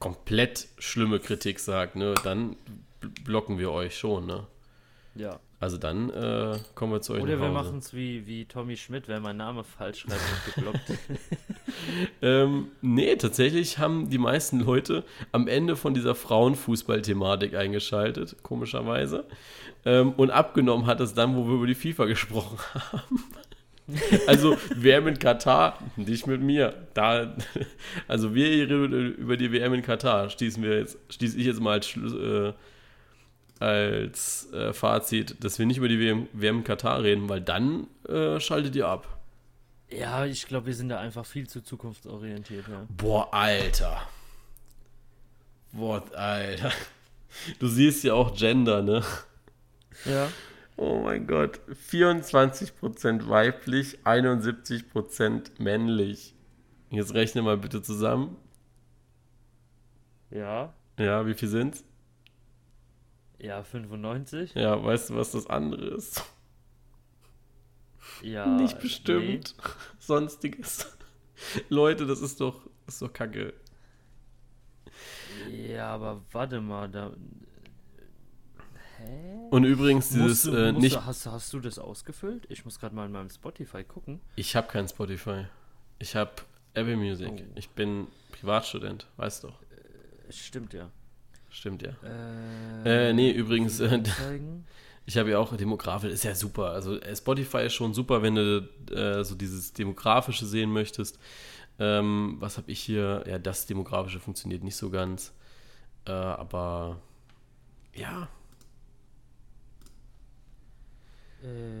komplett 0.00 0.66
schlimme 0.78 1.20
Kritik 1.20 1.60
sagt, 1.60 1.94
ne, 1.94 2.14
dann 2.24 2.56
blocken 3.22 3.58
wir 3.58 3.70
euch 3.70 3.96
schon, 3.96 4.26
ne? 4.26 4.48
Ja. 5.14 5.38
Also 5.62 5.78
dann 5.78 6.10
äh, 6.10 6.58
kommen 6.74 6.92
wir 6.92 7.02
zu 7.02 7.12
euch 7.12 7.22
Oder 7.22 7.40
wir 7.40 7.50
machen 7.50 7.78
es 7.78 7.94
wie, 7.94 8.26
wie 8.26 8.46
Tommy 8.46 8.76
Schmidt, 8.76 9.06
wenn 9.06 9.22
mein 9.22 9.36
Name 9.36 9.62
falsch 9.62 10.00
schreibt, 10.00 10.20
wird 10.44 10.54
geblockt. 10.56 10.80
ähm, 12.22 12.66
nee, 12.80 13.14
tatsächlich 13.14 13.78
haben 13.78 14.10
die 14.10 14.18
meisten 14.18 14.58
Leute 14.58 15.04
am 15.30 15.46
Ende 15.46 15.76
von 15.76 15.94
dieser 15.94 16.16
Frauenfußball-Thematik 16.16 17.54
eingeschaltet, 17.54 18.42
komischerweise. 18.42 19.24
Ähm, 19.84 20.14
und 20.16 20.32
abgenommen 20.32 20.86
hat 20.86 21.00
es 21.00 21.14
dann, 21.14 21.36
wo 21.36 21.46
wir 21.46 21.54
über 21.54 21.68
die 21.68 21.76
FIFA 21.76 22.06
gesprochen 22.06 22.58
haben. 22.74 23.24
Also, 24.26 24.56
WM 24.74 25.06
in 25.06 25.18
Katar, 25.20 25.78
nicht 25.94 26.26
mit 26.26 26.40
mir. 26.40 26.74
Da, 26.92 27.36
also, 28.08 28.34
wir 28.34 28.68
über 28.68 29.36
die 29.36 29.52
WM 29.52 29.74
in 29.74 29.82
Katar 29.82 30.28
schließen 30.28 30.60
wir 30.64 30.78
jetzt, 30.78 30.98
schließe 31.08 31.38
ich 31.38 31.46
jetzt 31.46 31.60
mal 31.60 31.74
als, 31.74 31.96
äh, 31.96 32.52
als 33.62 34.52
äh, 34.52 34.72
Fazit, 34.72 35.42
dass 35.44 35.58
wir 35.58 35.66
nicht 35.66 35.76
über 35.76 35.88
die 35.88 36.00
WM, 36.00 36.28
WM 36.32 36.64
Katar 36.64 37.02
reden, 37.02 37.28
weil 37.28 37.40
dann 37.40 37.86
äh, 38.08 38.40
schaltet 38.40 38.74
ihr 38.74 38.88
ab. 38.88 39.20
Ja, 39.88 40.24
ich 40.24 40.46
glaube, 40.48 40.66
wir 40.66 40.74
sind 40.74 40.88
da 40.88 40.98
einfach 40.98 41.24
viel 41.24 41.48
zu 41.48 41.62
zukunftsorientiert. 41.62 42.66
Ja. 42.66 42.86
Boah, 42.88 43.32
Alter. 43.32 44.02
Boah, 45.72 46.02
Alter. 46.14 46.72
Du 47.58 47.68
siehst 47.68 48.02
ja 48.04 48.14
auch 48.14 48.34
Gender, 48.34 48.82
ne? 48.82 49.02
Ja. 50.04 50.28
Oh 50.76 51.00
mein 51.02 51.26
Gott. 51.26 51.60
24% 51.90 53.28
weiblich, 53.28 53.98
71% 54.04 55.62
männlich. 55.62 56.34
Jetzt 56.90 57.14
rechne 57.14 57.42
mal 57.42 57.56
bitte 57.56 57.80
zusammen. 57.82 58.36
Ja. 60.30 60.72
Ja, 60.98 61.26
wie 61.26 61.34
viel 61.34 61.48
sind's? 61.48 61.84
Ja, 63.42 63.64
95. 63.64 64.54
Ja, 64.54 64.82
weißt 64.82 65.10
du, 65.10 65.16
was 65.16 65.32
das 65.32 65.48
andere 65.48 65.86
ist? 65.86 66.22
Ja. 68.22 68.46
Nicht 68.56 68.78
bestimmt. 68.80 69.56
Nee. 69.58 69.70
Sonstiges. 69.98 70.96
Leute, 71.68 72.06
das 72.06 72.20
ist 72.20 72.40
doch, 72.40 72.68
das 72.86 72.94
ist 72.94 73.02
doch 73.02 73.12
kacke. 73.12 73.52
Ja, 75.50 75.88
aber 75.88 76.22
warte 76.30 76.60
mal, 76.60 76.88
da, 76.88 77.12
Hä? 78.98 79.48
Und 79.50 79.64
übrigens 79.64 80.10
dieses 80.10 80.44
du, 80.44 80.52
äh, 80.52 80.70
nicht. 80.70 80.94
Du, 80.94 81.04
hast, 81.04 81.26
hast 81.26 81.52
du 81.52 81.58
das 81.58 81.80
ausgefüllt? 81.80 82.46
Ich 82.48 82.64
muss 82.64 82.78
gerade 82.78 82.94
mal 82.94 83.06
in 83.06 83.12
meinem 83.12 83.28
Spotify 83.28 83.82
gucken. 83.82 84.20
Ich 84.36 84.54
habe 84.54 84.68
kein 84.68 84.86
Spotify. 84.86 85.46
Ich 85.98 86.14
habe 86.14 86.30
Apple 86.74 86.96
Music. 86.96 87.32
Oh. 87.32 87.52
Ich 87.56 87.70
bin 87.70 88.06
Privatstudent, 88.30 89.08
weißt 89.16 89.42
doch. 89.42 89.60
Äh, 89.62 90.32
stimmt 90.32 90.74
ja. 90.74 90.92
Stimmt 91.52 91.82
ja. 91.82 91.90
Äh, 92.84 93.10
äh 93.10 93.12
nee, 93.12 93.30
übrigens. 93.30 93.78
Äh, 93.80 94.02
ich 95.06 95.16
habe 95.16 95.30
ja 95.30 95.38
auch 95.38 95.56
demografisch, 95.56 96.12
ist 96.12 96.24
ja 96.24 96.34
super. 96.34 96.70
Also 96.70 96.98
äh, 96.98 97.14
Spotify 97.14 97.66
ist 97.66 97.74
schon 97.74 97.94
super, 97.94 98.22
wenn 98.22 98.34
du 98.34 98.68
äh, 98.90 99.22
so 99.22 99.34
dieses 99.34 99.72
demografische 99.72 100.46
sehen 100.46 100.72
möchtest. 100.72 101.18
Ähm, 101.78 102.36
was 102.40 102.56
habe 102.56 102.70
ich 102.70 102.80
hier? 102.80 103.24
Ja, 103.26 103.38
das 103.38 103.66
demografische 103.66 104.18
funktioniert 104.18 104.64
nicht 104.64 104.76
so 104.76 104.90
ganz. 104.90 105.32
Äh, 106.06 106.12
aber 106.12 107.00
ja, 107.94 108.28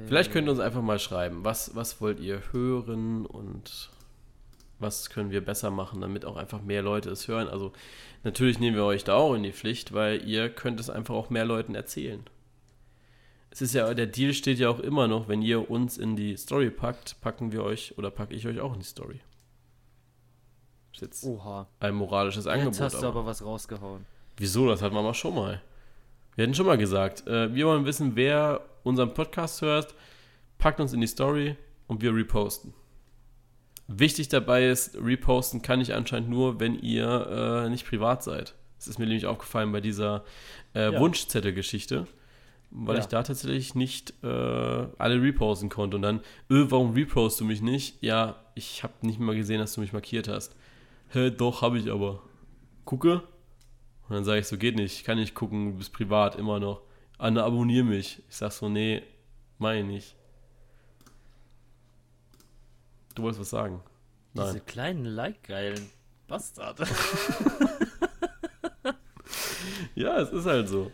Vielleicht 0.06 0.32
könnt 0.32 0.48
ihr 0.48 0.50
uns 0.50 0.60
einfach 0.60 0.82
mal 0.82 0.98
schreiben, 0.98 1.44
was, 1.44 1.76
was 1.76 2.00
wollt 2.00 2.18
ihr 2.18 2.42
hören 2.50 3.26
und 3.26 3.90
was 4.82 5.10
können 5.10 5.30
wir 5.30 5.44
besser 5.44 5.70
machen, 5.70 6.00
damit 6.00 6.24
auch 6.24 6.36
einfach 6.36 6.62
mehr 6.62 6.82
Leute 6.82 7.10
es 7.10 7.28
hören. 7.28 7.48
Also 7.48 7.72
natürlich 8.24 8.58
nehmen 8.58 8.76
wir 8.76 8.84
euch 8.84 9.04
da 9.04 9.14
auch 9.14 9.34
in 9.34 9.42
die 9.42 9.52
Pflicht, 9.52 9.92
weil 9.92 10.26
ihr 10.28 10.50
könnt 10.50 10.80
es 10.80 10.90
einfach 10.90 11.14
auch 11.14 11.30
mehr 11.30 11.44
Leuten 11.44 11.74
erzählen. 11.74 12.24
Es 13.50 13.60
ist 13.60 13.74
ja, 13.74 13.92
der 13.92 14.06
Deal 14.06 14.32
steht 14.32 14.58
ja 14.58 14.70
auch 14.70 14.80
immer 14.80 15.08
noch, 15.08 15.28
wenn 15.28 15.42
ihr 15.42 15.70
uns 15.70 15.98
in 15.98 16.16
die 16.16 16.36
Story 16.36 16.70
packt, 16.70 17.20
packen 17.20 17.52
wir 17.52 17.62
euch 17.62 17.96
oder 17.98 18.10
packe 18.10 18.34
ich 18.34 18.46
euch 18.46 18.60
auch 18.60 18.72
in 18.72 18.80
die 18.80 18.86
Story. 18.86 19.20
ist 20.92 21.02
jetzt 21.02 21.24
Oha. 21.24 21.68
ein 21.78 21.94
moralisches 21.94 22.46
Angebot. 22.46 22.74
Jetzt 22.74 22.80
hast 22.80 23.02
du 23.02 23.06
aber, 23.06 23.20
aber 23.20 23.26
was 23.26 23.44
rausgehauen. 23.44 24.06
Wieso? 24.38 24.68
Das 24.68 24.80
hatten 24.80 24.94
wir 24.94 25.02
mal 25.02 25.12
schon 25.12 25.34
mal. 25.34 25.62
Wir 26.34 26.44
hatten 26.44 26.54
schon 26.54 26.64
mal 26.64 26.78
gesagt, 26.78 27.26
äh, 27.26 27.54
wir 27.54 27.66
wollen 27.66 27.84
wissen, 27.84 28.16
wer 28.16 28.62
unseren 28.84 29.12
Podcast 29.12 29.60
hört, 29.60 29.94
packt 30.56 30.80
uns 30.80 30.94
in 30.94 31.02
die 31.02 31.06
Story 31.06 31.56
und 31.88 32.00
wir 32.00 32.14
reposten. 32.14 32.72
Wichtig 33.88 34.28
dabei 34.28 34.68
ist, 34.68 34.96
reposten 34.96 35.62
kann 35.62 35.80
ich 35.80 35.94
anscheinend 35.94 36.30
nur, 36.30 36.60
wenn 36.60 36.78
ihr 36.78 37.64
äh, 37.64 37.68
nicht 37.68 37.86
privat 37.86 38.22
seid. 38.22 38.54
Das 38.76 38.86
ist 38.88 38.98
mir 38.98 39.06
nämlich 39.06 39.26
aufgefallen 39.26 39.72
bei 39.72 39.80
dieser 39.80 40.24
äh, 40.74 40.92
ja. 40.92 40.98
Wunschzettel-Geschichte, 40.98 42.06
weil 42.70 42.96
ja. 42.96 43.00
ich 43.00 43.06
da 43.06 43.22
tatsächlich 43.22 43.74
nicht 43.74 44.14
äh, 44.22 44.26
alle 44.26 45.22
reposten 45.22 45.68
konnte. 45.68 45.96
Und 45.96 46.02
dann, 46.02 46.20
öh, 46.50 46.66
warum 46.68 46.92
repostest 46.92 47.40
du 47.40 47.44
mich 47.44 47.60
nicht? 47.62 48.02
Ja, 48.02 48.36
ich 48.54 48.82
habe 48.82 48.94
nicht 49.02 49.20
mal 49.20 49.36
gesehen, 49.36 49.58
dass 49.58 49.74
du 49.74 49.80
mich 49.80 49.92
markiert 49.92 50.28
hast. 50.28 50.56
Hä, 51.10 51.30
doch, 51.30 51.62
habe 51.62 51.78
ich 51.78 51.90
aber. 51.90 52.22
Gucke, 52.84 53.22
und 54.08 54.16
dann 54.16 54.24
sage 54.24 54.40
ich 54.40 54.46
so, 54.46 54.58
geht 54.58 54.76
nicht, 54.76 54.94
ich 54.94 55.04
kann 55.04 55.18
nicht 55.18 55.34
gucken, 55.34 55.72
du 55.72 55.78
bist 55.78 55.92
privat 55.92 56.36
immer 56.36 56.60
noch. 56.60 56.82
Anne, 57.16 57.42
abonnier 57.44 57.84
mich. 57.84 58.22
Ich 58.28 58.36
sag 58.36 58.52
so, 58.52 58.68
nee, 58.68 59.02
meine 59.58 59.84
nicht. 59.84 60.16
Du 63.14 63.22
wolltest 63.22 63.40
was 63.40 63.50
sagen? 63.50 63.82
Nein. 64.34 64.46
Diese 64.46 64.60
kleinen 64.60 65.04
Like-geilen 65.04 65.90
Bastard. 66.26 66.80
ja, 69.94 70.18
es 70.18 70.30
ist 70.30 70.46
halt 70.46 70.68
so. 70.68 70.90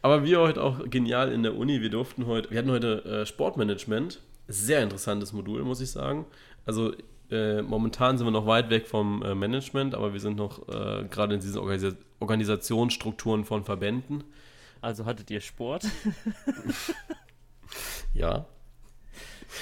Aber 0.00 0.24
wir 0.24 0.40
heute 0.40 0.62
auch 0.62 0.88
genial 0.88 1.30
in 1.30 1.42
der 1.42 1.56
Uni. 1.56 1.80
Wir 1.80 1.90
durften 1.90 2.26
heute, 2.26 2.50
wir 2.50 2.58
hatten 2.58 2.70
heute 2.70 3.04
äh, 3.04 3.26
Sportmanagement. 3.26 4.20
Sehr 4.48 4.82
interessantes 4.82 5.32
Modul, 5.32 5.62
muss 5.62 5.80
ich 5.80 5.90
sagen. 5.90 6.26
Also 6.64 6.92
äh, 7.30 7.62
momentan 7.62 8.18
sind 8.18 8.26
wir 8.26 8.32
noch 8.32 8.46
weit 8.46 8.70
weg 8.70 8.88
vom 8.88 9.22
äh, 9.22 9.34
Management, 9.34 9.94
aber 9.94 10.12
wir 10.12 10.20
sind 10.20 10.36
noch 10.36 10.68
äh, 10.68 11.04
gerade 11.08 11.34
in 11.34 11.40
diesen 11.40 11.58
Organis 11.58 11.94
Organisationsstrukturen 12.18 13.44
von 13.44 13.64
Verbänden. 13.64 14.24
Also 14.80 15.04
hattet 15.06 15.30
ihr 15.30 15.40
Sport? 15.40 15.84
ja. 18.14 18.46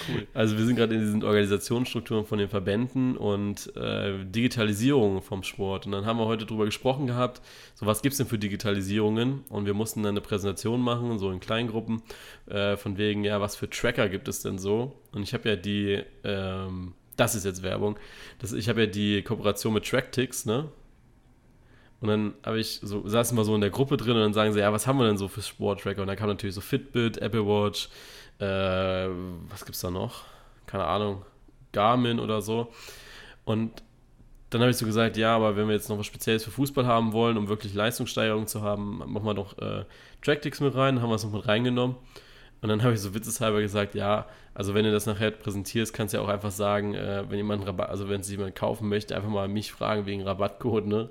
Cool. 0.09 0.27
Also 0.35 0.57
wir 0.57 0.65
sind 0.65 0.77
gerade 0.77 0.95
in 0.95 1.01
diesen 1.01 1.25
Organisationsstrukturen 1.25 2.25
von 2.25 2.39
den 2.39 2.49
Verbänden 2.49 3.17
und 3.17 3.75
äh, 3.77 4.25
Digitalisierung 4.25 5.23
vom 5.23 5.43
Sport. 5.43 5.87
Und 5.87 5.93
dann 5.93 6.07
haben 6.07 6.19
wir 6.19 6.27
heute 6.27 6.47
darüber 6.47 6.65
gesprochen 6.65 7.07
gehabt, 7.07 7.41
so 7.75 7.87
was 7.87 8.03
gibt 8.03 8.13
es 8.13 8.19
denn 8.19 8.27
für 8.27 8.39
Digitalisierungen? 8.39 9.45
Und 9.49 9.67
wir 9.67 9.75
mussten 9.75 10.03
dann 10.03 10.15
eine 10.15 10.21
Präsentation 10.21 10.81
machen, 10.81 11.19
so 11.19 11.31
in 11.31 11.41
Kleingruppen, 11.41 12.03
äh, 12.47 12.77
von 12.77 12.99
wegen, 12.99 13.25
ja, 13.25 13.41
was 13.41 13.57
für 13.57 13.69
Tracker 13.69 14.09
gibt 14.09 14.29
es 14.29 14.43
denn 14.43 14.59
so? 14.59 14.97
Und 15.13 15.23
ich 15.23 15.35
habe 15.35 15.49
ja 15.49 15.57
die 15.57 16.03
ähm, 16.25 16.95
das 17.21 17.35
ist 17.35 17.45
jetzt 17.45 17.63
Werbung. 17.63 17.99
Das, 18.39 18.53
ich 18.53 18.69
habe 18.69 18.81
ja 18.81 18.87
die 18.87 19.23
Kooperation 19.23 19.75
mit 19.75 19.87
Tracktix, 19.87 20.47
ne? 20.47 20.69
Und 22.01 22.09
dann 22.09 22.35
habe 22.43 22.59
ich 22.59 22.81
so, 22.83 23.07
saßen 23.07 23.37
wir 23.37 23.45
so 23.45 23.55
in 23.55 23.61
der 23.61 23.69
Gruppe 23.69 23.99
drin 23.99 24.17
und 24.17 24.23
dann 24.23 24.33
sagen 24.33 24.55
sie, 24.55 24.61
ja, 24.61 24.73
was 24.73 24.87
haben 24.87 24.99
wir 24.99 25.07
denn 25.07 25.19
so 25.19 25.29
für 25.29 25.43
Sporttracker? 25.43 26.01
Und 26.01 26.09
dann 26.09 26.17
kam 26.17 26.29
natürlich 26.29 26.55
so 26.55 26.63
Fitbit, 26.63 27.19
Apple 27.19 27.47
Watch, 27.47 27.91
äh, 28.41 29.09
was 29.49 29.65
gibt's 29.65 29.81
da 29.81 29.91
noch? 29.91 30.23
Keine 30.67 30.85
Ahnung, 30.85 31.25
Garmin 31.73 32.19
oder 32.19 32.43
so. 32.43 32.73
Und 33.45 33.83
dann 34.51 34.61
habe 34.61 34.71
ich 34.71 34.77
so 34.77 34.87
gesagt, 34.87 35.17
ja, 35.17 35.37
aber 35.37 35.57
wenn 35.57 35.69
wir 35.69 35.75
jetzt 35.75 35.89
noch 35.89 35.99
was 35.99 36.07
Spezielles 36.07 36.45
für 36.45 36.51
Fußball 36.51 36.87
haben 36.87 37.13
wollen, 37.13 37.37
um 37.37 37.49
wirklich 37.49 37.73
Leistungssteigerung 37.73 38.47
zu 38.47 38.63
haben, 38.63 38.99
machen 38.99 39.25
wir 39.25 39.35
doch 39.35 39.57
äh, 39.59 39.85
Tractics 40.23 40.61
mit 40.61 40.75
rein, 40.75 41.01
haben 41.01 41.09
wir 41.09 41.15
es 41.15 41.25
noch 41.25 41.33
mit 41.33 41.47
reingenommen. 41.47 41.97
Und 42.63 42.69
dann 42.69 42.83
habe 42.83 42.93
ich 42.93 43.01
so 43.01 43.15
witzeshalber 43.15 43.61
gesagt, 43.61 43.95
ja, 43.95 44.27
also 44.53 44.75
wenn 44.75 44.85
du 44.85 44.93
das 44.93 45.07
nachher 45.07 45.31
präsentierst, 45.31 45.95
kannst 45.95 46.13
du 46.13 46.19
ja 46.19 46.25
auch 46.25 46.29
einfach 46.29 46.51
sagen, 46.51 46.95
äh, 46.95 47.25
wenn 47.29 47.39
jemand 47.39 47.67
Rabatt, 47.67 47.89
also 47.89 48.09
wenn 48.09 48.23
sich 48.23 48.37
jemand 48.37 48.55
kaufen 48.55 48.89
möchte, 48.89 49.17
einfach 49.17 49.31
mal 49.31 49.49
mich 49.49 49.73
fragen 49.73 50.05
wegen 50.05 50.23
Rabattcode, 50.23 50.87
ne? 50.87 51.11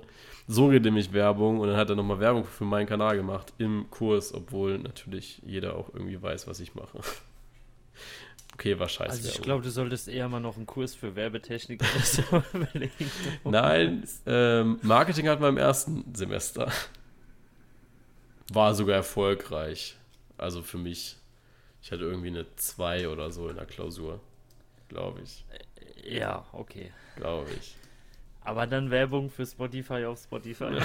So 0.52 0.66
geht 0.68 0.82
nämlich 0.82 1.12
Werbung 1.12 1.60
und 1.60 1.68
dann 1.68 1.76
hat 1.76 1.90
er 1.90 1.94
nochmal 1.94 2.18
Werbung 2.18 2.44
für 2.44 2.64
meinen 2.64 2.88
Kanal 2.88 3.16
gemacht 3.16 3.52
im 3.58 3.88
Kurs, 3.88 4.34
obwohl 4.34 4.78
natürlich 4.80 5.40
jeder 5.46 5.76
auch 5.76 5.94
irgendwie 5.94 6.20
weiß, 6.20 6.48
was 6.48 6.60
ich 6.60 6.74
mache. 6.74 7.00
Okay, 8.54 8.78
war 8.78 8.90
scheiße. 8.90 9.10
Also 9.10 9.28
ich 9.30 9.40
glaube, 9.40 9.62
du 9.62 9.70
solltest 9.70 10.06
eher 10.06 10.28
mal 10.28 10.40
noch 10.40 10.56
einen 10.58 10.66
Kurs 10.66 10.94
für 10.94 11.16
Werbetechnik 11.16 11.80
überlegen. 12.52 13.10
Nein, 13.44 14.04
ähm, 14.26 14.78
Marketing 14.82 15.28
hat 15.28 15.40
man 15.40 15.50
im 15.50 15.56
ersten 15.56 16.04
Semester. 16.14 16.70
War 18.52 18.74
sogar 18.74 18.96
erfolgreich. 18.96 19.96
Also 20.36 20.60
für 20.60 20.76
mich. 20.76 21.16
Ich 21.80 21.90
hatte 21.90 22.02
irgendwie 22.02 22.28
eine 22.28 22.44
2 22.56 23.08
oder 23.08 23.30
so 23.30 23.48
in 23.48 23.56
der 23.56 23.64
Klausur. 23.64 24.20
Glaube 24.88 25.22
ich. 25.22 25.46
Ja, 26.04 26.44
okay. 26.52 26.92
Glaube 27.16 27.48
ich. 27.58 27.76
Aber 28.42 28.66
dann 28.66 28.90
Werbung 28.90 29.28
für 29.30 29.44
Spotify 29.44 30.04
auf 30.06 30.22
Spotify. 30.22 30.78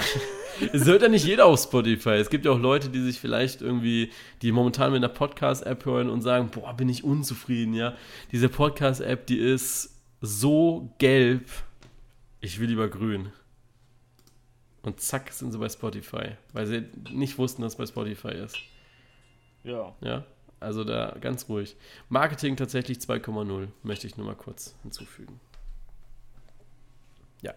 es 0.72 0.84
hört 0.84 1.02
ja 1.02 1.08
nicht 1.08 1.24
jeder 1.24 1.46
auf 1.46 1.60
Spotify. 1.60 2.10
Es 2.10 2.28
gibt 2.28 2.44
ja 2.44 2.50
auch 2.52 2.58
Leute, 2.58 2.90
die 2.90 3.00
sich 3.00 3.18
vielleicht 3.18 3.62
irgendwie, 3.62 4.10
die 4.42 4.52
momentan 4.52 4.92
mit 4.92 5.02
einer 5.02 5.12
Podcast-App 5.12 5.84
hören 5.86 6.10
und 6.10 6.20
sagen, 6.20 6.50
boah, 6.50 6.74
bin 6.74 6.88
ich 6.88 7.02
unzufrieden, 7.02 7.72
ja. 7.74 7.94
Diese 8.30 8.48
Podcast-App, 8.48 9.26
die 9.26 9.38
ist 9.38 9.96
so 10.20 10.94
gelb. 10.98 11.48
Ich 12.40 12.60
will 12.60 12.68
lieber 12.68 12.88
grün. 12.88 13.32
Und 14.82 15.00
zack, 15.00 15.32
sind 15.32 15.50
sie 15.50 15.58
bei 15.58 15.68
Spotify. 15.68 16.36
Weil 16.52 16.66
sie 16.66 16.84
nicht 17.10 17.38
wussten, 17.38 17.62
dass 17.62 17.72
es 17.72 17.78
bei 17.78 17.86
Spotify 17.86 18.28
ist. 18.28 18.56
Ja. 19.64 19.96
Ja. 20.00 20.24
Also 20.60 20.84
da 20.84 21.16
ganz 21.20 21.48
ruhig. 21.48 21.76
Marketing 22.08 22.56
tatsächlich 22.56 22.98
2,0, 22.98 23.68
möchte 23.82 24.06
ich 24.06 24.16
nur 24.16 24.26
mal 24.26 24.36
kurz 24.36 24.74
hinzufügen. 24.82 25.40
Ja. 27.42 27.52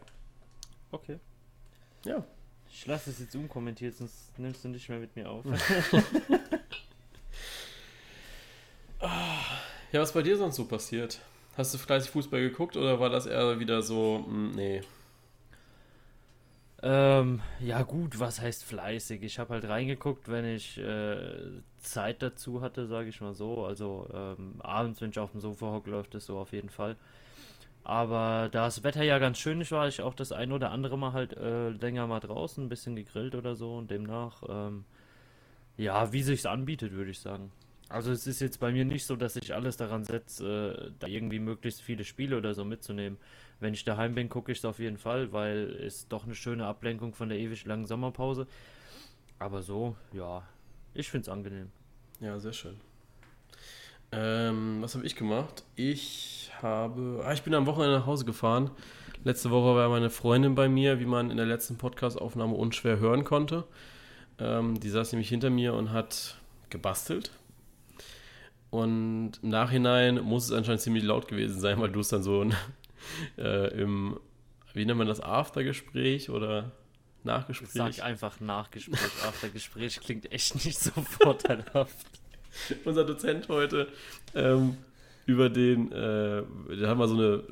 Okay. 0.91 1.19
Ja. 2.05 2.23
Ich 2.71 2.85
lasse 2.85 3.09
es 3.09 3.19
jetzt 3.19 3.35
unkommentiert, 3.35 3.95
sonst 3.95 4.37
nimmst 4.37 4.63
du 4.63 4.69
nicht 4.69 4.87
mehr 4.89 4.99
mit 4.99 5.15
mir 5.15 5.29
auf. 5.29 5.43
ja, 9.91 9.99
was 9.99 10.13
bei 10.13 10.21
dir 10.21 10.37
sonst 10.37 10.55
so 10.55 10.65
passiert? 10.65 11.19
Hast 11.57 11.73
du 11.73 11.79
fleißig 11.79 12.11
Fußball 12.11 12.41
geguckt 12.41 12.77
oder 12.77 12.99
war 12.99 13.09
das 13.09 13.25
eher 13.25 13.59
wieder 13.59 13.81
so, 13.81 14.19
mh, 14.19 14.25
hm, 14.27 14.51
nee? 14.51 14.81
Ähm, 16.81 17.41
ja 17.59 17.81
gut, 17.81 18.19
was 18.19 18.39
heißt 18.39 18.63
fleißig? 18.63 19.23
Ich 19.23 19.37
habe 19.39 19.53
halt 19.55 19.65
reingeguckt, 19.65 20.29
wenn 20.29 20.45
ich 20.45 20.77
äh, 20.77 21.61
Zeit 21.79 22.21
dazu 22.21 22.61
hatte, 22.61 22.87
sage 22.87 23.09
ich 23.09 23.19
mal 23.19 23.33
so. 23.33 23.65
Also 23.65 24.07
ähm, 24.13 24.55
abends, 24.59 25.01
wenn 25.01 25.09
ich 25.09 25.19
auf 25.19 25.31
dem 25.31 25.41
Sofa 25.41 25.71
hocke, 25.71 25.89
läuft 25.89 26.13
das 26.15 26.25
so 26.25 26.37
auf 26.37 26.53
jeden 26.53 26.69
Fall. 26.69 26.95
Aber 27.83 28.49
da 28.51 28.65
das 28.65 28.83
Wetter 28.83 29.03
ja 29.03 29.19
ganz 29.19 29.39
schön 29.39 29.69
war 29.71 29.87
ich 29.87 30.01
auch 30.01 30.13
das 30.13 30.31
ein 30.31 30.51
oder 30.51 30.71
andere 30.71 30.97
Mal 30.97 31.13
halt 31.13 31.33
äh, 31.37 31.69
länger 31.69 32.07
mal 32.07 32.19
draußen, 32.19 32.65
ein 32.65 32.69
bisschen 32.69 32.95
gegrillt 32.95 33.35
oder 33.35 33.55
so 33.55 33.77
und 33.77 33.89
demnach, 33.89 34.43
ähm, 34.47 34.85
ja, 35.77 36.11
wie 36.11 36.21
sich's 36.21 36.45
anbietet, 36.45 36.91
würde 36.91 37.11
ich 37.11 37.19
sagen. 37.19 37.51
Also 37.89 38.11
es 38.11 38.27
ist 38.27 38.39
jetzt 38.39 38.59
bei 38.59 38.71
mir 38.71 38.85
nicht 38.85 39.05
so, 39.05 39.15
dass 39.15 39.35
ich 39.35 39.55
alles 39.55 39.75
daran 39.75 40.03
setze, 40.03 40.89
äh, 40.89 40.91
da 40.99 41.07
irgendwie 41.07 41.39
möglichst 41.39 41.81
viele 41.81 42.03
Spiele 42.03 42.37
oder 42.37 42.53
so 42.53 42.63
mitzunehmen. 42.63 43.17
Wenn 43.59 43.73
ich 43.73 43.83
daheim 43.83 44.13
bin, 44.13 44.29
gucke 44.29 44.51
ich 44.51 44.59
es 44.59 44.65
auf 44.65 44.77
jeden 44.77 44.99
Fall, 44.99 45.33
weil 45.33 45.75
es 45.83 46.07
doch 46.07 46.25
eine 46.25 46.35
schöne 46.35 46.67
Ablenkung 46.67 47.13
von 47.13 47.29
der 47.29 47.39
ewig 47.39 47.65
langen 47.65 47.87
Sommerpause. 47.87 48.45
Aber 49.39 49.63
so, 49.63 49.95
ja, 50.13 50.43
ich 50.93 51.09
finde 51.09 51.23
es 51.23 51.29
angenehm. 51.29 51.71
Ja, 52.19 52.39
sehr 52.39 52.53
schön. 52.53 52.79
Ähm, 54.11 54.81
was 54.81 54.95
habe 54.95 55.05
ich 55.05 55.15
gemacht? 55.15 55.63
Ich 55.75 56.38
habe. 56.61 57.23
Ah, 57.25 57.33
ich 57.33 57.43
bin 57.43 57.53
am 57.53 57.65
Wochenende 57.65 57.99
nach 57.99 58.05
Hause 58.05 58.25
gefahren. 58.25 58.71
Letzte 59.23 59.51
Woche 59.51 59.75
war 59.75 59.89
meine 59.89 60.09
Freundin 60.09 60.55
bei 60.55 60.69
mir, 60.69 60.99
wie 60.99 61.05
man 61.05 61.29
in 61.29 61.37
der 61.37 61.45
letzten 61.45 61.77
Podcast-Aufnahme 61.77 62.55
unschwer 62.55 62.99
hören 62.99 63.25
konnte. 63.25 63.65
Ähm, 64.39 64.79
die 64.79 64.89
saß 64.89 65.11
nämlich 65.11 65.29
hinter 65.29 65.49
mir 65.49 65.73
und 65.73 65.91
hat 65.91 66.37
gebastelt. 66.69 67.31
Und 68.69 69.33
im 69.41 69.49
Nachhinein 69.49 70.21
muss 70.21 70.45
es 70.45 70.51
anscheinend 70.51 70.81
ziemlich 70.81 71.03
laut 71.03 71.27
gewesen 71.27 71.59
sein, 71.59 71.79
weil 71.81 71.91
du 71.91 71.99
es 71.99 72.09
dann 72.09 72.23
so 72.23 72.45
äh, 73.37 73.81
im, 73.81 74.19
wie 74.73 74.85
nennt 74.85 74.97
man 74.97 75.07
das, 75.07 75.21
Aftergespräch 75.21 76.29
oder 76.29 76.71
Nachgespräch? 77.23 77.71
Sag 77.71 78.03
einfach 78.03 78.39
Nachgespräch. 78.39 78.99
Aftergespräch 79.27 79.99
klingt 79.99 80.31
echt 80.31 80.63
nicht 80.63 80.79
so 80.79 80.91
vorteilhaft. 80.91 82.05
unser 82.85 83.03
Dozent 83.03 83.49
heute, 83.49 83.87
ähm, 84.33 84.77
über 85.29 85.47
den, 85.47 85.91
äh, 85.91 86.41
da 86.81 86.87
haben 86.87 86.99
wir 86.99 87.07
so, 87.07 87.13
eine, 87.13 87.43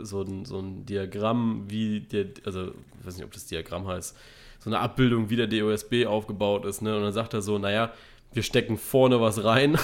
so, 0.00 0.22
ein, 0.22 0.46
so 0.46 0.58
ein 0.58 0.86
Diagramm, 0.86 1.66
wie 1.68 2.00
der, 2.00 2.28
also 2.46 2.68
ich 2.68 3.06
weiß 3.06 3.16
nicht, 3.16 3.26
ob 3.26 3.32
das 3.32 3.44
Diagramm 3.44 3.86
heißt, 3.86 4.16
so 4.58 4.70
eine 4.70 4.78
Abbildung, 4.78 5.28
wie 5.28 5.36
der 5.36 5.46
DOSB 5.46 6.06
aufgebaut 6.06 6.64
ist, 6.64 6.80
ne? 6.80 6.96
Und 6.96 7.02
dann 7.02 7.12
sagt 7.12 7.34
er 7.34 7.42
so, 7.42 7.58
naja, 7.58 7.92
wir 8.32 8.42
stecken 8.42 8.78
vorne 8.78 9.20
was 9.20 9.44
rein 9.44 9.78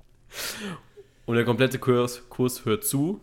und 1.26 1.36
der 1.36 1.44
komplette 1.44 1.78
Kurs, 1.78 2.26
Kurs 2.30 2.64
hört 2.64 2.84
zu. 2.84 3.20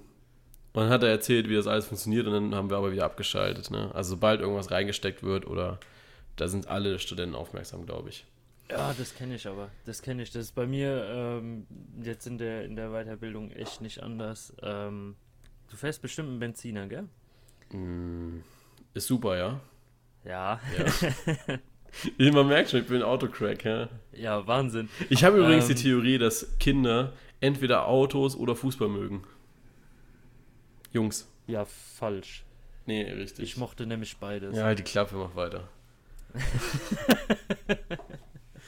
Und 0.74 0.84
dann 0.84 0.90
hat 0.92 1.02
er 1.02 1.10
erzählt, 1.10 1.50
wie 1.50 1.56
das 1.56 1.66
alles 1.66 1.88
funktioniert 1.88 2.28
und 2.28 2.34
dann 2.34 2.54
haben 2.54 2.70
wir 2.70 2.78
aber 2.78 2.92
wieder 2.92 3.06
abgeschaltet. 3.06 3.72
Ne? 3.72 3.90
Also 3.96 4.12
sobald 4.12 4.42
irgendwas 4.42 4.70
reingesteckt 4.70 5.24
wird 5.24 5.48
oder 5.48 5.80
da 6.36 6.48
sind 6.48 6.68
alle 6.68 7.00
Studenten 7.00 7.36
aufmerksam, 7.36 7.88
glaube 7.88 8.10
ich. 8.10 8.26
Ja, 8.70 8.94
das 8.94 9.16
kenne 9.16 9.36
ich 9.36 9.48
aber. 9.48 9.70
Das 9.86 10.02
kenne 10.02 10.22
ich. 10.22 10.32
Das 10.32 10.46
ist 10.46 10.56
bei 10.56 10.68
mir 10.68 11.06
ähm, 11.10 11.66
jetzt 12.04 12.28
in 12.28 12.38
der, 12.38 12.66
in 12.66 12.76
der 12.76 12.92
Weiterbildung 12.92 13.52
echt 13.52 13.82
nicht 13.82 14.04
anders. 14.04 14.54
Ähm, 14.62 15.16
du 15.70 15.78
fährst 15.78 16.02
bestimmt 16.02 16.30
einen 16.30 16.40
Benziner, 16.40 16.88
gell? 16.88 17.08
Mm, 17.72 18.42
ist 18.94 19.08
super, 19.08 19.38
ja. 19.38 19.60
Ja. 20.24 20.60
ja. 22.18 22.32
Man 22.32 22.48
merkt 22.48 22.70
schon, 22.70 22.82
ich 22.82 22.88
bin 22.88 22.98
ein 22.98 23.04
Autocrack, 23.04 23.66
ja. 23.66 23.90
Ja, 24.14 24.46
Wahnsinn. 24.46 24.90
Ich 25.10 25.24
habe 25.24 25.38
übrigens 25.38 25.68
ähm, 25.70 25.76
die 25.76 25.82
Theorie, 25.82 26.18
dass 26.20 26.58
Kinder 26.60 27.14
entweder 27.42 27.88
Autos 27.88 28.36
oder 28.36 28.56
Fußball 28.56 28.90
mögen. 28.90 29.24
Jungs. 30.92 31.28
Ja, 31.48 31.66
falsch. 31.66 32.44
Nee, 32.86 33.04
richtig. 33.04 33.44
Ich 33.44 33.58
mochte 33.58 33.88
nämlich 33.88 34.18
beides. 34.18 34.56
Ja, 34.56 34.76
die 34.76 34.84
Klappe 34.84 35.16
macht 35.16 35.36
weiter. 35.36 35.68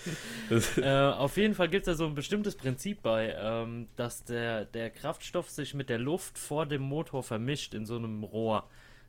äh, 0.78 0.90
auf 0.90 1.38
jeden 1.38 1.54
Fall 1.54 1.70
gibt 1.70 1.88
es 1.88 1.94
da 1.94 1.98
so 1.98 2.06
ein 2.06 2.16
bestimmtes 2.16 2.56
Prinzip 2.56 3.02
bei, 3.02 3.36
ähm, 3.40 3.88
dass 3.96 4.24
der, 4.24 4.66
der 4.66 4.90
Kraftstoff 4.90 5.50
sich 5.50 5.74
mit 5.74 5.90
der 5.90 6.00
Luft 6.00 6.38
vor 6.38 6.66
dem 6.66 6.82
Motor 6.82 7.24
vermischt 7.24 7.74
in 7.74 7.86
so 7.86 7.96
einem 7.96 8.24
Rohr. 8.24 8.68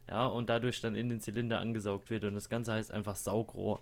Ja, 0.09 0.27
und 0.27 0.51
dadurch 0.51 0.81
dann 0.81 0.95
in 0.95 1.09
den 1.09 1.21
Zylinder 1.21 1.61
angesaugt 1.61 2.11
wird. 2.11 2.25
Und 2.25 2.35
das 2.35 2.49
Ganze 2.49 2.73
heißt 2.73 2.91
einfach 2.91 3.17
Saugrohr. 3.17 3.81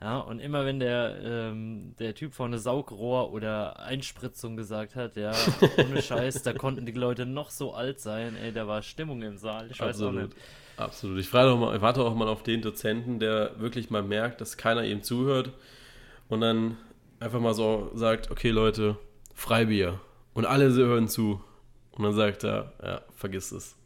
Ja, 0.00 0.18
und 0.18 0.40
immer 0.40 0.66
wenn 0.66 0.78
der, 0.78 1.16
ähm, 1.22 1.94
der 1.98 2.14
Typ 2.14 2.34
vorne 2.34 2.58
Saugrohr 2.58 3.32
oder 3.32 3.80
Einspritzung 3.80 4.54
gesagt 4.56 4.94
hat, 4.94 5.16
ja, 5.16 5.32
ohne 5.78 6.02
Scheiß, 6.02 6.42
da 6.42 6.52
konnten 6.52 6.84
die 6.84 6.92
Leute 6.92 7.24
noch 7.24 7.48
so 7.48 7.72
alt 7.72 8.00
sein, 8.00 8.36
ey, 8.36 8.52
da 8.52 8.66
war 8.66 8.82
Stimmung 8.82 9.22
im 9.22 9.38
Saal. 9.38 9.70
Ich 9.70 9.80
weiß 9.80 9.96
Absolut. 9.96 10.14
auch 10.14 10.26
nicht. 10.26 10.36
Absolut. 10.76 11.18
Ich, 11.18 11.28
frage 11.28 11.50
auch 11.50 11.58
mal, 11.58 11.74
ich 11.74 11.80
warte 11.80 12.02
auch 12.02 12.14
mal 12.14 12.28
auf 12.28 12.42
den 12.42 12.60
Dozenten, 12.60 13.18
der 13.18 13.58
wirklich 13.58 13.88
mal 13.88 14.02
merkt, 14.02 14.42
dass 14.42 14.58
keiner 14.58 14.84
ihm 14.84 15.02
zuhört 15.02 15.52
und 16.28 16.40
dann 16.40 16.76
einfach 17.20 17.40
mal 17.40 17.54
so 17.54 17.90
sagt, 17.94 18.30
okay 18.30 18.50
Leute, 18.50 18.98
Freibier. 19.34 20.00
Und 20.34 20.44
alle 20.46 20.72
hören 20.72 21.08
zu. 21.08 21.42
Und 21.92 22.04
dann 22.04 22.12
sagt 22.12 22.44
er, 22.44 22.72
ja, 22.82 23.02
vergiss 23.14 23.52
es. 23.52 23.76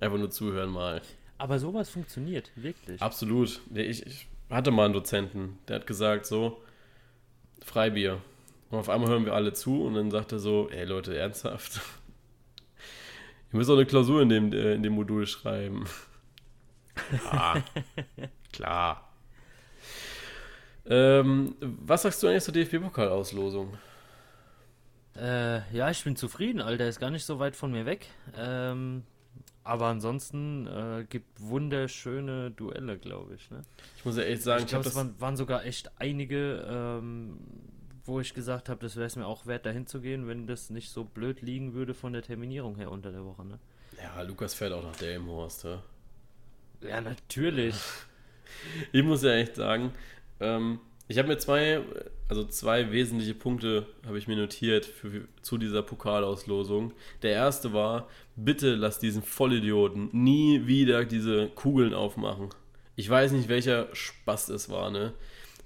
Einfach 0.00 0.18
nur 0.18 0.30
zuhören 0.30 0.70
mal. 0.70 1.00
Aber 1.38 1.58
sowas 1.58 1.88
funktioniert, 1.88 2.50
wirklich. 2.56 3.00
Absolut. 3.00 3.60
Ich, 3.74 4.06
ich 4.06 4.26
hatte 4.50 4.70
mal 4.70 4.84
einen 4.84 4.94
Dozenten, 4.94 5.58
der 5.68 5.76
hat 5.76 5.86
gesagt, 5.86 6.26
so, 6.26 6.62
Freibier. 7.64 8.20
Und 8.70 8.78
auf 8.78 8.88
einmal 8.88 9.08
hören 9.08 9.24
wir 9.24 9.34
alle 9.34 9.52
zu 9.52 9.84
und 9.84 9.94
dann 9.94 10.10
sagt 10.10 10.32
er 10.32 10.38
so, 10.38 10.68
ey 10.70 10.84
Leute, 10.84 11.16
ernsthaft? 11.16 11.80
Ihr 13.52 13.58
müsst 13.58 13.70
auch 13.70 13.74
eine 13.74 13.86
Klausur 13.86 14.20
in 14.22 14.28
dem, 14.28 14.52
äh, 14.52 14.74
in 14.74 14.82
dem 14.82 14.94
Modul 14.94 15.26
schreiben. 15.26 15.84
ah, 17.30 17.60
klar. 18.52 19.03
Ähm, 20.86 21.56
was 21.60 22.02
sagst 22.02 22.22
du 22.22 22.28
eigentlich 22.28 22.44
zur 22.44 22.54
DFB-Pokalauslosung? 22.54 23.76
Äh, 25.16 25.60
ja, 25.74 25.90
ich 25.90 26.02
bin 26.04 26.16
zufrieden, 26.16 26.60
Alter. 26.60 26.88
Ist 26.88 27.00
gar 27.00 27.10
nicht 27.10 27.24
so 27.24 27.38
weit 27.38 27.56
von 27.56 27.70
mir 27.70 27.86
weg. 27.86 28.08
Ähm, 28.36 29.04
Aber 29.62 29.86
ansonsten 29.86 30.66
äh, 30.66 31.04
gibt 31.08 31.40
wunderschöne 31.40 32.50
Duelle, 32.50 32.98
glaube 32.98 33.34
ich. 33.34 33.50
Ne? 33.50 33.62
Ich 33.96 34.04
muss 34.04 34.16
ja 34.16 34.24
echt 34.24 34.42
sagen, 34.42 34.64
ich 34.64 34.68
glaube, 34.68 34.86
es 34.86 34.94
waren, 34.94 35.18
waren, 35.18 35.36
sogar 35.36 35.64
echt 35.64 35.90
einige, 35.98 36.66
ähm, 36.68 37.38
wo 38.04 38.20
ich 38.20 38.34
gesagt 38.34 38.68
habe, 38.68 38.80
das 38.80 38.96
wäre 38.96 39.06
es 39.06 39.16
mir 39.16 39.26
auch 39.26 39.46
wert, 39.46 39.64
dahin 39.64 39.86
zu 39.86 40.00
gehen, 40.00 40.26
wenn 40.28 40.46
das 40.46 40.68
nicht 40.68 40.90
so 40.90 41.04
blöd 41.04 41.40
liegen 41.40 41.72
würde 41.72 41.94
von 41.94 42.12
der 42.12 42.22
Terminierung 42.22 42.76
her 42.76 42.90
unter 42.90 43.10
der 43.10 43.24
Woche. 43.24 43.46
Ne? 43.46 43.58
Ja, 44.02 44.20
Lukas 44.22 44.52
fährt 44.52 44.72
auch 44.72 44.82
nach 44.82 44.96
Delmenhorst. 44.96 45.64
Ja, 45.64 45.82
ja 46.82 47.00
natürlich. 47.00 47.76
ich 48.92 49.02
muss 49.02 49.22
ja 49.22 49.32
echt 49.32 49.56
sagen, 49.56 49.92
ähm, 50.40 50.80
ich 51.06 51.18
habe 51.18 51.28
mir 51.28 51.38
zwei, 51.38 51.80
also 52.28 52.44
zwei 52.44 52.90
wesentliche 52.90 53.34
Punkte 53.34 53.86
habe 54.06 54.18
ich 54.18 54.26
mir 54.26 54.36
notiert 54.36 54.86
für, 54.86 55.10
für, 55.10 55.28
zu 55.42 55.58
dieser 55.58 55.82
Pokalauslosung. 55.82 56.92
Der 57.22 57.32
erste 57.32 57.74
war, 57.74 58.08
bitte 58.36 58.74
lass 58.74 58.98
diesen 58.98 59.22
Vollidioten 59.22 60.08
nie 60.12 60.66
wieder 60.66 61.04
diese 61.04 61.48
Kugeln 61.48 61.92
aufmachen. 61.92 62.48
Ich 62.96 63.08
weiß 63.10 63.32
nicht, 63.32 63.48
welcher 63.48 63.88
Spaß 63.94 64.48
es 64.50 64.70
war, 64.70 64.90
ne? 64.90 65.12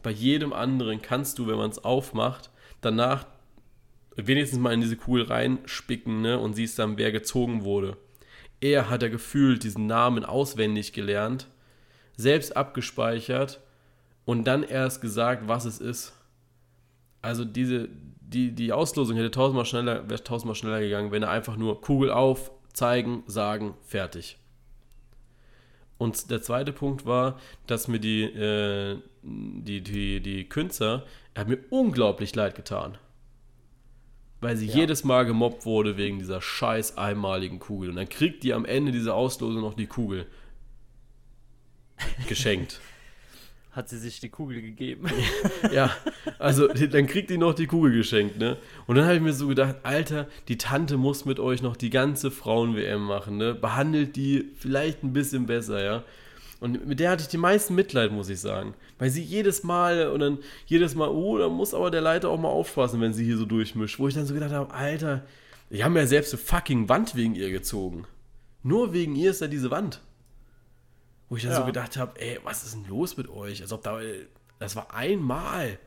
Bei 0.02 0.10
jedem 0.10 0.52
anderen 0.52 1.02
kannst 1.02 1.38
du, 1.38 1.46
wenn 1.46 1.56
man 1.56 1.70
es 1.70 1.84
aufmacht, 1.84 2.50
danach 2.80 3.26
wenigstens 4.16 4.58
mal 4.58 4.72
in 4.72 4.80
diese 4.80 4.96
Kugel 4.96 5.24
reinspicken, 5.24 6.20
ne? 6.20 6.38
Und 6.38 6.54
siehst 6.54 6.78
dann, 6.78 6.98
wer 6.98 7.12
gezogen 7.12 7.62
wurde. 7.62 7.96
Er 8.60 8.90
hat 8.90 9.02
ja 9.02 9.08
gefühlt 9.08 9.62
diesen 9.62 9.86
Namen 9.86 10.24
auswendig 10.24 10.92
gelernt, 10.92 11.46
selbst 12.16 12.56
abgespeichert 12.56 13.60
und 14.28 14.44
dann 14.44 14.62
erst 14.62 15.00
gesagt, 15.00 15.48
was 15.48 15.64
es 15.64 15.80
ist. 15.80 16.12
Also 17.22 17.46
diese, 17.46 17.88
die, 18.20 18.52
die 18.52 18.74
Auslosung 18.74 19.16
hätte 19.16 19.30
tausendmal 19.30 19.64
schneller, 19.64 20.10
wäre 20.10 20.22
tausendmal 20.22 20.54
schneller 20.54 20.80
gegangen, 20.80 21.12
wenn 21.12 21.22
er 21.22 21.30
einfach 21.30 21.56
nur 21.56 21.80
Kugel 21.80 22.10
auf, 22.10 22.50
zeigen, 22.74 23.22
sagen, 23.26 23.72
fertig. 23.86 24.36
Und 25.96 26.30
der 26.30 26.42
zweite 26.42 26.74
Punkt 26.74 27.06
war, 27.06 27.40
dass 27.66 27.88
mir 27.88 28.00
die, 28.00 28.24
äh, 28.24 28.98
die, 29.22 29.80
die, 29.80 30.20
die 30.20 30.46
Künstler, 30.46 31.06
er 31.32 31.40
hat 31.40 31.48
mir 31.48 31.60
unglaublich 31.70 32.34
leid 32.34 32.54
getan. 32.54 32.98
Weil 34.42 34.58
sie 34.58 34.66
ja. 34.66 34.74
jedes 34.74 35.04
Mal 35.04 35.24
gemobbt 35.24 35.64
wurde 35.64 35.96
wegen 35.96 36.18
dieser 36.18 36.42
scheiß 36.42 36.98
einmaligen 36.98 37.60
Kugel. 37.60 37.88
Und 37.88 37.96
dann 37.96 38.10
kriegt 38.10 38.42
die 38.44 38.52
am 38.52 38.66
Ende 38.66 38.92
dieser 38.92 39.14
Auslosung 39.14 39.62
noch 39.62 39.72
die 39.72 39.86
Kugel 39.86 40.26
geschenkt 42.28 42.78
hat 43.78 43.88
sie 43.88 43.96
sich 43.96 44.18
die 44.18 44.28
Kugel 44.28 44.60
gegeben. 44.60 45.06
ja, 45.72 45.90
also 46.38 46.66
dann 46.66 47.06
kriegt 47.06 47.30
die 47.30 47.38
noch 47.38 47.54
die 47.54 47.68
Kugel 47.68 47.92
geschenkt, 47.92 48.36
ne? 48.36 48.58
Und 48.88 48.96
dann 48.96 49.04
habe 49.04 49.14
ich 49.14 49.22
mir 49.22 49.32
so 49.32 49.46
gedacht, 49.46 49.76
Alter, 49.84 50.26
die 50.48 50.58
Tante 50.58 50.96
muss 50.96 51.24
mit 51.24 51.38
euch 51.38 51.62
noch 51.62 51.76
die 51.76 51.88
ganze 51.88 52.32
Frauen-WM 52.32 53.00
machen, 53.00 53.36
ne? 53.36 53.54
Behandelt 53.54 54.16
die 54.16 54.50
vielleicht 54.56 55.04
ein 55.04 55.12
bisschen 55.12 55.46
besser, 55.46 55.82
ja? 55.82 56.04
Und 56.60 56.88
mit 56.88 56.98
der 56.98 57.10
hatte 57.10 57.22
ich 57.22 57.28
die 57.28 57.38
meisten 57.38 57.76
Mitleid, 57.76 58.10
muss 58.10 58.28
ich 58.28 58.40
sagen. 58.40 58.74
Weil 58.98 59.10
sie 59.10 59.22
jedes 59.22 59.62
Mal 59.62 60.08
und 60.08 60.18
dann 60.18 60.38
jedes 60.66 60.96
Mal, 60.96 61.08
oh, 61.08 61.38
da 61.38 61.48
muss 61.48 61.72
aber 61.72 61.92
der 61.92 62.00
Leiter 62.00 62.30
auch 62.30 62.40
mal 62.40 62.48
aufpassen, 62.48 63.00
wenn 63.00 63.14
sie 63.14 63.24
hier 63.24 63.36
so 63.36 63.44
durchmischt. 63.44 64.00
Wo 64.00 64.08
ich 64.08 64.14
dann 64.14 64.26
so 64.26 64.34
gedacht 64.34 64.50
habe, 64.50 64.74
Alter, 64.74 65.24
die 65.70 65.84
haben 65.84 65.96
ja 65.96 66.04
selbst 66.04 66.34
eine 66.34 66.42
fucking 66.42 66.88
Wand 66.88 67.14
wegen 67.14 67.36
ihr 67.36 67.50
gezogen. 67.50 68.06
Nur 68.64 68.92
wegen 68.92 69.14
ihr 69.14 69.30
ist 69.30 69.40
da 69.40 69.46
diese 69.46 69.70
Wand. 69.70 70.00
Wo 71.28 71.36
ich 71.36 71.42
dann 71.42 71.52
ja. 71.52 71.58
so 71.58 71.64
gedacht 71.64 71.96
habe, 71.96 72.18
ey, 72.20 72.38
was 72.42 72.64
ist 72.64 72.74
denn 72.74 72.86
los 72.86 73.16
mit 73.16 73.28
euch? 73.28 73.60
Als 73.60 73.72
ob 73.72 73.82
da, 73.82 74.00
das 74.58 74.76
war 74.76 74.94
einmal. 74.94 75.78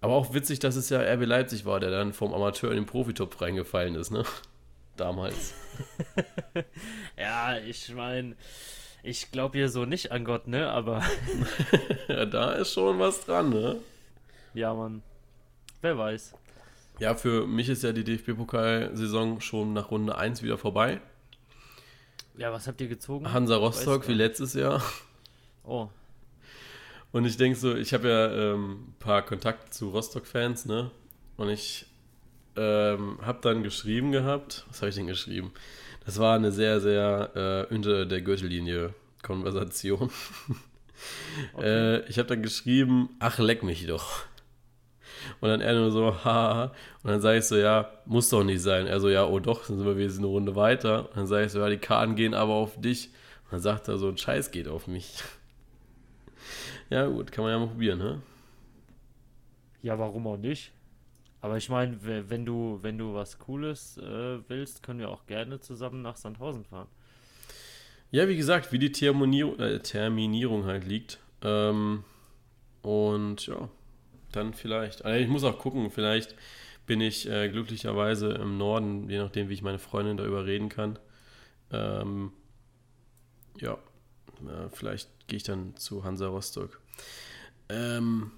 Aber 0.00 0.14
auch 0.14 0.32
witzig, 0.32 0.58
dass 0.58 0.76
es 0.76 0.88
ja 0.88 1.00
RB 1.00 1.26
Leipzig 1.26 1.66
war, 1.66 1.80
der 1.80 1.90
dann 1.90 2.12
vom 2.12 2.32
Amateur 2.32 2.70
in 2.70 2.76
den 2.76 2.86
Profitop 2.86 3.40
reingefallen 3.40 3.94
ist, 3.94 4.10
ne? 4.10 4.24
Damals. 4.96 5.54
ja, 7.18 7.58
ich 7.58 7.92
meine, 7.94 8.36
ich 9.02 9.30
glaube 9.30 9.58
hier 9.58 9.68
so 9.68 9.84
nicht 9.84 10.12
an 10.12 10.24
Gott, 10.24 10.46
ne? 10.46 10.70
Aber. 10.70 11.02
ja, 12.08 12.26
da 12.26 12.52
ist 12.52 12.72
schon 12.72 12.98
was 12.98 13.24
dran, 13.24 13.50
ne? 13.50 13.76
Ja, 14.54 14.74
Mann. 14.74 15.02
Wer 15.82 15.96
weiß. 15.96 16.34
Ja, 16.98 17.14
für 17.14 17.46
mich 17.46 17.68
ist 17.68 17.82
ja 17.82 17.92
die 17.92 18.04
DFB-Pokalsaison 18.04 19.40
schon 19.40 19.72
nach 19.72 19.90
Runde 19.90 20.16
1 20.16 20.42
wieder 20.42 20.58
vorbei. 20.58 21.00
Ja, 22.40 22.50
was 22.54 22.66
habt 22.66 22.80
ihr 22.80 22.88
gezogen? 22.88 23.30
Hansa 23.30 23.54
Rostock 23.54 24.08
wie 24.08 24.14
letztes 24.14 24.54
Jahr. 24.54 24.82
Oh. 25.62 25.88
Und 27.12 27.26
ich 27.26 27.36
denke 27.36 27.58
so, 27.58 27.74
ich 27.74 27.92
habe 27.92 28.08
ja 28.08 28.32
ähm, 28.32 28.86
ein 28.88 28.94
paar 28.98 29.26
Kontakte 29.26 29.68
zu 29.68 29.90
Rostock-Fans, 29.90 30.64
ne? 30.64 30.90
Und 31.36 31.50
ich 31.50 31.84
ähm, 32.56 33.18
habe 33.20 33.40
dann 33.42 33.62
geschrieben 33.62 34.10
gehabt, 34.10 34.64
was 34.70 34.80
habe 34.80 34.88
ich 34.88 34.94
denn 34.94 35.06
geschrieben? 35.06 35.52
Das 36.06 36.18
war 36.18 36.34
eine 36.34 36.50
sehr, 36.50 36.80
sehr 36.80 37.66
äh, 37.70 37.74
unter 37.74 38.06
der 38.06 38.22
Gürtellinie 38.22 38.94
Konversation. 39.22 40.10
Okay. 41.54 41.64
äh, 41.64 42.08
ich 42.10 42.18
habe 42.18 42.28
dann 42.28 42.42
geschrieben, 42.42 43.08
ach, 43.20 43.38
leck 43.38 43.62
mich 43.62 43.86
doch. 43.86 44.26
Und 45.40 45.48
dann 45.48 45.60
er 45.60 45.74
nur 45.74 45.90
so, 45.90 46.14
haha. 46.24 46.72
Und 47.02 47.10
dann 47.10 47.20
sage 47.20 47.38
ich 47.38 47.44
so, 47.44 47.56
ja, 47.56 47.90
muss 48.06 48.28
doch 48.28 48.44
nicht 48.44 48.62
sein. 48.62 48.86
Er 48.86 49.00
so, 49.00 49.08
ja, 49.08 49.24
oh 49.24 49.38
doch, 49.38 49.66
dann 49.66 49.78
sind 49.78 49.86
wir 49.86 49.96
wieder 49.96 50.14
eine 50.14 50.26
Runde 50.26 50.56
weiter. 50.56 51.08
Und 51.08 51.16
dann 51.16 51.26
sage 51.26 51.46
ich 51.46 51.52
so, 51.52 51.60
ja, 51.60 51.68
die 51.68 51.78
Karten 51.78 52.16
gehen 52.16 52.34
aber 52.34 52.54
auf 52.54 52.80
dich. 52.80 53.08
Und 53.44 53.52
dann 53.52 53.60
sagt 53.60 53.88
er 53.88 53.98
so, 53.98 54.08
ein 54.08 54.18
Scheiß 54.18 54.50
geht 54.50 54.68
auf 54.68 54.86
mich. 54.86 55.22
ja, 56.90 57.06
gut, 57.06 57.32
kann 57.32 57.44
man 57.44 57.52
ja 57.52 57.58
mal 57.58 57.68
probieren, 57.68 57.98
ne? 57.98 58.22
Ja, 59.82 59.98
warum 59.98 60.26
auch 60.26 60.36
nicht? 60.36 60.72
Aber 61.40 61.56
ich 61.56 61.70
meine, 61.70 61.96
wenn 62.02 62.44
du, 62.44 62.78
wenn 62.82 62.98
du 62.98 63.14
was 63.14 63.38
Cooles 63.38 63.96
äh, 63.96 64.38
willst, 64.48 64.82
können 64.82 64.98
wir 64.98 65.08
auch 65.08 65.24
gerne 65.26 65.58
zusammen 65.60 66.02
nach 66.02 66.16
Sandhausen 66.16 66.64
fahren. 66.64 66.88
Ja, 68.10 68.28
wie 68.28 68.36
gesagt, 68.36 68.72
wie 68.72 68.78
die 68.78 68.92
Terminierung, 68.92 69.58
äh, 69.58 69.78
Terminierung 69.78 70.66
halt 70.66 70.84
liegt. 70.84 71.18
Ähm, 71.42 72.04
und 72.82 73.46
ja, 73.46 73.68
dann 74.32 74.54
vielleicht. 74.54 75.04
Also 75.04 75.22
ich 75.22 75.28
muss 75.28 75.44
auch 75.44 75.58
gucken, 75.58 75.90
vielleicht 75.90 76.34
bin 76.86 77.00
ich 77.00 77.28
äh, 77.28 77.48
glücklicherweise 77.48 78.30
im 78.32 78.58
Norden, 78.58 79.08
je 79.08 79.18
nachdem, 79.18 79.48
wie 79.48 79.54
ich 79.54 79.62
meine 79.62 79.78
Freundin 79.78 80.16
da 80.16 80.24
überreden 80.24 80.68
kann. 80.68 80.98
Ähm, 81.70 82.32
ja, 83.60 83.74
äh, 83.74 84.68
vielleicht 84.72 85.08
gehe 85.28 85.36
ich 85.36 85.42
dann 85.42 85.76
zu 85.76 86.04
Hansa 86.04 86.26
Rostock. 86.26 86.80
Ähm, 87.68 88.32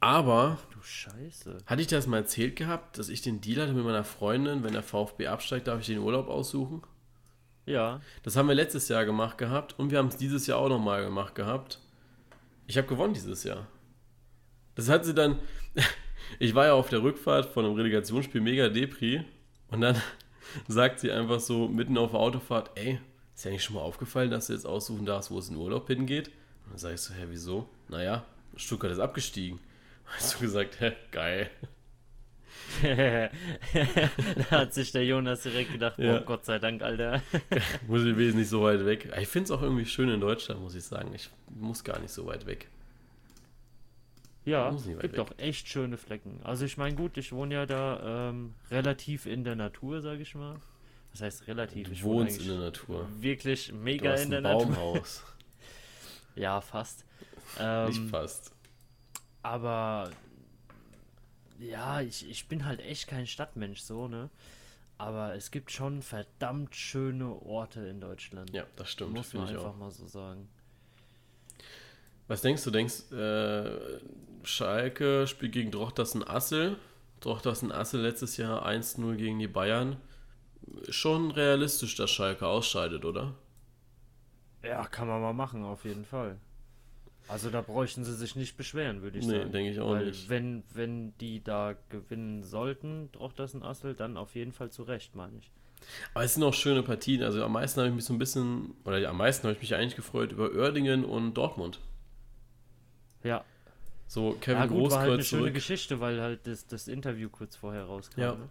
aber. 0.00 0.58
Du 0.70 0.80
Scheiße. 0.82 1.58
Hatte 1.66 1.82
ich 1.82 1.88
das 1.88 2.06
mal 2.06 2.18
erzählt 2.18 2.54
gehabt, 2.56 2.98
dass 2.98 3.08
ich 3.08 3.22
den 3.22 3.40
Deal 3.40 3.60
hatte 3.60 3.72
mit 3.72 3.84
meiner 3.84 4.04
Freundin, 4.04 4.62
wenn 4.62 4.72
der 4.72 4.82
VfB 4.82 5.26
absteigt, 5.26 5.66
darf 5.66 5.80
ich 5.80 5.86
den 5.86 5.98
Urlaub 5.98 6.28
aussuchen? 6.28 6.82
Ja. 7.66 8.00
Das 8.22 8.36
haben 8.36 8.48
wir 8.48 8.54
letztes 8.54 8.88
Jahr 8.88 9.04
gemacht 9.04 9.36
gehabt 9.36 9.78
und 9.78 9.90
wir 9.90 9.98
haben 9.98 10.08
es 10.08 10.16
dieses 10.16 10.46
Jahr 10.46 10.58
auch 10.58 10.68
nochmal 10.68 11.04
gemacht 11.04 11.34
gehabt. 11.34 11.80
Ich 12.66 12.78
habe 12.78 12.86
gewonnen 12.86 13.14
dieses 13.14 13.44
Jahr. 13.44 13.66
Das 14.78 14.88
hat 14.88 15.04
sie 15.04 15.12
dann. 15.12 15.38
Ich 16.40 16.54
war 16.54 16.66
ja 16.66 16.74
auf 16.74 16.90
der 16.90 17.02
Rückfahrt 17.02 17.46
von 17.46 17.64
einem 17.64 17.74
Relegationsspiel 17.74 18.42
mega 18.42 18.68
Depri 18.68 19.24
und 19.70 19.80
dann 19.80 20.00
sagt 20.68 21.00
sie 21.00 21.10
einfach 21.10 21.40
so 21.40 21.68
mitten 21.68 21.96
auf 21.96 22.10
der 22.10 22.20
Autofahrt: 22.20 22.70
Ey, 22.74 23.00
ist 23.34 23.46
ja 23.46 23.50
nicht 23.50 23.64
schon 23.64 23.76
mal 23.76 23.80
aufgefallen, 23.80 24.30
dass 24.30 24.46
du 24.46 24.52
jetzt 24.52 24.66
aussuchen 24.66 25.06
darfst, 25.06 25.30
wo 25.30 25.38
es 25.38 25.48
in 25.48 25.56
Urlaub 25.56 25.88
hingeht? 25.88 26.28
Und 26.28 26.72
dann 26.72 26.78
sag 26.78 26.94
ich 26.94 27.00
so: 27.00 27.14
Hä, 27.14 27.24
wieso? 27.28 27.66
Naja, 27.88 28.24
Stuttgart 28.56 28.92
ist 28.92 28.98
abgestiegen. 28.98 29.58
Hast 30.04 30.34
du 30.34 30.40
gesagt: 30.40 30.78
Hä, 30.80 30.92
geil. 31.10 31.50
da 32.82 33.30
hat 34.50 34.74
sich 34.74 34.92
der 34.92 35.06
Jonas 35.06 35.42
direkt 35.42 35.72
gedacht, 35.72 35.98
ja. 35.98 36.20
oh 36.20 36.24
Gott 36.24 36.44
sei 36.44 36.58
Dank, 36.58 36.82
Alter. 36.82 37.22
muss 37.88 38.04
ich 38.04 38.16
wesentlich 38.16 38.50
so 38.50 38.62
weit 38.62 38.84
weg. 38.84 39.12
Ich 39.18 39.28
finde 39.28 39.44
es 39.46 39.50
auch 39.50 39.62
irgendwie 39.62 39.86
schön 39.86 40.10
in 40.10 40.20
Deutschland, 40.20 40.60
muss 40.60 40.74
ich 40.74 40.84
sagen. 40.84 41.12
Ich 41.14 41.30
muss 41.48 41.82
gar 41.82 41.98
nicht 41.98 42.12
so 42.12 42.26
weit 42.26 42.46
weg. 42.46 42.68
Ja, 44.44 44.70
es 44.70 44.86
gibt 44.86 45.02
weg. 45.02 45.18
auch 45.18 45.30
echt 45.36 45.68
schöne 45.68 45.96
Flecken. 45.96 46.40
Also 46.42 46.64
ich 46.64 46.76
meine, 46.78 46.96
gut, 46.96 47.18
ich 47.18 47.32
wohne 47.32 47.54
ja 47.54 47.66
da 47.66 48.30
ähm, 48.30 48.54
relativ 48.70 49.26
in 49.26 49.44
der 49.44 49.56
Natur, 49.56 50.00
sage 50.00 50.22
ich 50.22 50.34
mal. 50.34 50.56
Das 51.12 51.22
heißt 51.22 51.46
relativ. 51.48 51.90
Ich 51.90 52.00
du 52.00 52.06
wohnst 52.06 52.40
in 52.40 52.48
der 52.48 52.58
Natur. 52.58 53.08
Wirklich 53.20 53.72
mega 53.72 54.14
in 54.14 54.30
der 54.30 54.40
Baumhaus. 54.40 55.22
Natur. 55.22 55.34
ja, 56.36 56.60
fast. 56.60 57.04
Ähm, 57.58 57.88
Nicht 57.88 58.10
fast. 58.10 58.52
Aber 59.42 60.10
ja, 61.58 62.00
ich, 62.00 62.28
ich 62.28 62.48
bin 62.48 62.64
halt 62.64 62.80
echt 62.80 63.08
kein 63.08 63.26
Stadtmensch 63.26 63.80
so, 63.80 64.08
ne? 64.08 64.30
Aber 64.96 65.34
es 65.34 65.50
gibt 65.50 65.70
schon 65.70 66.02
verdammt 66.02 66.74
schöne 66.74 67.32
Orte 67.42 67.80
in 67.80 68.00
Deutschland. 68.00 68.50
Ja, 68.52 68.64
das 68.76 68.90
stimmt. 68.90 69.14
Muss 69.14 69.32
man 69.32 69.48
einfach 69.48 69.76
mal 69.76 69.90
so 69.90 70.06
sagen. 70.06 70.48
Was 72.28 72.42
denkst 72.42 72.62
du? 72.64 72.70
Denkst 72.70 73.10
äh, 73.10 73.98
Schalke 74.44 75.26
spielt 75.26 75.52
gegen 75.52 75.70
Drochtersen 75.70 76.26
Assel? 76.26 76.76
Drochtersen 77.20 77.72
Assel 77.72 78.02
letztes 78.02 78.36
Jahr 78.36 78.66
1-0 78.66 79.16
gegen 79.16 79.38
die 79.38 79.48
Bayern. 79.48 79.96
Schon 80.88 81.30
realistisch, 81.30 81.96
dass 81.96 82.10
Schalke 82.10 82.46
ausscheidet, 82.46 83.04
oder? 83.04 83.34
Ja, 84.62 84.86
kann 84.86 85.08
man 85.08 85.20
mal 85.20 85.32
machen, 85.32 85.64
auf 85.64 85.84
jeden 85.84 86.04
Fall. 86.04 86.38
Also 87.28 87.50
da 87.50 87.60
bräuchten 87.60 88.04
sie 88.04 88.14
sich 88.14 88.36
nicht 88.36 88.56
beschweren, 88.56 89.02
würde 89.02 89.18
ich 89.18 89.26
nee, 89.26 89.32
sagen. 89.32 89.46
Nee, 89.46 89.52
denke 89.52 89.70
ich 89.72 89.80
auch 89.80 89.90
Weil 89.90 90.06
nicht. 90.06 90.28
Wenn, 90.28 90.64
wenn 90.72 91.16
die 91.18 91.42
da 91.42 91.74
gewinnen 91.88 92.42
sollten, 92.42 93.10
Drochtersen 93.12 93.62
Assel, 93.62 93.94
dann 93.94 94.16
auf 94.16 94.34
jeden 94.34 94.52
Fall 94.52 94.70
zu 94.70 94.82
Recht, 94.82 95.14
meine 95.14 95.38
ich. 95.38 95.50
Aber 96.14 96.24
es 96.24 96.34
sind 96.34 96.42
auch 96.42 96.54
schöne 96.54 96.82
Partien. 96.82 97.22
Also 97.22 97.44
am 97.44 97.52
meisten 97.52 97.80
habe 97.80 97.88
ich 97.88 97.94
mich 97.94 98.04
so 98.04 98.12
ein 98.12 98.18
bisschen, 98.18 98.74
oder 98.84 99.06
am 99.08 99.16
meisten 99.16 99.44
habe 99.44 99.54
ich 99.54 99.60
mich 99.60 99.74
eigentlich 99.74 99.96
gefreut 99.96 100.32
über 100.32 100.52
Oerdingen 100.52 101.04
und 101.04 101.34
Dortmund. 101.34 101.80
Ja. 103.24 103.44
So 104.06 104.36
Kevin 104.40 104.56
ja, 104.62 104.66
gut, 104.66 104.78
Großkreuz 104.78 104.92
war 104.92 105.00
halt 105.02 105.12
eine 105.12 105.22
zurück. 105.22 105.40
schöne 105.42 105.52
Geschichte, 105.52 106.00
weil 106.00 106.20
halt 106.20 106.46
das, 106.46 106.66
das 106.66 106.88
Interview 106.88 107.28
kurz 107.28 107.56
vorher 107.56 107.84
rauskam. 107.84 108.20
Ja. 108.20 108.34
Ne? 108.36 108.48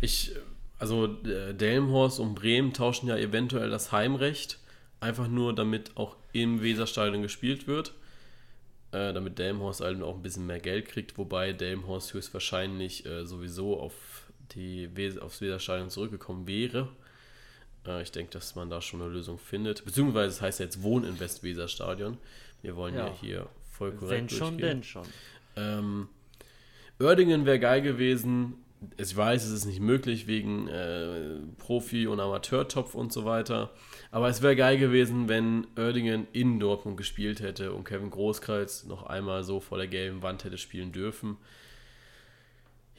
Ich, 0.00 0.32
also 0.78 1.08
Delmenhorst 1.08 2.20
und 2.20 2.34
Bremen 2.34 2.72
tauschen 2.72 3.08
ja 3.08 3.16
eventuell 3.16 3.70
das 3.70 3.90
Heimrecht, 3.92 4.58
einfach 5.00 5.26
nur 5.28 5.54
damit 5.54 5.96
auch 5.96 6.16
im 6.32 6.62
Weserstadion 6.62 7.22
gespielt 7.22 7.66
wird, 7.66 7.94
äh, 8.92 9.12
damit 9.12 9.38
Delmenhorst 9.38 9.80
halt 9.80 10.00
auch 10.02 10.14
ein 10.14 10.22
bisschen 10.22 10.46
mehr 10.46 10.60
Geld 10.60 10.86
kriegt, 10.86 11.18
wobei 11.18 11.52
Delmenhorst 11.52 12.14
höchstwahrscheinlich 12.14 13.04
äh, 13.04 13.26
sowieso 13.26 13.80
auf 13.80 13.94
die 14.52 14.94
Wes 14.96 15.18
aufs 15.18 15.40
Weserstadion 15.40 15.90
zurückgekommen 15.90 16.46
wäre. 16.46 16.88
Äh, 17.84 18.02
ich 18.02 18.12
denke, 18.12 18.30
dass 18.32 18.54
man 18.54 18.70
da 18.70 18.80
schon 18.80 19.02
eine 19.02 19.10
Lösung 19.10 19.38
findet, 19.38 19.84
beziehungsweise 19.84 20.28
es 20.28 20.40
heißt 20.40 20.60
ja 20.60 20.66
jetzt 20.66 20.82
Wohninvest 20.82 21.42
Weserstadion. 21.42 22.18
Wir 22.62 22.76
wollen 22.76 22.94
ja, 22.94 23.08
Ja. 23.08 23.14
hier 23.20 23.48
voll 23.80 23.92
korrekt 23.92 24.20
Wenn 24.20 24.28
schon, 24.28 24.58
denn 24.58 24.82
schon. 24.82 25.06
Ähm, 25.56 26.08
Oerdingen 27.00 27.46
wäre 27.46 27.58
geil 27.58 27.80
gewesen. 27.80 28.58
Ich 28.98 29.16
weiß, 29.16 29.44
es 29.44 29.50
ist 29.50 29.64
nicht 29.64 29.80
möglich 29.80 30.26
wegen 30.26 30.68
äh, 30.68 31.38
Profi- 31.56 32.06
und 32.06 32.20
Amateurtopf 32.20 32.94
und 32.94 33.10
so 33.10 33.24
weiter. 33.24 33.70
Aber 34.10 34.28
es 34.28 34.42
wäre 34.42 34.54
geil 34.54 34.76
gewesen, 34.76 35.28
wenn 35.28 35.66
Oerdingen 35.78 36.28
in 36.32 36.60
Dortmund 36.60 36.98
gespielt 36.98 37.40
hätte 37.40 37.72
und 37.72 37.84
Kevin 37.84 38.10
Großkreuz 38.10 38.84
noch 38.84 39.04
einmal 39.04 39.44
so 39.44 39.60
vor 39.60 39.78
der 39.78 39.86
gelben 39.86 40.22
Wand 40.22 40.44
hätte 40.44 40.58
spielen 40.58 40.92
dürfen. 40.92 41.38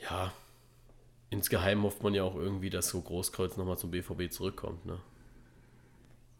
Ja, 0.09 0.34
insgeheim 1.29 1.84
hofft 1.84 2.01
man 2.01 2.15
ja 2.15 2.23
auch 2.23 2.36
irgendwie, 2.36 2.71
dass 2.71 2.89
so 2.89 3.01
Großkreuz 3.01 3.55
nochmal 3.55 3.77
zum 3.77 3.91
BVB 3.91 4.32
zurückkommt, 4.32 4.84
ne? 4.88 4.99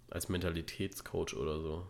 Als 0.09 0.29
Mentalitätscoach 0.29 1.35
oder 1.35 1.61
so. 1.61 1.85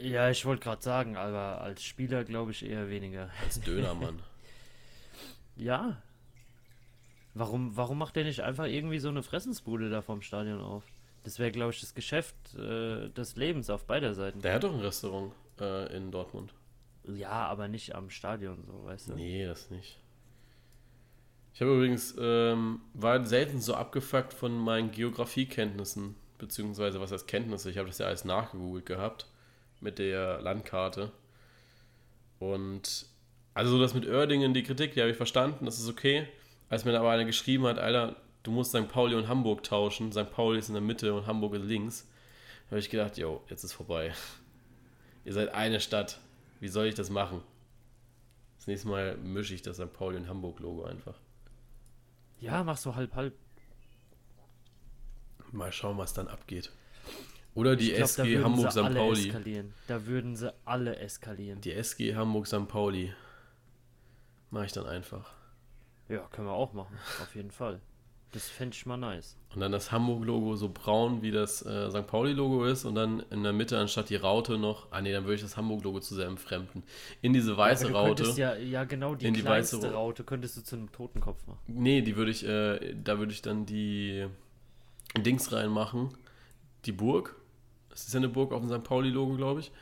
Ja, 0.00 0.30
ich 0.30 0.44
wollte 0.44 0.62
gerade 0.62 0.82
sagen, 0.82 1.16
aber 1.16 1.60
als 1.60 1.82
Spieler 1.82 2.24
glaube 2.24 2.52
ich 2.52 2.64
eher 2.64 2.88
weniger. 2.88 3.30
Als 3.44 3.60
Dönermann. 3.60 4.20
Ja. 5.60 6.00
Warum, 7.34 7.76
warum 7.76 7.98
macht 7.98 8.14
der 8.14 8.22
nicht 8.22 8.42
einfach 8.42 8.66
irgendwie 8.66 9.00
so 9.00 9.08
eine 9.08 9.24
Fressensbude 9.24 9.90
da 9.90 10.02
vom 10.02 10.22
Stadion 10.22 10.60
auf? 10.60 10.84
Das 11.24 11.40
wäre, 11.40 11.50
glaube 11.50 11.72
ich, 11.72 11.80
das 11.80 11.94
Geschäft 11.94 12.36
äh, 12.54 13.08
des 13.08 13.34
Lebens 13.34 13.68
auf 13.68 13.84
beider 13.84 14.14
Seiten. 14.14 14.40
Der 14.40 14.54
hat 14.54 14.62
doch 14.62 14.72
ein 14.72 14.78
Restaurant 14.78 15.32
äh, 15.60 15.96
in 15.96 16.12
Dortmund. 16.12 16.54
Ja, 17.02 17.48
aber 17.48 17.66
nicht 17.66 17.96
am 17.96 18.08
Stadion, 18.08 18.62
so, 18.64 18.84
weißt 18.84 19.08
du? 19.08 19.14
Nee, 19.14 19.46
das 19.46 19.68
nicht. 19.70 19.98
Ich 21.54 21.60
habe 21.60 21.74
übrigens, 21.74 22.14
ähm, 22.20 22.80
war 22.94 23.26
selten 23.26 23.60
so 23.60 23.74
abgefuckt 23.74 24.32
von 24.32 24.56
meinen 24.56 24.92
Geografiekenntnissen, 24.92 26.14
beziehungsweise 26.38 27.00
was 27.00 27.10
heißt 27.10 27.26
Kenntnisse? 27.26 27.68
Ich 27.68 27.78
habe 27.78 27.88
das 27.88 27.98
ja 27.98 28.06
alles 28.06 28.24
nachgegoogelt 28.24 28.86
gehabt 28.86 29.26
mit 29.80 29.98
der 29.98 30.40
Landkarte. 30.40 31.12
Und 32.38 33.06
also 33.54 33.72
so 33.72 33.80
das 33.80 33.94
mit 33.94 34.06
Oerdingen, 34.06 34.54
die 34.54 34.62
Kritik, 34.62 34.94
die 34.94 35.00
habe 35.00 35.10
ich 35.10 35.16
verstanden, 35.16 35.64
das 35.64 35.78
ist 35.78 35.88
okay. 35.88 36.28
Als 36.68 36.84
mir 36.84 36.92
da 36.92 37.00
aber 37.00 37.10
einer 37.10 37.24
geschrieben 37.24 37.64
hat, 37.66 37.78
Alter, 37.78 38.16
du 38.42 38.50
musst 38.50 38.70
St. 38.70 38.88
Pauli 38.88 39.14
und 39.14 39.28
Hamburg 39.28 39.62
tauschen, 39.62 40.12
St. 40.12 40.30
Pauli 40.30 40.58
ist 40.58 40.68
in 40.68 40.74
der 40.74 40.82
Mitte 40.82 41.14
und 41.14 41.26
Hamburg 41.26 41.54
ist 41.54 41.64
links, 41.64 42.06
habe 42.68 42.78
ich 42.78 42.90
gedacht, 42.90 43.16
yo, 43.18 43.42
jetzt 43.48 43.64
ist 43.64 43.72
vorbei. 43.72 44.12
Ihr 45.24 45.32
seid 45.32 45.52
eine 45.54 45.80
Stadt, 45.80 46.20
wie 46.60 46.68
soll 46.68 46.86
ich 46.86 46.94
das 46.94 47.10
machen? 47.10 47.42
Das 48.58 48.66
nächste 48.66 48.88
Mal 48.88 49.16
mische 49.16 49.54
ich 49.54 49.62
das 49.62 49.76
St. 49.76 49.92
Pauli 49.92 50.16
und 50.16 50.28
Hamburg-Logo 50.28 50.84
einfach. 50.84 51.14
Ja, 52.40 52.62
mach 52.62 52.76
so 52.76 52.94
halb, 52.94 53.14
halb. 53.14 53.34
Mal 55.50 55.72
schauen, 55.72 55.98
was 55.98 56.12
dann 56.12 56.28
abgeht. 56.28 56.70
Oder 57.58 57.74
die 57.74 57.88
glaub, 57.88 58.02
SG 58.02 58.38
Hamburg 58.40 58.70
St. 58.70 58.94
Pauli. 58.94 59.26
Eskalieren. 59.26 59.74
Da 59.88 60.06
würden 60.06 60.36
sie 60.36 60.54
alle 60.64 60.96
eskalieren. 60.96 61.60
Die 61.60 61.72
SG 61.72 62.14
Hamburg 62.14 62.46
St. 62.46 62.68
Pauli. 62.68 63.12
Mache 64.50 64.66
ich 64.66 64.72
dann 64.72 64.86
einfach. 64.86 65.32
Ja, 66.08 66.20
können 66.30 66.46
wir 66.46 66.52
auch 66.52 66.72
machen, 66.72 66.96
auf 67.20 67.34
jeden 67.34 67.50
Fall. 67.50 67.80
Das 68.30 68.48
fände 68.48 68.76
ich 68.76 68.86
mal 68.86 68.96
nice. 68.96 69.36
Und 69.54 69.60
dann 69.60 69.72
das 69.72 69.90
Hamburg-Logo 69.90 70.54
so 70.54 70.68
braun, 70.68 71.20
wie 71.22 71.32
das 71.32 71.66
äh, 71.66 71.90
St. 71.90 72.06
Pauli-Logo 72.06 72.64
ist. 72.64 72.84
Und 72.84 72.94
dann 72.94 73.24
in 73.30 73.42
der 73.42 73.52
Mitte 73.52 73.76
anstatt 73.76 74.08
die 74.10 74.16
Raute 74.16 74.56
noch. 74.56 74.86
Ah, 74.92 75.00
nee, 75.00 75.12
dann 75.12 75.24
würde 75.24 75.34
ich 75.34 75.42
das 75.42 75.56
Hamburg-Logo 75.56 75.98
zu 75.98 76.14
sehr 76.14 76.28
entfremden. 76.28 76.84
In 77.22 77.32
diese 77.32 77.56
weiße 77.56 77.88
du 77.88 77.92
Raute. 77.92 78.24
Ja, 78.36 78.54
ja, 78.54 78.84
genau, 78.84 79.16
die 79.16 79.26
In 79.26 79.34
die 79.34 79.44
weiße 79.44 79.92
Raute 79.92 80.22
könntest 80.22 80.56
du 80.58 80.62
zu 80.62 80.76
einem 80.76 80.92
Totenkopf 80.92 81.44
machen. 81.48 81.58
Nee, 81.66 82.02
die 82.02 82.14
würde 82.14 82.30
ich, 82.30 82.46
äh, 82.46 82.94
da 83.02 83.18
würde 83.18 83.32
ich 83.32 83.42
dann 83.42 83.66
die 83.66 84.26
Dings 85.16 85.50
reinmachen. 85.50 86.10
Die 86.84 86.92
Burg. 86.92 87.34
Das 87.98 88.06
ist 88.08 88.14
ja 88.14 88.18
eine 88.18 88.28
Burg 88.28 88.52
auf 88.52 88.60
dem 88.60 88.70
St. 88.70 88.84
Pauli-Logo, 88.84 89.36
glaube 89.36 89.60
ich. 89.60 89.72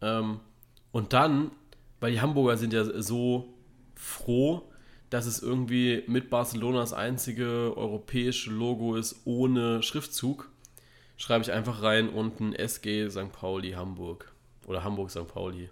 Ähm, 0.00 0.40
und 0.90 1.12
dann, 1.12 1.50
weil 2.00 2.12
die 2.12 2.20
Hamburger 2.20 2.56
sind 2.56 2.72
ja 2.72 2.84
so 3.02 3.54
froh, 3.94 4.68
dass 5.10 5.26
es 5.26 5.40
irgendwie 5.42 6.02
mit 6.06 6.28
Barcelona 6.30 6.80
das 6.80 6.92
einzige 6.92 7.74
europäische 7.76 8.50
Logo 8.50 8.96
ist 8.96 9.20
ohne 9.26 9.82
Schriftzug, 9.82 10.50
schreibe 11.16 11.42
ich 11.44 11.52
einfach 11.52 11.82
rein 11.82 12.08
unten 12.08 12.52
SG 12.54 13.08
St. 13.10 13.30
Pauli 13.32 13.72
Hamburg. 13.72 14.32
Oder 14.66 14.82
Hamburg 14.84 15.10
St. 15.10 15.26
Pauli. 15.28 15.70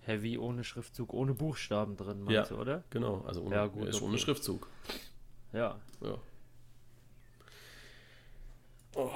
Heavy 0.00 0.36
ohne 0.36 0.64
Schriftzug, 0.64 1.14
ohne 1.14 1.32
Buchstaben 1.32 1.96
drin, 1.96 2.24
meinst 2.24 2.50
Ja. 2.50 2.56
du, 2.56 2.60
oder? 2.60 2.84
Genau, 2.90 3.24
also 3.26 3.40
ohne, 3.42 3.54
Ja, 3.54 3.66
gut, 3.66 3.88
okay. 3.94 4.04
ohne 4.04 4.18
Schriftzug. 4.18 4.68
Ja. 5.54 5.76
Ja. 6.02 6.18
Oh. 8.96 9.10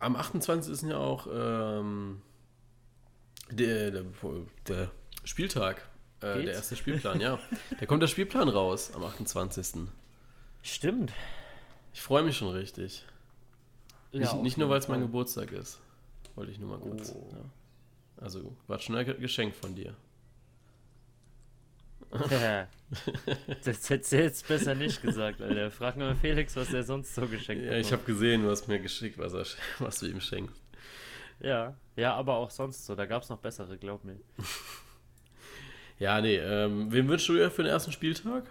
Am 0.00 0.16
28. 0.16 0.72
ist 0.72 0.82
ja 0.82 0.96
auch 0.96 1.26
ähm, 1.32 2.22
der, 3.50 3.90
der, 3.90 4.04
der 4.66 4.90
Spieltag. 5.24 5.88
Äh, 6.20 6.42
der 6.42 6.54
erste 6.54 6.76
Spielplan, 6.76 7.20
ja. 7.20 7.38
Da 7.78 7.86
kommt 7.86 8.02
der 8.02 8.08
Spielplan 8.08 8.48
raus 8.48 8.92
am 8.94 9.04
28. 9.04 9.88
Stimmt. 10.62 11.12
Ich 11.92 12.00
freue 12.00 12.22
mich 12.22 12.36
schon 12.36 12.48
richtig. 12.48 13.04
Ja, 14.12 14.20
nicht 14.20 14.34
nicht 14.42 14.58
nur, 14.58 14.68
weil 14.68 14.78
es 14.78 14.88
mein. 14.88 15.00
Geburtstag 15.00 15.52
ist. 15.52 15.78
Wollte 16.34 16.52
ich 16.52 16.58
nur 16.58 16.70
mal 16.70 16.78
kurz. 16.78 17.12
Oh. 17.14 17.28
Ja. 17.32 17.44
Also, 18.22 18.56
war 18.66 18.78
schon 18.78 18.96
ein 18.96 19.20
Geschenk 19.20 19.54
von 19.54 19.74
dir. 19.74 19.94
das 23.64 23.90
hättest 23.90 24.12
du 24.12 24.16
jetzt 24.16 24.48
besser 24.48 24.74
nicht 24.74 25.02
gesagt, 25.02 25.42
Alter. 25.42 25.70
Frag 25.70 25.96
mal 25.96 26.14
Felix, 26.16 26.56
was 26.56 26.72
er 26.72 26.82
sonst 26.82 27.14
so 27.14 27.26
geschenkt 27.26 27.64
Ja, 27.64 27.72
ich 27.72 27.92
habe 27.92 28.02
gesehen, 28.04 28.42
du 28.42 28.50
hast 28.50 28.66
mir 28.66 28.78
geschickt, 28.78 29.18
was, 29.18 29.34
er, 29.34 29.44
was 29.78 30.00
du 30.00 30.06
ihm 30.06 30.20
schenkst. 30.20 30.60
Ja, 31.40 31.76
ja, 31.96 32.14
aber 32.14 32.36
auch 32.36 32.50
sonst 32.50 32.86
so. 32.86 32.94
Da 32.94 33.06
gab 33.06 33.22
es 33.22 33.28
noch 33.28 33.38
bessere, 33.38 33.76
glaub 33.76 34.04
mir. 34.04 34.18
Ja, 36.00 36.20
nee, 36.20 36.36
ähm, 36.36 36.92
wem 36.92 37.08
wünschst 37.08 37.28
du 37.28 37.34
dir 37.34 37.50
für 37.50 37.64
den 37.64 37.72
ersten 37.72 37.90
Spieltag? 37.90 38.44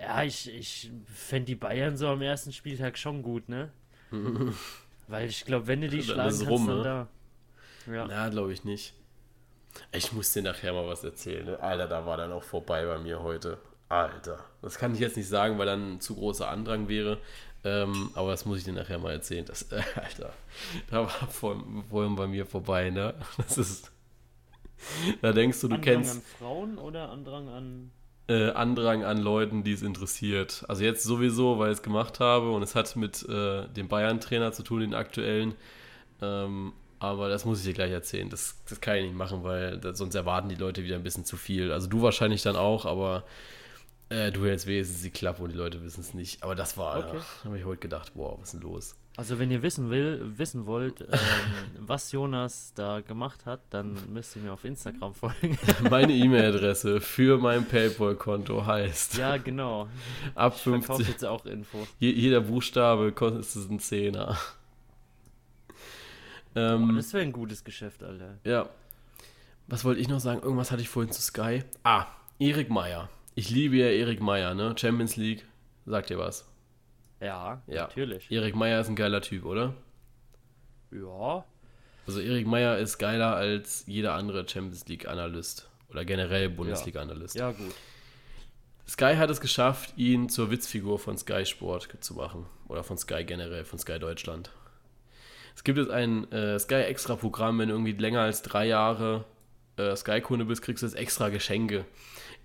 Ja, 0.00 0.24
ich, 0.24 0.52
ich 0.52 0.90
fände 1.06 1.46
die 1.46 1.54
Bayern 1.54 1.96
so 1.96 2.08
am 2.08 2.22
ersten 2.22 2.52
Spieltag 2.52 2.98
schon 2.98 3.22
gut, 3.22 3.48
ne? 3.48 3.70
Weil 5.08 5.28
ich 5.28 5.44
glaube, 5.44 5.66
wenn 5.66 5.80
du 5.80 5.88
die 5.88 6.02
schlagen 6.02 6.30
kannst, 6.30 6.46
rum, 6.48 6.66
dann 6.66 6.78
ne? 6.78 6.82
da. 7.86 7.92
Ja. 7.92 8.06
Na, 8.08 8.28
glaube 8.28 8.52
ich 8.52 8.64
nicht. 8.64 8.94
Ich 9.92 10.12
muss 10.12 10.32
dir 10.32 10.42
nachher 10.42 10.72
mal 10.72 10.86
was 10.86 11.04
erzählen. 11.04 11.44
Ne? 11.44 11.60
Alter, 11.60 11.86
da 11.86 12.06
war 12.06 12.16
dann 12.16 12.32
auch 12.32 12.42
vorbei 12.42 12.84
bei 12.84 12.98
mir 12.98 13.22
heute. 13.22 13.58
Alter. 13.88 14.44
Das 14.62 14.78
kann 14.78 14.94
ich 14.94 15.00
jetzt 15.00 15.16
nicht 15.16 15.28
sagen, 15.28 15.58
weil 15.58 15.66
dann 15.66 15.94
ein 15.94 16.00
zu 16.00 16.16
großer 16.16 16.48
Andrang 16.48 16.88
wäre. 16.88 17.18
Ähm, 17.62 18.10
aber 18.14 18.30
das 18.30 18.44
muss 18.44 18.58
ich 18.58 18.64
dir 18.64 18.72
nachher 18.72 18.98
mal 18.98 19.12
erzählen. 19.12 19.44
Das, 19.44 19.70
äh, 19.72 19.82
Alter, 19.96 20.32
da 20.90 21.02
war 21.02 21.08
vor, 21.08 21.62
vorhin 21.88 22.16
bei 22.16 22.26
mir 22.26 22.46
vorbei, 22.46 22.90
ne? 22.90 23.14
Das 23.36 23.58
ist. 23.58 23.92
Da 25.22 25.32
denkst 25.32 25.60
du, 25.60 25.68
du 25.68 25.74
Andrang 25.76 25.94
kennst 25.94 26.16
an 26.16 26.22
Frauen 26.38 26.78
oder 26.78 27.08
Andrang 27.10 27.48
an. 27.48 27.90
Äh, 28.28 28.50
Andrang 28.50 29.04
an 29.04 29.18
Leuten, 29.18 29.62
die 29.64 29.72
es 29.72 29.82
interessiert. 29.82 30.64
Also 30.68 30.82
jetzt 30.84 31.04
sowieso, 31.04 31.58
weil 31.58 31.70
ich 31.70 31.78
es 31.78 31.82
gemacht 31.82 32.20
habe 32.20 32.50
und 32.50 32.62
es 32.62 32.74
hat 32.74 32.96
mit 32.96 33.28
äh, 33.28 33.68
dem 33.68 33.88
Bayern-Trainer 33.88 34.52
zu 34.52 34.62
tun, 34.62 34.80
den 34.80 34.94
aktuellen. 34.94 35.54
Ähm, 36.22 36.72
aber 36.98 37.28
das 37.28 37.44
muss 37.44 37.60
ich 37.60 37.66
dir 37.66 37.74
gleich 37.74 37.92
erzählen. 37.92 38.28
Das, 38.30 38.56
das 38.68 38.80
kann 38.80 38.96
ich 38.96 39.04
nicht 39.04 39.14
machen, 39.16 39.44
weil 39.44 39.78
das, 39.78 39.98
sonst 39.98 40.14
erwarten 40.14 40.48
die 40.48 40.54
Leute 40.54 40.82
wieder 40.82 40.96
ein 40.96 41.02
bisschen 41.02 41.24
zu 41.24 41.36
viel. 41.36 41.70
Also 41.72 41.88
du 41.88 42.02
wahrscheinlich 42.02 42.42
dann 42.42 42.56
auch, 42.56 42.86
aber 42.86 43.24
äh, 44.08 44.32
du 44.32 44.44
hältst 44.46 44.66
wenigstens 44.66 45.02
die 45.02 45.10
Klappe 45.10 45.42
und 45.42 45.50
die 45.52 45.56
Leute 45.58 45.82
wissen 45.84 46.00
es 46.00 46.14
nicht. 46.14 46.42
Aber 46.42 46.54
das 46.54 46.76
war, 46.78 46.98
Okay. 46.98 47.16
ja, 47.18 47.22
da 47.42 47.44
habe 47.48 47.58
ich 47.58 47.64
heute 47.64 47.80
gedacht, 47.80 48.12
wow, 48.14 48.38
was 48.40 48.48
ist 48.48 48.54
denn 48.54 48.60
los? 48.62 48.96
Also 49.18 49.38
wenn 49.38 49.50
ihr 49.50 49.62
wissen 49.62 49.88
will, 49.88 50.20
wissen 50.36 50.66
wollt, 50.66 51.00
ähm, 51.00 51.08
was 51.80 52.12
Jonas 52.12 52.72
da 52.74 53.00
gemacht 53.00 53.46
hat, 53.46 53.60
dann 53.70 53.96
müsst 54.12 54.36
ihr 54.36 54.42
mir 54.42 54.52
auf 54.52 54.64
Instagram 54.64 55.14
folgen. 55.14 55.58
Meine 55.88 56.12
E-Mail-Adresse 56.12 57.00
für 57.00 57.38
mein 57.38 57.64
PayPal-Konto 57.64 58.66
heißt 58.66 59.16
ja, 59.16 59.38
genau. 59.38 59.88
ab 60.34 60.52
Ich 60.56 60.62
verkaufe 60.62 60.86
50. 61.04 61.08
jetzt 61.08 61.24
auch 61.24 61.46
Infos. 61.46 61.88
Je, 61.98 62.10
jeder 62.10 62.42
Buchstabe 62.42 63.12
kostet 63.12 63.40
es 63.44 63.68
einen 63.70 63.80
Zehner. 63.80 64.36
Ähm, 66.54 66.94
Das 66.96 67.12
wäre 67.12 67.22
ein 67.22 67.32
gutes 67.32 67.64
Geschäft, 67.64 68.02
Alter. 68.02 68.38
Ja. 68.44 68.68
was 69.66 69.84
wollte 69.84 70.00
ich 70.00 70.08
noch 70.08 70.20
sagen? 70.20 70.42
Irgendwas 70.42 70.70
hatte 70.70 70.82
ich 70.82 70.88
vorhin 70.88 71.12
zu 71.12 71.20
Sky. 71.22 71.62
Ah, 71.84 72.06
Erik 72.38 72.70
Meyer. 72.70 73.08
Ich 73.34 73.50
liebe 73.50 73.76
ja 73.76 73.86
Erik 73.86 74.20
Meyer, 74.20 74.54
ne? 74.54 74.74
Champions 74.78 75.16
League. 75.16 75.44
Sagt 75.86 76.10
ihr 76.10 76.18
was? 76.18 76.46
Ja, 77.20 77.62
Ja. 77.66 77.82
natürlich. 77.82 78.30
Erik 78.30 78.54
Meyer 78.54 78.80
ist 78.80 78.88
ein 78.88 78.96
geiler 78.96 79.20
Typ, 79.22 79.44
oder? 79.44 79.74
Ja. 80.90 81.44
Also 82.06 82.20
Erik 82.20 82.46
Meyer 82.46 82.78
ist 82.78 82.98
geiler 82.98 83.34
als 83.34 83.84
jeder 83.86 84.14
andere 84.14 84.46
Champions 84.48 84.86
League 84.86 85.08
Analyst 85.08 85.68
oder 85.90 86.04
generell 86.04 86.48
Bundesliga 86.48 87.00
Analyst. 87.02 87.34
Ja, 87.36 87.50
gut. 87.50 87.74
Sky 88.88 89.16
hat 89.16 89.30
es 89.30 89.40
geschafft, 89.40 89.94
ihn 89.96 90.28
zur 90.28 90.50
Witzfigur 90.50 90.98
von 91.00 91.18
Sky 91.18 91.44
Sport 91.44 91.88
zu 92.00 92.14
machen 92.14 92.46
oder 92.68 92.84
von 92.84 92.96
Sky 92.96 93.24
generell, 93.24 93.64
von 93.64 93.78
Sky 93.80 93.98
Deutschland. 93.98 94.50
Es 95.56 95.64
gibt 95.64 95.78
jetzt 95.78 95.90
ein 95.90 96.30
äh, 96.30 96.58
Sky 96.60 96.82
Extra 96.82 97.16
Programm, 97.16 97.58
wenn 97.58 97.68
du 97.68 97.74
irgendwie 97.74 97.92
länger 97.92 98.20
als 98.20 98.42
drei 98.42 98.66
Jahre 98.66 99.24
äh, 99.76 99.96
Sky 99.96 100.20
Kunde 100.20 100.44
bist, 100.44 100.62
kriegst 100.62 100.82
du 100.82 100.86
jetzt 100.86 100.94
extra 100.94 101.30
Geschenke. 101.30 101.84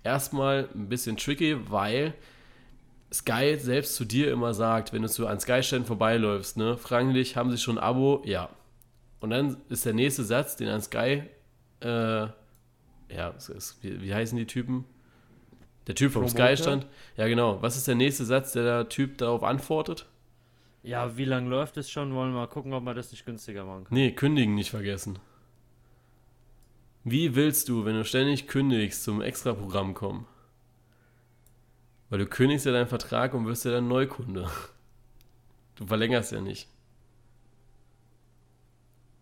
Erstmal 0.02 0.68
ein 0.74 0.88
bisschen 0.88 1.16
tricky, 1.16 1.56
weil 1.70 2.14
Sky 3.12 3.56
selbst 3.58 3.94
zu 3.94 4.04
dir 4.04 4.32
immer 4.32 4.54
sagt, 4.54 4.92
wenn 4.92 5.02
du 5.02 5.08
so 5.08 5.26
an 5.26 5.38
Sky-Ständen 5.38 5.86
vorbeiläufst, 5.86 6.56
ne, 6.56 6.76
fragen 6.76 7.12
dich, 7.12 7.36
haben 7.36 7.50
sie 7.50 7.58
schon 7.58 7.78
ein 7.78 7.84
Abo? 7.84 8.22
Ja. 8.24 8.48
Und 9.20 9.30
dann 9.30 9.58
ist 9.68 9.84
der 9.84 9.92
nächste 9.92 10.24
Satz, 10.24 10.56
den 10.56 10.68
an 10.68 10.80
Sky, 10.80 11.22
äh, 11.80 11.86
ja, 11.86 13.28
ist, 13.36 13.78
wie, 13.82 14.00
wie 14.00 14.14
heißen 14.14 14.36
die 14.38 14.46
Typen? 14.46 14.84
Der 15.86 15.94
Typ 15.94 16.12
vom? 16.12 16.28
Sky-Stand. 16.28 16.86
Ja, 17.16 17.26
genau. 17.26 17.60
Was 17.60 17.76
ist 17.76 17.88
der 17.88 17.96
nächste 17.96 18.24
Satz, 18.24 18.52
der 18.52 18.62
der 18.62 18.88
Typ 18.88 19.18
darauf 19.18 19.42
antwortet? 19.42 20.06
Ja, 20.82 21.16
wie 21.16 21.24
lange 21.24 21.48
läuft 21.48 21.76
es 21.76 21.90
schon? 21.90 22.14
Wollen 22.14 22.32
wir 22.32 22.40
mal 22.40 22.46
gucken, 22.46 22.72
ob 22.72 22.82
man 22.82 22.96
das 22.96 23.10
nicht 23.10 23.24
günstiger 23.24 23.64
machen 23.64 23.84
kann. 23.84 23.94
Nee, 23.94 24.12
kündigen 24.12 24.54
nicht 24.54 24.70
vergessen. 24.70 25.18
Wie 27.04 27.34
willst 27.34 27.68
du, 27.68 27.84
wenn 27.84 27.94
du 27.94 28.04
ständig 28.04 28.46
kündigst, 28.46 29.02
zum 29.02 29.20
Extra-Programm 29.20 29.94
kommen? 29.94 30.26
Weil 32.12 32.18
du 32.18 32.26
kündigst 32.26 32.66
ja 32.66 32.72
deinen 32.72 32.88
Vertrag 32.88 33.32
und 33.32 33.46
wirst 33.46 33.64
ja 33.64 33.70
dann 33.70 33.88
Neukunde. 33.88 34.46
Du 35.76 35.86
verlängerst 35.86 36.30
ja 36.32 36.42
nicht. 36.42 36.68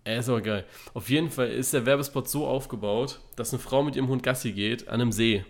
Er 0.03 0.19
ist 0.19 0.29
aber 0.29 0.41
geil. 0.41 0.65
Auf 0.93 1.09
jeden 1.09 1.31
Fall 1.31 1.51
ist 1.51 1.73
der 1.73 1.87
Werbespot 1.87 2.29
so 2.29 2.49
aufgebaut, 2.49 3.21
dass 3.37 3.53
eine 3.53 3.61
Frau 3.61 3.85
mit 3.85 3.95
ihrem 3.95 4.09
Hund 4.09 4.25
Gassi 4.25 4.51
geht 4.51 4.89
an 4.89 5.01
einem 5.01 5.13
See. 5.13 5.45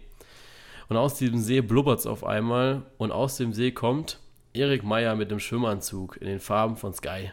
Und 0.91 0.99
aus 0.99 1.14
diesem 1.14 1.38
See 1.38 1.62
blubbert 1.62 2.01
es 2.01 2.07
auf 2.07 2.24
einmal 2.24 2.82
und 2.99 3.11
aus 3.11 3.38
dem 3.38 3.55
See 3.55 3.70
kommt 3.70 4.20
Erik 4.53 4.84
Meyer 4.84 5.16
mit 5.16 5.30
dem 5.30 5.41
Schwimmanzug 5.41 6.18
in 6.18 6.26
den 6.26 6.41
Farben 6.41 6.76
von 6.76 6.93
Sky. 6.93 7.32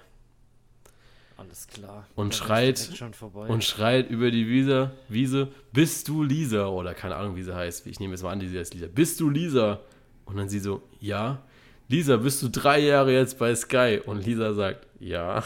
Alles 1.35 1.67
klar. 1.67 2.07
Und 2.15 2.29
ist 2.29 2.37
schreit- 2.37 2.93
und 3.33 3.61
schreit 3.61 4.09
über 4.09 4.31
die 4.31 4.47
Wiese, 4.47 4.91
Wiese, 5.09 5.49
bist 5.73 6.07
du 6.07 6.23
Lisa? 6.23 6.67
Oder 6.67 6.93
keine 6.93 7.17
Ahnung, 7.17 7.35
wie 7.35 7.43
sie 7.43 7.53
heißt. 7.53 7.85
Ich 7.87 7.99
nehme 7.99 8.13
jetzt 8.13 8.23
mal 8.23 8.31
an, 8.31 8.39
die 8.39 8.47
sie 8.47 8.57
heißt 8.57 8.73
Lisa. 8.73 8.87
Bist 8.87 9.19
du 9.19 9.29
Lisa? 9.29 9.81
Und 10.27 10.37
dann 10.37 10.49
sie 10.49 10.59
so, 10.59 10.83
ja. 10.99 11.41
Lisa, 11.87 12.17
bist 12.17 12.43
du 12.43 12.49
drei 12.49 12.79
Jahre 12.79 13.13
jetzt 13.13 13.39
bei 13.39 13.55
Sky? 13.55 14.01
Und 14.05 14.25
Lisa 14.25 14.53
sagt, 14.53 14.85
ja. 14.99 15.41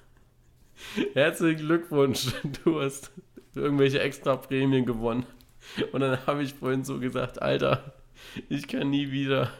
Herzlichen 1.14 1.66
Glückwunsch, 1.66 2.28
du 2.64 2.80
hast 2.80 3.10
irgendwelche 3.54 4.00
extra 4.00 4.36
Prämien 4.36 4.84
gewonnen. 4.84 5.26
Und 5.92 6.00
dann 6.00 6.24
habe 6.26 6.42
ich 6.42 6.54
vorhin 6.54 6.84
so 6.84 6.98
gesagt, 6.98 7.40
Alter, 7.42 7.94
ich 8.48 8.68
kann 8.68 8.90
nie 8.90 9.10
wieder 9.10 9.50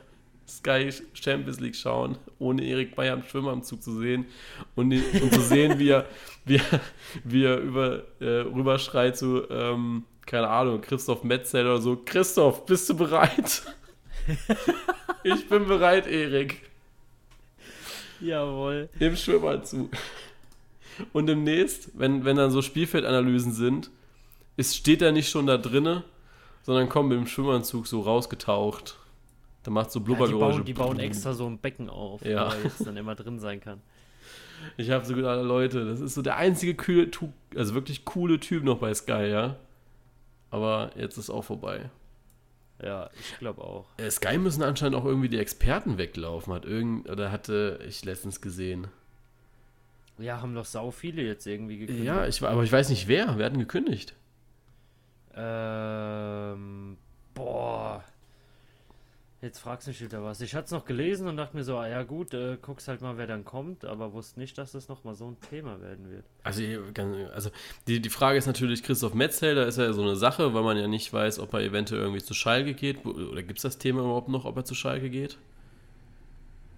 Sky 0.46 0.90
Champions 1.14 1.60
League 1.60 1.76
schauen, 1.76 2.16
ohne 2.38 2.64
Erik 2.64 2.96
Meyer 2.96 3.14
im 3.14 3.22
Schwimmanzug 3.22 3.82
zu 3.82 3.98
sehen 3.98 4.26
und, 4.74 4.92
und 4.92 5.34
zu 5.34 5.40
sehen, 5.40 5.78
wie 5.78 5.90
er, 5.90 6.06
wie 6.44 6.60
wie 7.24 7.44
er 7.44 7.58
über, 7.58 8.04
äh, 8.20 8.40
rüberschreit 8.40 9.16
zu, 9.16 9.42
ähm, 9.50 10.04
keine 10.24 10.48
Ahnung, 10.48 10.80
Christoph 10.80 11.24
Metzel 11.24 11.66
oder 11.66 11.80
so, 11.80 11.96
Christoph, 12.04 12.64
bist 12.66 12.88
du 12.88 12.96
bereit? 12.96 13.62
Ich 15.24 15.48
bin 15.48 15.66
bereit, 15.66 16.06
Erik, 16.06 16.62
Jawohl. 18.20 18.88
im 18.98 19.16
Schwimmanzug. 19.16 19.90
Und 21.12 21.26
demnächst, 21.26 21.90
wenn, 21.94 22.24
wenn 22.24 22.36
dann 22.36 22.50
so 22.50 22.60
Spielfeldanalysen 22.62 23.52
sind, 23.52 23.90
ist, 24.56 24.74
steht 24.76 25.02
er 25.02 25.12
nicht 25.12 25.28
schon 25.30 25.46
da 25.46 25.56
drinne, 25.56 26.02
sondern 26.62 26.88
kommt 26.88 27.10
mit 27.10 27.18
dem 27.18 27.26
Schwimmanzug 27.26 27.86
so 27.86 28.00
rausgetaucht. 28.00 28.96
Da 29.62 29.70
macht 29.70 29.92
so 29.92 30.00
Ja, 30.00 30.02
die, 30.02 30.06
Blubbergeräusche. 30.06 30.56
bauen, 30.58 30.64
die 30.64 30.72
bauen 30.74 30.98
extra 30.98 31.32
so 31.34 31.46
ein 31.46 31.58
Becken 31.58 31.88
auf, 31.88 32.24
Ja. 32.24 32.48
er 32.52 32.62
jetzt 32.64 32.84
dann 32.86 32.96
immer 32.96 33.14
drin 33.14 33.38
sein 33.38 33.60
kann. 33.60 33.80
Ich 34.76 34.90
habe 34.90 35.04
so 35.04 35.14
gedacht, 35.14 35.44
Leute, 35.44 35.84
das 35.84 36.00
ist 36.00 36.14
so 36.14 36.22
der 36.22 36.36
einzige 36.36 36.76
Tu- 37.12 37.32
also 37.54 37.74
wirklich 37.74 38.04
coole 38.04 38.40
Typ 38.40 38.64
noch 38.64 38.78
bei 38.78 38.92
Sky, 38.92 39.28
ja. 39.30 39.56
Aber 40.50 40.90
jetzt 40.96 41.16
ist 41.16 41.30
auch 41.30 41.42
vorbei. 41.44 41.90
Ja, 42.82 43.10
ich 43.18 43.38
glaube 43.38 43.62
auch. 43.62 43.86
Äh, 43.96 44.10
Sky 44.10 44.38
müssen 44.38 44.62
anscheinend 44.62 44.96
auch 44.96 45.04
irgendwie 45.04 45.28
die 45.28 45.38
Experten 45.38 45.98
weglaufen, 45.98 46.52
hat 46.52 46.64
irgend 46.64 47.08
oder 47.08 47.32
hatte 47.32 47.80
ich 47.86 48.04
letztens 48.04 48.40
gesehen. 48.40 48.88
Ja, 50.18 50.40
haben 50.40 50.54
doch 50.54 50.64
sau 50.64 50.90
viele 50.90 51.22
jetzt 51.22 51.46
irgendwie 51.46 51.78
gekündigt. 51.78 52.06
Ja, 52.06 52.26
ich, 52.26 52.42
aber 52.42 52.62
ich 52.62 52.72
weiß 52.72 52.88
nicht 52.90 53.08
wer. 53.08 53.38
Wer 53.38 53.46
hat 53.46 53.52
denn 53.52 53.60
gekündigt? 53.60 54.14
Ähm, 55.34 56.96
boah. 57.34 58.04
Jetzt 59.40 59.60
fragst 59.60 59.86
du 59.86 59.92
mich 59.92 60.00
wieder 60.00 60.24
was. 60.24 60.40
Ich 60.40 60.56
hatte 60.56 60.64
es 60.64 60.70
noch 60.72 60.84
gelesen 60.84 61.28
und 61.28 61.36
dachte 61.36 61.56
mir 61.56 61.62
so, 61.62 61.76
ah, 61.76 61.86
ja 61.86 62.02
gut, 62.02 62.34
äh, 62.34 62.58
guckst 62.60 62.88
halt 62.88 63.02
mal, 63.02 63.18
wer 63.18 63.28
dann 63.28 63.44
kommt, 63.44 63.84
aber 63.84 64.12
wusste 64.12 64.40
nicht, 64.40 64.58
dass 64.58 64.72
das 64.72 64.88
nochmal 64.88 65.14
so 65.14 65.28
ein 65.28 65.36
Thema 65.48 65.80
werden 65.80 66.10
wird. 66.10 66.24
Also, 66.42 66.62
also 67.32 67.50
die, 67.86 68.00
die 68.00 68.10
Frage 68.10 68.36
ist 68.36 68.46
natürlich, 68.46 68.82
Christoph 68.82 69.14
Metzelder 69.14 69.68
ist 69.68 69.78
ja 69.78 69.92
so 69.92 70.02
eine 70.02 70.16
Sache, 70.16 70.54
weil 70.54 70.64
man 70.64 70.76
ja 70.76 70.88
nicht 70.88 71.12
weiß, 71.12 71.38
ob 71.38 71.54
er 71.54 71.60
eventuell 71.60 72.00
irgendwie 72.00 72.22
zu 72.22 72.34
Schalke 72.34 72.74
geht. 72.74 73.06
Oder 73.06 73.44
gibt 73.44 73.60
es 73.60 73.62
das 73.62 73.78
Thema 73.78 74.00
überhaupt 74.00 74.28
noch, 74.28 74.44
ob 74.44 74.56
er 74.56 74.64
zu 74.64 74.74
Schalke 74.74 75.08
geht? 75.08 75.38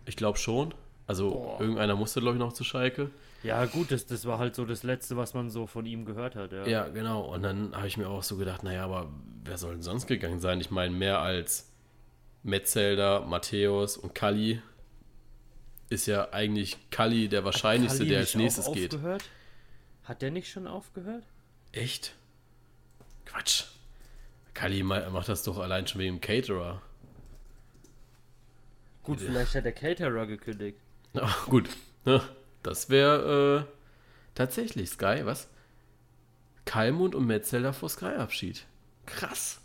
Ich 0.04 0.16
glaube 0.16 0.36
schon. 0.36 0.74
Also 1.06 1.30
Boah. 1.30 1.60
irgendeiner 1.60 1.96
musste, 1.96 2.20
glaube 2.20 2.36
ich, 2.36 2.40
noch 2.40 2.52
zu 2.52 2.62
Schalke. 2.62 3.10
Ja 3.42 3.64
gut, 3.64 3.90
das, 3.90 4.04
das 4.04 4.26
war 4.26 4.38
halt 4.38 4.54
so 4.54 4.66
das 4.66 4.82
Letzte, 4.82 5.16
was 5.16 5.32
man 5.32 5.48
so 5.48 5.66
von 5.66 5.86
ihm 5.86 6.04
gehört 6.04 6.36
hat. 6.36 6.52
Ja, 6.52 6.66
Ja, 6.66 6.88
genau. 6.88 7.22
Und 7.22 7.42
dann 7.42 7.74
habe 7.74 7.86
ich 7.86 7.96
mir 7.96 8.08
auch 8.08 8.22
so 8.22 8.36
gedacht, 8.36 8.62
naja, 8.64 8.84
aber 8.84 9.08
wer 9.44 9.56
soll 9.56 9.72
denn 9.72 9.82
sonst 9.82 10.06
gegangen 10.06 10.40
sein? 10.40 10.60
Ich 10.60 10.70
meine, 10.70 10.94
mehr 10.94 11.20
als 11.20 11.69
Metzelder, 12.42 13.20
Matthäus 13.26 13.96
und 13.96 14.14
Kalli 14.14 14.62
ist 15.88 16.06
ja 16.06 16.30
eigentlich 16.32 16.76
Kalli 16.90 17.28
der 17.28 17.44
wahrscheinlichste, 17.44 17.98
Kalli 17.98 18.10
der 18.10 18.20
als 18.20 18.34
nächstes 18.34 18.72
geht. 18.72 18.94
Aufgehört? 18.94 19.24
Hat 20.04 20.22
der 20.22 20.30
nicht 20.30 20.48
schon 20.50 20.66
aufgehört? 20.66 21.24
Echt? 21.72 22.14
Quatsch. 23.26 23.64
Kalli 24.54 24.82
ma- 24.82 25.08
macht 25.10 25.28
das 25.28 25.42
doch 25.42 25.58
allein 25.58 25.86
schon 25.86 26.00
wegen 26.00 26.16
dem 26.16 26.20
Caterer. 26.20 26.80
Gut, 29.02 29.20
vielleicht 29.20 29.54
hat 29.54 29.64
der 29.64 29.72
Caterer 29.72 30.26
gekündigt. 30.26 30.78
Ach, 31.14 31.46
gut. 31.46 31.68
Ne? 32.04 32.22
Das 32.62 32.90
wäre 32.90 33.66
äh, 33.68 33.72
tatsächlich 34.34 34.90
Sky, 34.90 35.20
was? 35.24 35.48
Kalmund 36.64 37.14
und 37.14 37.26
Metzelder 37.26 37.72
vor 37.72 37.88
Sky-Abschied. 37.88 38.64
Krass. 39.06 39.60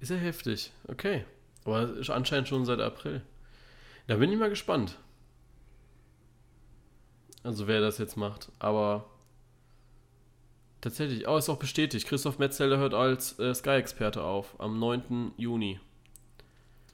Ist 0.00 0.10
ja 0.10 0.16
heftig. 0.16 0.72
Okay. 0.88 1.24
Aber 1.64 1.82
ist 1.96 2.10
anscheinend 2.10 2.48
schon 2.48 2.64
seit 2.64 2.80
April. 2.80 3.22
Da 4.06 4.16
bin 4.16 4.32
ich 4.32 4.38
mal 4.38 4.50
gespannt. 4.50 4.98
Also 7.42 7.66
wer 7.66 7.80
das 7.80 7.98
jetzt 7.98 8.16
macht. 8.16 8.50
Aber 8.58 9.08
tatsächlich, 10.80 11.28
oh, 11.28 11.36
ist 11.36 11.48
auch 11.48 11.58
bestätigt. 11.58 12.06
Christoph 12.06 12.38
Metzelder 12.38 12.78
hört 12.78 12.94
als 12.94 13.38
äh, 13.38 13.54
Sky-Experte 13.54 14.22
auf 14.22 14.58
am 14.58 14.78
9. 14.78 15.32
Juni. 15.36 15.80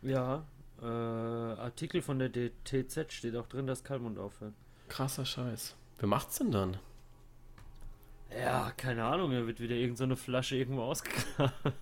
Ja, 0.03 0.45
äh, 0.83 0.87
Artikel 0.87 2.03
von 2.03 2.19
der 2.19 2.29
DTZ 2.29 3.13
steht 3.13 3.37
auch 3.37 3.47
drin, 3.47 3.67
dass 3.67 3.83
Kalmund 3.83 4.19
aufhört. 4.19 4.55
Krasser 4.89 5.25
Scheiß. 5.25 5.75
Wer 5.99 6.09
macht's 6.09 6.39
denn 6.39 6.53
dann? 6.53 6.77
Ja, 8.39 8.73
keine 8.77 9.05
Ahnung, 9.05 9.33
er 9.33 9.47
wird 9.47 9.61
wieder 9.61 9.75
irgendeine 9.75 10.17
so 10.17 10.23
Flasche 10.23 10.57
irgendwo 10.57 10.83
ausgegraben. 10.83 11.73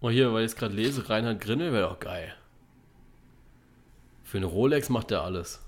Oh, 0.00 0.10
hier, 0.10 0.32
weil 0.32 0.44
ich 0.44 0.52
es 0.52 0.56
gerade 0.56 0.74
lese, 0.74 1.08
Reinhard 1.08 1.40
Grindel 1.40 1.72
wäre 1.72 1.88
doch 1.88 1.98
geil. 2.00 2.34
Für 4.24 4.38
eine 4.38 4.46
Rolex 4.46 4.88
macht 4.88 5.10
er 5.10 5.22
alles. 5.22 5.62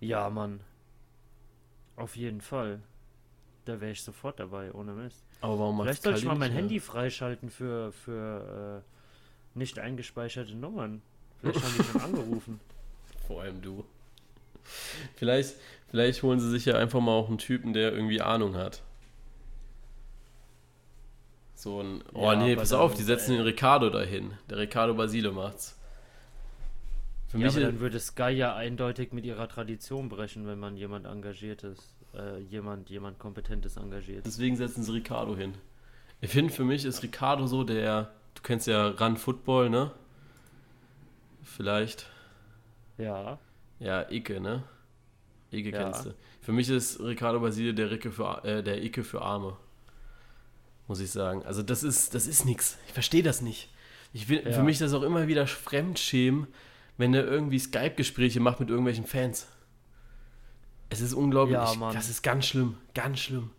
Ja, 0.00 0.28
Mann. 0.30 0.60
Auf 1.96 2.16
jeden 2.16 2.40
Fall. 2.40 2.80
Da 3.64 3.80
wäre 3.80 3.92
ich 3.92 4.02
sofort 4.02 4.40
dabei, 4.40 4.72
ohne 4.72 4.92
Mist. 4.92 5.24
Aber 5.40 5.58
warum 5.58 5.80
Vielleicht 5.82 6.02
soll 6.02 6.16
ich 6.16 6.24
mal 6.24 6.34
mein? 6.34 6.52
Handy 6.52 6.80
freischalten 6.80 7.50
für, 7.50 7.92
für 7.92 8.82
äh, 8.82 9.58
nicht 9.58 9.78
eingespeicherte 9.78 10.54
Nummern. 10.54 11.02
Vielleicht 11.40 11.62
haben 11.62 11.74
die 11.78 11.84
schon 11.84 12.00
angerufen. 12.16 12.60
Vor 13.26 13.42
allem 13.42 13.62
du. 13.62 13.84
Vielleicht, 15.16 15.54
vielleicht 15.90 16.22
holen 16.22 16.40
sie 16.40 16.50
sich 16.50 16.64
ja 16.64 16.76
einfach 16.76 17.00
mal 17.00 17.12
auch 17.12 17.28
einen 17.28 17.38
Typen, 17.38 17.72
der 17.72 17.92
irgendwie 17.92 18.20
Ahnung 18.20 18.56
hat. 18.56 18.82
So 21.54 21.80
ein. 21.82 22.02
Oh 22.14 22.22
Ja, 22.22 22.36
nee, 22.36 22.56
pass 22.56 22.72
auf, 22.72 22.94
die 22.94 23.02
setzen 23.02 23.32
den 23.32 23.40
Ricardo 23.42 23.90
dahin. 23.90 24.32
Der 24.50 24.58
Ricardo 24.58 24.94
Basile 24.94 25.30
macht's. 25.32 25.76
Für 27.28 27.38
Ja, 27.38 27.46
mich 27.46 27.54
dann 27.54 27.80
würde 27.80 27.98
Sky 28.00 28.30
ja 28.30 28.54
eindeutig 28.54 29.12
mit 29.12 29.24
ihrer 29.24 29.48
Tradition 29.48 30.08
brechen, 30.08 30.46
wenn 30.46 30.58
man 30.58 30.76
jemand 30.76 31.06
engagiertes, 31.06 31.94
äh, 32.14 32.38
jemand, 32.40 32.90
jemand 32.90 33.18
kompetentes 33.18 33.76
engagiert. 33.76 34.24
deswegen 34.26 34.56
setzen 34.56 34.82
sie 34.82 34.92
Ricardo 34.92 35.36
hin. 35.36 35.54
Ich 36.20 36.30
finde, 36.30 36.52
für 36.52 36.64
mich 36.64 36.84
ist 36.84 37.02
Ricardo 37.02 37.46
so 37.46 37.64
der, 37.64 38.12
du 38.34 38.42
kennst 38.42 38.66
ja 38.66 38.88
Run 38.88 39.16
Football, 39.16 39.70
ne? 39.70 39.92
Vielleicht. 41.44 42.06
Ja, 42.98 43.38
Ja, 43.78 44.06
Icke, 44.10 44.40
ne? 44.40 44.64
Icke 45.52 45.72
Ja. 45.72 45.80
kennst 45.84 46.06
du. 46.06 46.14
Für 46.42 46.52
mich 46.52 46.68
ist 46.70 47.00
Ricardo 47.00 47.40
Basile 47.40 47.74
der, 47.74 47.90
Ricke 47.90 48.12
für, 48.12 48.44
äh, 48.44 48.62
der 48.62 48.82
Icke 48.84 49.04
für 49.04 49.22
Arme. 49.22 49.56
Muss 50.86 51.00
ich 51.00 51.10
sagen. 51.10 51.42
Also 51.44 51.62
das 51.62 51.82
ist, 51.82 52.14
das 52.14 52.26
ist 52.26 52.44
nix. 52.44 52.76
Ich 52.86 52.92
verstehe 52.92 53.22
das 53.22 53.40
nicht. 53.40 53.70
Ich 54.12 54.28
will, 54.28 54.42
Ja. 54.44 54.52
Für 54.52 54.62
mich 54.62 54.74
ist 54.74 54.82
das 54.82 54.92
auch 54.92 55.02
immer 55.02 55.26
wieder 55.28 55.46
Fremdschämen, 55.46 56.46
wenn 56.98 57.14
er 57.14 57.24
irgendwie 57.24 57.58
Skype-Gespräche 57.58 58.40
macht 58.40 58.60
mit 58.60 58.68
irgendwelchen 58.68 59.06
Fans. 59.06 59.48
Es 60.90 61.00
ist 61.00 61.14
unglaublich. 61.14 61.54
Ja, 61.56 61.74
Mann. 61.74 61.94
Das 61.94 62.08
ist 62.08 62.22
ganz 62.22 62.46
schlimm. 62.46 62.76
Ganz 62.94 63.18
schlimm. 63.18 63.50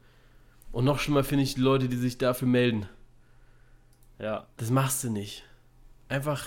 Und 0.71 0.85
noch 0.85 0.99
schlimmer 0.99 1.23
finde 1.23 1.43
ich 1.43 1.55
die 1.55 1.61
Leute, 1.61 1.89
die 1.89 1.97
sich 1.97 2.17
dafür 2.17 2.47
melden. 2.47 2.87
ja, 4.19 4.47
Das 4.57 4.69
machst 4.69 5.03
du 5.03 5.09
nicht. 5.09 5.43
Einfach, 6.07 6.45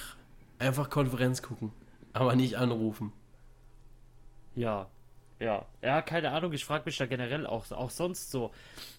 einfach 0.58 0.88
Konferenz 0.90 1.42
gucken. 1.42 1.72
Aber 2.12 2.36
nicht 2.36 2.56
anrufen. 2.56 3.12
ja, 4.54 4.88
ja. 5.40 5.66
Ja, 5.82 6.02
keine 6.02 6.32
Ahnung, 6.32 6.52
ich 6.52 6.64
frage 6.64 6.84
mich 6.86 6.96
da 6.96 7.06
generell 7.06 7.46
auch, 7.46 7.70
auch 7.70 7.90
sonst 7.90 8.30
so. 8.30 8.52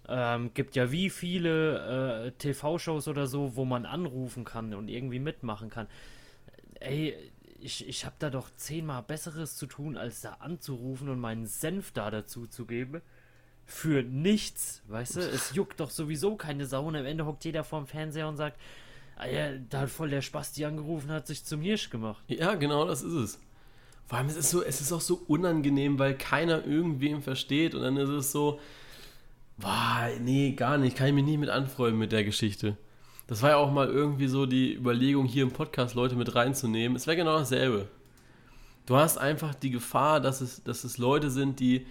Ähm, 0.08 0.52
gibt 0.54 0.76
ja 0.76 0.92
wie 0.92 1.10
viele 1.10 2.28
äh, 2.28 2.32
TV-Shows 2.32 3.08
oder 3.08 3.28
so, 3.28 3.56
wo 3.56 3.66
man 3.66 3.86
anrufen 3.86 4.46
kann 4.46 4.74
und 4.74 4.88
irgendwie 4.88 5.20
mitmachen 5.20 5.70
kann. 5.70 5.88
Ey, 6.80 7.16
ich, 7.60 7.88
ich 7.88 8.06
habe 8.06 8.16
da 8.20 8.30
doch 8.30 8.50
zehnmal 8.56 9.04
Besseres 9.04 9.58
zu 9.58 9.66
tun, 9.66 9.98
als 9.98 10.22
da 10.22 10.34
anzurufen 10.40 11.10
und 11.10 11.20
meinen 11.20 11.46
Senf 11.46 11.92
da 11.92 12.10
dazu 12.10 12.48
zu 12.48 12.66
geben. 12.66 13.02
Für 13.66 14.02
nichts, 14.02 14.82
weißt 14.88 15.18
du? 15.18 15.20
Es 15.20 15.54
juckt 15.54 15.80
doch 15.80 15.92
sowieso 15.92 16.36
keine 16.36 16.66
Sau 16.66 16.88
und 16.88 16.96
am 16.96 17.06
Ende 17.06 17.26
hockt 17.26 17.46
jeder 17.46 17.64
vorm 17.64 17.86
Fernseher 17.86 18.28
und 18.28 18.38
sagt, 18.38 18.60
ah 19.18 19.28
ja, 19.28 19.52
da 19.70 19.82
hat 19.82 19.90
voll 19.90 20.10
der 20.10 20.22
Spaß, 20.22 20.54
die 20.54 20.66
angerufen 20.66 21.12
hat, 21.12 21.28
sich 21.28 21.46
zum 21.46 21.62
Hirsch 21.62 21.90
gemacht. 21.90 22.24
Ja, 22.28 22.56
genau, 22.56 22.86
das 22.86 23.04
ist 23.04 23.14
es. 23.14 23.40
Vor 24.10 24.18
allem, 24.18 24.28
es 24.28 24.36
ist 24.36 24.50
so, 24.50 24.64
es 24.64 24.82
ist 24.82 24.92
auch 24.92 25.02
so 25.02 25.22
unangenehm, 25.28 26.00
weil 26.00 26.18
keiner 26.18 26.66
irgendwem 26.66 27.22
versteht 27.22 27.76
und 27.76 27.84
dann 27.84 27.96
ist 27.96 28.10
es 28.10 28.32
so, 28.32 28.60
boah, 29.58 30.10
nee, 30.20 30.54
gar 30.54 30.80
nicht, 30.80 30.98
kann 30.98 31.10
ich 31.10 31.14
mich 31.14 31.26
nicht 31.26 31.38
mit 31.38 31.50
anfreunden 31.50 32.00
mit 32.00 32.12
der 32.12 32.24
Geschichte. 32.24 32.76
Das 33.28 33.44
war 33.44 33.52
ja 33.52 33.58
auch 33.58 33.72
mal 33.72 33.88
irgendwie 33.88 34.28
so 34.28 34.48
die 34.48 34.74
Überlegung, 34.74 35.26
hier 35.28 35.44
im 35.44 35.52
Podcast 35.52 35.94
Leute 35.94 36.16
mit 36.16 36.34
reinzunehmen. 36.34 36.96
Es 36.96 37.06
wäre 37.06 37.18
genau 37.18 37.38
dasselbe. 37.38 37.88
Du 38.88 38.96
hast 38.96 39.20
einfach 39.20 39.54
die 39.54 39.70
Gefahr, 39.70 40.20
dass 40.20 40.42
es, 40.42 40.64
dass 40.64 40.84
es 40.84 40.98
Leute 40.98 41.30
sind, 41.30 41.60
die 41.60 41.86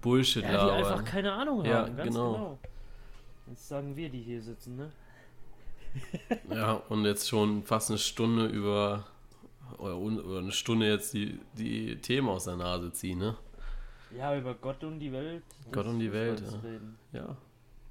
Bullshit 0.00 0.44
Ja, 0.44 0.50
die 0.50 0.54
labern. 0.56 0.76
einfach 0.84 1.04
keine 1.04 1.32
Ahnung 1.32 1.64
Ja, 1.64 1.82
haben, 1.86 1.96
ganz 1.96 2.08
genau. 2.14 2.32
genau. 2.34 2.58
Jetzt 3.48 3.66
sagen 3.66 3.96
wir, 3.96 4.08
die 4.10 4.20
hier 4.20 4.40
sitzen, 4.40 4.76
ne? 4.76 4.92
Ja, 6.54 6.74
und 6.88 7.04
jetzt 7.04 7.28
schon 7.28 7.64
fast 7.64 7.90
eine 7.90 7.98
Stunde 7.98 8.46
über, 8.46 9.04
oder, 9.78 9.96
oder 9.96 10.38
eine 10.38 10.52
Stunde 10.52 10.88
jetzt 10.88 11.14
die, 11.14 11.38
die 11.54 11.96
Themen 11.96 12.28
aus 12.28 12.44
der 12.44 12.56
Nase 12.56 12.92
ziehen, 12.92 13.18
ne? 13.18 13.36
Ja, 14.16 14.36
über 14.36 14.54
Gott 14.54 14.82
und 14.84 15.00
die 15.00 15.12
Welt. 15.12 15.42
Gott 15.72 15.86
und 15.86 15.98
die 15.98 16.12
Welt, 16.12 16.42
ja. 17.12 17.20
Ja. 17.20 17.36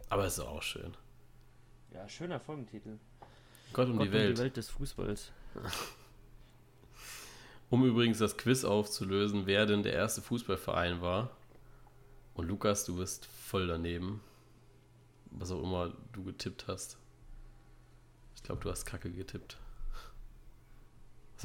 Aber 0.09 0.26
es 0.26 0.38
ist 0.38 0.43
auch 0.43 0.61
schön. 0.61 0.93
Ja, 1.93 2.07
schöner 2.07 2.39
Folgentitel. 2.39 2.97
Gott 3.73 3.88
und 3.88 3.97
Gott 3.97 4.07
die 4.07 4.11
Welt. 4.11 4.30
und 4.30 4.38
die 4.38 4.43
Welt 4.43 4.57
des 4.57 4.69
Fußballs. 4.69 5.32
Um 7.71 7.84
übrigens 7.84 8.19
das 8.19 8.38
Quiz 8.38 8.63
aufzulösen, 8.63 9.47
wer 9.47 9.65
denn 9.65 9.82
der 9.82 9.93
erste 9.93 10.21
Fußballverein 10.21 11.01
war. 11.01 11.32
Und 12.36 12.47
Lukas, 12.47 12.86
du 12.86 12.97
bist 12.97 13.26
voll 13.26 13.67
daneben. 13.67 14.21
Was 15.32 15.51
auch 15.51 15.63
immer 15.63 15.91
du 16.13 16.23
getippt 16.23 16.67
hast. 16.67 16.97
Ich 18.36 18.43
glaube, 18.43 18.61
du 18.61 18.69
hast 18.69 18.86
Kacke 18.86 19.09
getippt. 19.11 19.57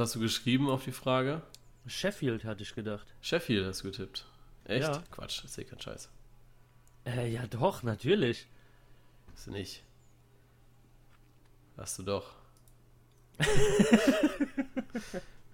Was 0.00 0.08
hast 0.08 0.14
du 0.14 0.20
geschrieben 0.20 0.70
auf 0.70 0.84
die 0.84 0.92
Frage? 0.92 1.42
Sheffield 1.86 2.44
hatte 2.44 2.62
ich 2.62 2.74
gedacht. 2.74 3.06
Sheffield 3.20 3.66
hast 3.66 3.84
du 3.84 3.90
getippt. 3.90 4.24
Echt? 4.64 4.88
Ja. 4.88 5.02
Quatsch, 5.10 5.44
das 5.44 5.50
ist 5.50 5.58
eh 5.58 5.64
kein 5.64 5.78
Scheiß. 5.78 6.08
Äh, 7.04 7.30
ja 7.30 7.46
doch, 7.46 7.82
natürlich. 7.82 8.46
Hast 9.30 9.48
du 9.48 9.50
nicht. 9.50 9.82
Hast 11.76 11.98
du 11.98 12.02
doch. 12.02 12.32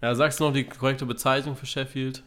ja, 0.00 0.14
sagst 0.14 0.38
du 0.38 0.44
noch 0.44 0.52
die 0.52 0.62
korrekte 0.62 1.06
Bezeichnung 1.06 1.56
für 1.56 1.66
Sheffield? 1.66 2.22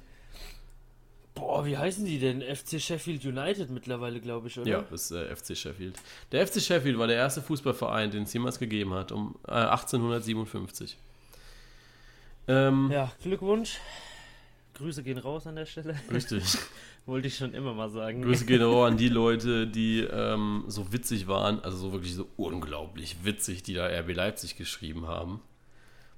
Boah, 1.35 1.65
wie 1.65 1.77
heißen 1.77 2.03
die 2.03 2.19
denn? 2.19 2.41
FC 2.41 2.81
Sheffield 2.81 3.23
United 3.23 3.69
mittlerweile, 3.69 4.19
glaube 4.19 4.49
ich, 4.49 4.59
oder? 4.59 4.69
Ja, 4.69 4.81
das 4.81 5.09
ist 5.09 5.11
äh, 5.11 5.33
FC 5.33 5.55
Sheffield. 5.55 5.97
Der 6.33 6.45
FC 6.45 6.59
Sheffield 6.59 6.97
war 6.97 7.07
der 7.07 7.15
erste 7.15 7.41
Fußballverein, 7.41 8.11
den 8.11 8.23
es 8.23 8.33
jemals 8.33 8.59
gegeben 8.59 8.93
hat, 8.93 9.13
um 9.13 9.39
äh, 9.47 9.51
1857. 9.51 10.97
Ähm, 12.49 12.89
Ja, 12.91 13.11
Glückwunsch. 13.21 13.77
Grüße 14.73 15.03
gehen 15.03 15.17
raus 15.17 15.45
an 15.45 15.55
der 15.55 15.65
Stelle. 15.65 15.93
Richtig. 16.11 16.43
Wollte 17.05 17.27
ich 17.27 17.35
schon 17.35 17.53
immer 17.53 17.73
mal 17.73 17.89
sagen. 17.89 18.21
Grüße 18.21 18.45
gehen 18.45 18.63
auch 18.63 18.85
an 18.85 18.97
die 18.97 19.09
Leute, 19.21 19.67
die 19.67 19.99
ähm, 20.01 20.63
so 20.67 20.91
witzig 20.91 21.27
waren, 21.27 21.59
also 21.63 21.77
so 21.77 21.91
wirklich 21.93 22.15
so 22.15 22.27
unglaublich 22.37 23.17
witzig, 23.23 23.61
die 23.63 23.73
da 23.73 23.85
RB 23.87 24.13
Leipzig 24.15 24.57
geschrieben 24.57 25.07
haben. 25.07 25.41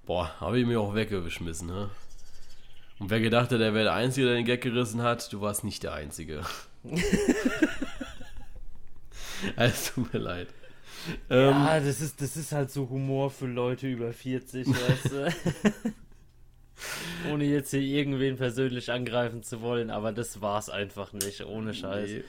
Boah, 0.05 0.32
habe 0.39 0.59
ich 0.59 0.65
mir 0.65 0.79
auch 0.79 0.95
weggeschmissen, 0.95 1.67
ne? 1.67 1.89
Und 2.99 3.09
wer 3.09 3.19
gedacht 3.19 3.51
hat, 3.51 3.59
er 3.59 3.73
wäre 3.73 3.86
der 3.86 3.93
Einzige, 3.93 4.27
der 4.27 4.36
den 4.36 4.45
Gag 4.45 4.61
gerissen 4.61 5.01
hat, 5.01 5.32
du 5.34 5.41
warst 5.41 5.63
nicht 5.63 5.82
der 5.84 5.93
Einzige. 5.93 6.43
also, 9.55 9.93
tut 9.95 10.13
mir 10.13 10.19
leid. 10.19 10.47
Ähm, 11.29 11.49
Ja, 11.49 11.79
das 11.79 11.99
ist, 11.99 12.21
das 12.21 12.38
ist 12.38 12.51
halt 12.51 12.69
so 12.69 12.88
Humor 12.89 13.32
für 13.32 13.47
Leute 13.47 13.88
über 13.88 14.13
40, 14.13 14.67
weißt 14.67 15.05
du? 15.11 15.34
Ohne 17.32 17.45
jetzt 17.45 17.71
hier 17.71 17.82
irgendwen 17.82 18.38
persönlich 18.38 18.91
angreifen 18.91 19.43
zu 19.43 19.61
wollen, 19.61 19.89
aber 19.89 20.11
das 20.11 20.41
war's 20.41 20.69
einfach 20.69 21.13
nicht, 21.13 21.45
ohne 21.45 21.73
Scheiß. 21.73 22.09
nee. 22.09 22.23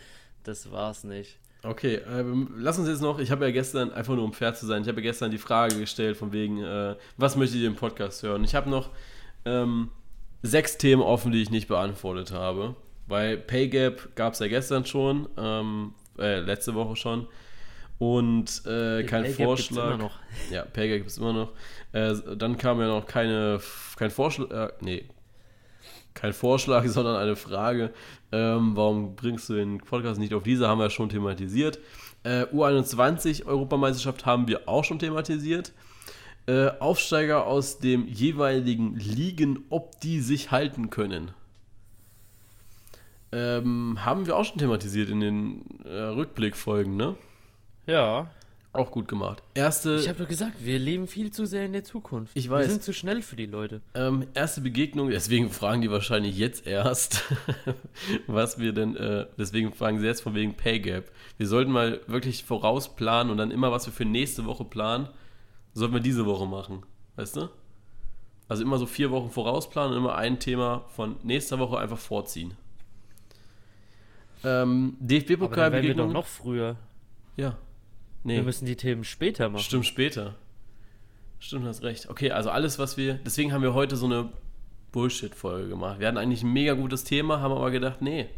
Das 0.45 0.71
war's 0.73 1.05
nicht. 1.05 1.39
Okay, 1.63 2.01
ähm, 2.11 2.53
lass 2.57 2.79
uns 2.79 2.89
jetzt 2.89 3.03
noch, 3.03 3.21
ich 3.21 3.31
habe 3.31 3.45
ja 3.45 3.53
gestern, 3.53 3.93
einfach 3.93 4.17
nur 4.17 4.25
um 4.25 4.33
fair 4.33 4.53
zu 4.55 4.67
sein, 4.67 4.83
ich 4.83 4.89
habe 4.89 5.01
ja 5.01 5.05
gestern 5.11 5.31
die 5.31 5.39
Frage 5.39 5.79
gestellt 5.79 6.17
von 6.17 6.33
wegen, 6.33 6.61
äh, 6.63 6.97
was 7.17 7.37
möchtet 7.37 7.61
ihr 7.61 7.69
im 7.69 7.77
Podcast 7.77 8.25
hören? 8.25 8.43
Ich 8.43 8.57
habe 8.57 8.69
noch 8.69 8.91
ähm, 9.45 9.91
sechs 10.43 10.77
Themen 10.77 11.03
offen, 11.03 11.31
die 11.31 11.41
ich 11.41 11.51
nicht 11.51 11.69
beantwortet 11.69 12.33
habe. 12.33 12.75
Weil 13.07 13.37
Pay 13.37 13.69
Gap 13.69 14.17
gab 14.17 14.33
es 14.33 14.39
ja 14.39 14.49
gestern 14.49 14.85
schon, 14.87 15.29
ähm, 15.37 15.95
äh, 16.19 16.41
letzte 16.41 16.75
Woche 16.75 16.97
schon. 16.97 17.27
Und 18.03 18.67
äh, 18.67 19.05
kein 19.05 19.23
Pay 19.23 19.45
Vorschlag. 19.45 19.95
immer 19.95 19.97
noch. 19.97 20.19
Ja, 20.51 20.65
Pay 20.65 20.89
Gap 20.89 20.99
gibt 20.99 21.11
es 21.11 21.19
immer 21.19 21.33
noch. 21.33 21.53
Äh, 21.93 22.15
dann 22.37 22.59
kam 22.59 22.81
ja 22.81 22.89
noch 22.89 23.07
keine, 23.07 23.61
kein 23.95 24.11
Vorschlag, 24.11 24.51
äh, 24.51 24.73
nee, 24.81 25.05
kein 26.13 26.33
Vorschlag, 26.33 26.85
sondern 26.89 27.15
eine 27.15 27.37
Frage. 27.37 27.93
Ähm, 28.33 28.73
warum 28.75 29.15
bringst 29.15 29.49
du 29.51 29.55
den 29.55 29.79
Podcast 29.79 30.19
nicht 30.19 30.35
auf 30.35 30.43
diese? 30.43 30.67
Haben 30.67 30.81
wir 30.81 30.91
schon 30.91 31.11
thematisiert. 31.11 31.79
Äh, 32.25 32.47
U21 32.47 33.47
Europameisterschaft 33.47 34.27
haben 34.27 34.49
wir 34.49 34.69
auch 34.69 34.83
schon 34.83 34.99
thematisiert. 34.99 35.71
Äh, 36.47 36.71
Aufsteiger 36.81 37.47
aus 37.47 37.79
dem 37.79 38.09
jeweiligen 38.09 38.97
Ligen, 38.97 39.65
ob 39.71 40.01
die 40.01 40.19
sich 40.19 40.51
halten 40.51 40.91
können. 40.91 41.31
Ähm, 43.31 44.05
haben 44.05 44.27
wir 44.27 44.37
auch 44.37 44.45
schon 44.45 44.59
thematisiert 44.59 45.09
in 45.09 45.21
den 45.21 45.85
äh, 45.85 46.01
Rückblickfolgen, 46.01 46.97
ne? 46.97 47.15
Ja. 47.87 48.31
Auch 48.75 48.91
gut 48.91 49.07
gemacht. 49.07 49.43
Erste. 49.53 49.97
Ich 49.97 50.09
habe 50.09 50.19
doch 50.21 50.29
gesagt, 50.29 50.65
wir 50.65 50.79
leben 50.79 51.07
viel 51.07 51.31
zu 51.31 51.45
sehr 51.45 51.67
in 51.67 51.75
der 51.75 51.85
Zukunft. 51.85 52.35
Ich 52.35 52.49
weiß. 52.49 52.65
Wir 52.65 52.71
sind 52.71 52.83
zu 52.83 52.95
schnell 52.95 53.21
für 53.21 53.37
die 53.37 53.45
Leute. 53.45 53.83
Ähm, 53.95 54.27
erste 54.33 54.63
Begegnung, 54.63 55.11
deswegen 55.11 55.51
fragen 55.51 55.83
die 55.83 55.91
wahrscheinlich 55.91 56.39
jetzt 56.39 56.67
erst, 56.67 57.23
was 58.27 58.59
wir 58.59 58.73
denn, 58.73 58.97
äh, 58.97 59.27
deswegen 59.37 59.75
fragen 59.75 59.99
sie 60.01 60.07
jetzt 60.07 60.23
von 60.23 60.35
wegen 60.35 60.55
Pay 60.55 60.81
Gap. 60.81 61.11
Wir 61.37 61.47
sollten 61.47 61.71
mal 61.71 62.01
wirklich 62.07 62.45
vorausplanen 62.45 63.31
und 63.31 63.37
dann 63.37 63.51
immer, 63.51 63.73
was 63.73 63.85
wir 63.85 63.93
für 63.93 64.07
nächste 64.07 64.47
Woche 64.47 64.65
planen, 64.65 65.09
sollten 65.75 65.93
wir 65.93 66.01
diese 66.01 66.25
Woche 66.25 66.47
machen. 66.47 66.83
Weißt 67.17 67.37
du? 67.37 67.51
Also 68.49 68.63
immer 68.63 68.79
so 68.79 68.87
vier 68.87 69.11
Wochen 69.11 69.31
vorausplanen 69.31 69.93
und 69.93 69.99
immer 69.99 70.15
ein 70.15 70.39
Thema 70.39 70.87
von 70.95 71.17
nächster 71.23 71.59
Woche 71.59 71.79
einfach 71.79 71.99
vorziehen. 71.99 72.55
Ähm, 74.45 74.97
wären 75.01 75.83
wir 75.83 75.95
doch 75.95 76.11
noch 76.11 76.27
früher. 76.27 76.77
Ja. 77.37 77.59
Wir 78.25 78.37
Nee. 78.39 78.43
müssen 78.43 78.67
die 78.67 78.77
Themen 78.77 79.05
später 79.05 79.49
machen. 79.49 79.63
Stimmt 79.63 79.87
später. 79.87 80.35
Stimmt, 81.41 81.67
hast 81.67 81.83
recht. 81.83 82.09
Okay, 82.09 82.31
also 82.31 82.51
alles, 82.51 82.79
was 82.79 82.97
wir. 82.97 83.15
Deswegen 83.15 83.53
haben 83.53 83.63
wir 83.63 83.75
heute 83.75 83.97
so 83.97 84.07
eine 84.07 84.31
Bullshit-Folge 84.93 85.69
gemacht. 85.69 85.99
Wir 85.99 86.07
hatten 86.07 86.19
eigentlich 86.19 86.43
ein 86.43 86.53
mega 86.53 86.75
gutes 86.75 87.03
Thema, 87.05 87.41
haben 87.41 87.53
aber 87.53 87.71
gedacht, 87.71 88.01
nee. 88.01 88.29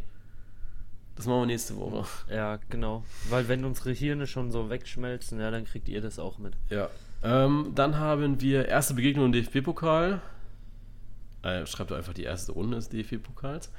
Das 1.15 1.27
machen 1.27 1.41
wir 1.41 1.45
nächste 1.45 1.77
Woche. 1.77 2.05
Ja, 2.33 2.59
genau. 2.69 3.03
Weil 3.29 3.47
wenn 3.47 3.63
unsere 3.63 3.91
Hirne 3.91 4.27
schon 4.27 4.51
so 4.51 4.69
wegschmelzen, 4.69 5.39
ja, 5.39 5.51
dann 5.51 5.65
kriegt 5.65 5.87
ihr 5.87 6.01
das 6.01 6.17
auch 6.19 6.39
mit. 6.39 6.53
Ja. 6.69 6.89
Ähm, 7.23 7.71
dann 7.75 7.97
haben 7.97 8.41
wir 8.41 8.67
erste 8.67 8.95
Begegnung 8.95 9.27
im 9.27 9.31
DFB-Pokal. 9.31 10.21
Äh, 11.43 11.65
schreibt 11.67 11.91
einfach 11.91 12.13
die 12.13 12.23
erste 12.23 12.51
Runde 12.53 12.75
des 12.77 12.89
DFB-Pokals. 12.89 13.71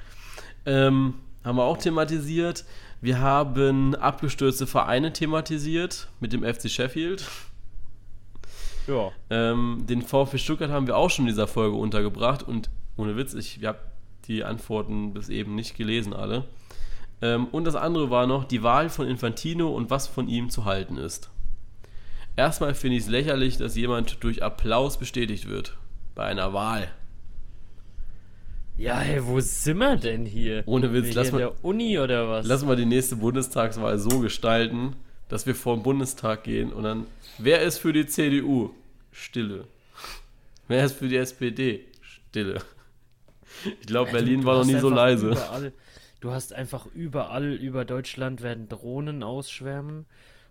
Ähm, 0.65 1.15
haben 1.47 1.57
wir 1.57 1.63
auch 1.63 1.77
thematisiert. 1.77 2.65
Wir 3.01 3.19
haben 3.19 3.95
abgestürzte 3.95 4.67
Vereine 4.67 5.13
thematisiert 5.13 6.09
mit 6.19 6.33
dem 6.33 6.43
FC 6.43 6.69
Sheffield. 6.69 7.25
Ja. 8.87 9.11
Ähm, 9.29 9.85
den 9.87 10.01
VfB 10.01 10.37
Stuttgart 10.37 10.71
haben 10.71 10.87
wir 10.87 10.97
auch 10.97 11.09
schon 11.09 11.25
in 11.25 11.29
dieser 11.29 11.47
Folge 11.47 11.77
untergebracht 11.77 12.43
und 12.43 12.69
ohne 12.95 13.15
Witz, 13.15 13.33
ich 13.33 13.63
habe 13.63 13.79
die 14.27 14.43
Antworten 14.43 15.13
bis 15.13 15.29
eben 15.29 15.55
nicht 15.55 15.75
gelesen 15.77 16.13
alle. 16.13 16.45
Ähm, 17.21 17.47
und 17.47 17.65
das 17.65 17.75
andere 17.75 18.09
war 18.09 18.27
noch 18.27 18.43
die 18.43 18.63
Wahl 18.63 18.89
von 18.89 19.07
Infantino 19.07 19.69
und 19.69 19.89
was 19.89 20.07
von 20.07 20.27
ihm 20.27 20.49
zu 20.49 20.65
halten 20.65 20.97
ist. 20.97 21.29
Erstmal 22.35 22.75
finde 22.75 22.97
ich 22.97 23.03
es 23.03 23.09
lächerlich, 23.09 23.57
dass 23.57 23.75
jemand 23.75 24.23
durch 24.23 24.43
Applaus 24.43 24.97
bestätigt 24.97 25.47
wird. 25.47 25.77
Bei 26.13 26.25
einer 26.25 26.53
Wahl. 26.53 26.89
Ja, 28.77 28.99
hey, 28.99 29.25
wo 29.25 29.39
sind 29.39 29.77
wir 29.79 29.95
denn 29.95 30.25
hier? 30.25 30.63
Ohne 30.67 30.93
Witz, 30.93 31.13
lass 31.15 31.27
in 31.29 31.33
mal, 31.33 31.39
der 31.39 31.65
Uni 31.65 31.97
oder 31.97 32.29
was? 32.29 32.45
lass 32.45 32.63
mal 32.63 32.75
die 32.75 32.85
nächste 32.85 33.15
Bundestagswahl 33.15 33.97
so 33.97 34.19
gestalten, 34.19 34.95
dass 35.29 35.45
wir 35.47 35.55
vor 35.55 35.75
den 35.75 35.83
Bundestag 35.83 36.43
gehen 36.43 36.71
und 36.71 36.83
dann, 36.83 37.07
wer 37.39 37.61
ist 37.61 37.79
für 37.79 37.91
die 37.91 38.05
CDU? 38.05 38.69
Stille. 39.11 39.65
Wer 40.67 40.85
ist 40.85 40.93
für 40.93 41.07
die 41.07 41.15
SPD? 41.17 41.85
Stille. 42.01 42.61
Ich 43.81 43.87
glaube, 43.87 44.09
Ey, 44.09 44.13
du- 44.13 44.19
Berlin 44.19 44.45
war 44.45 44.59
noch 44.59 44.65
nie 44.65 44.79
so 44.79 44.89
leise. 44.89 45.29
Überall, 45.31 45.73
du 46.19 46.31
hast 46.31 46.53
einfach 46.53 46.85
überall 46.93 47.53
über 47.53 47.83
Deutschland 47.83 48.41
werden 48.43 48.69
Drohnen 48.69 49.23
ausschwärmen 49.23 50.05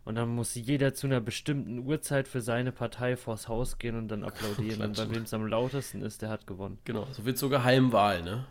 und 0.07 0.15
dann 0.15 0.31
muss 0.35 0.55
jeder 0.55 0.95
zu 0.95 1.07
einer 1.07 1.21
bestimmten 1.21 1.81
Uhrzeit 1.81 2.27
für 2.29 2.41
seine 2.41 2.73
Partei 2.73 3.17
vors 3.17 3.49
Haus 3.49 3.77
gehen 3.79 3.97
und 3.99 4.09
dann 4.09 4.25
applaudieren. 4.25 4.81
und 4.81 4.97
bei 4.97 5.11
wem 5.15 5.25
es 5.25 5.35
am 5.35 5.47
lautesten 5.47 6.01
ist, 6.01 6.23
der 6.23 6.31
hat 6.31 6.47
gewonnen. 6.47 6.79
Genau, 6.85 7.07
so 7.13 7.27
wird 7.27 7.37
zur 7.37 7.51
Geheimwahl, 7.51 8.23
ne? 8.23 8.47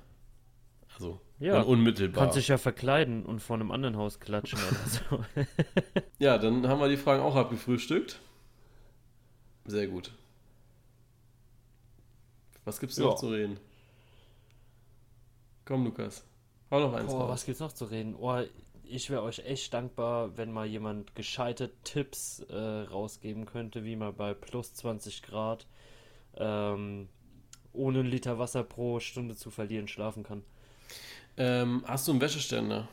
Also, 0.93 1.20
Ja. 1.39 1.62
unmittelbar. 1.62 2.24
Kannst 2.26 2.38
dich 2.38 2.47
ja 2.49 2.58
verkleiden 2.58 3.26
und 3.26 3.41
vor 3.41 3.56
einem 3.56 3.72
anderen 3.72 3.97
Haus 3.97 4.20
klatschen 4.20 4.60
oder 4.60 4.89
so. 4.89 5.26
Ja, 6.20 6.38
dann 6.38 6.68
haben 6.68 6.80
wir 6.80 6.88
die 6.88 6.95
Fragen 6.97 7.22
auch 7.24 7.36
abgefrühstückt. 7.36 8.20
Sehr 9.66 9.88
gut. 9.88 10.12
Was 12.64 12.80
gibt's 12.80 12.97
Ja. 12.97 13.03
noch 13.06 13.16
zu 13.16 13.30
reden? 13.30 13.58
Komm, 15.66 15.84
Lukas. 15.86 16.24
Hau 16.72 16.80
noch 16.80 16.93
eins 16.93 17.12
Boah, 17.12 17.22
raus. 17.22 17.30
was 17.32 17.45
gibt's 17.45 17.60
noch 17.60 17.74
zu 17.74 17.86
reden? 17.86 18.16
Oh, 18.16 18.41
ich 18.89 19.09
wäre 19.09 19.23
euch 19.23 19.39
echt 19.39 19.73
dankbar, 19.73 20.38
wenn 20.38 20.51
mal 20.51 20.65
jemand 20.65 21.15
gescheite 21.15 21.71
Tipps 21.83 22.39
äh, 22.49 22.55
rausgeben 22.55 23.45
könnte, 23.45 23.83
wie 23.83 23.95
man 23.95 24.15
bei 24.15 24.33
plus 24.33 24.73
20 24.73 25.21
Grad 25.23 25.67
ähm, 26.38 27.09
ohne 27.73 27.99
einen 27.99 28.09
Liter 28.09 28.39
Wasser 28.39 28.63
pro 28.63 28.99
Stunde 28.99 29.36
zu 29.36 29.51
verlieren 29.51 29.88
schlafen 29.88 30.23
kann. 30.23 30.43
Ähm, 31.38 31.83
hast 31.88 32.07
du 32.07 32.11
einen 32.11 32.21
Wäscheständer? 32.21 32.88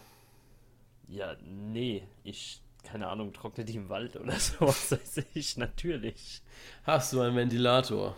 Ja, 1.08 1.36
nee, 1.44 2.06
ich, 2.24 2.62
keine 2.82 3.08
Ahnung, 3.08 3.32
trockne 3.32 3.64
die 3.64 3.76
im 3.76 3.88
Wald 3.88 4.16
oder 4.16 4.32
so, 4.40 4.60
was 4.66 4.90
weiß 4.92 5.22
ich, 5.34 5.56
natürlich. 5.56 6.42
Hast 6.84 7.12
du 7.12 7.20
einen 7.20 7.34
Ventilator? 7.36 8.16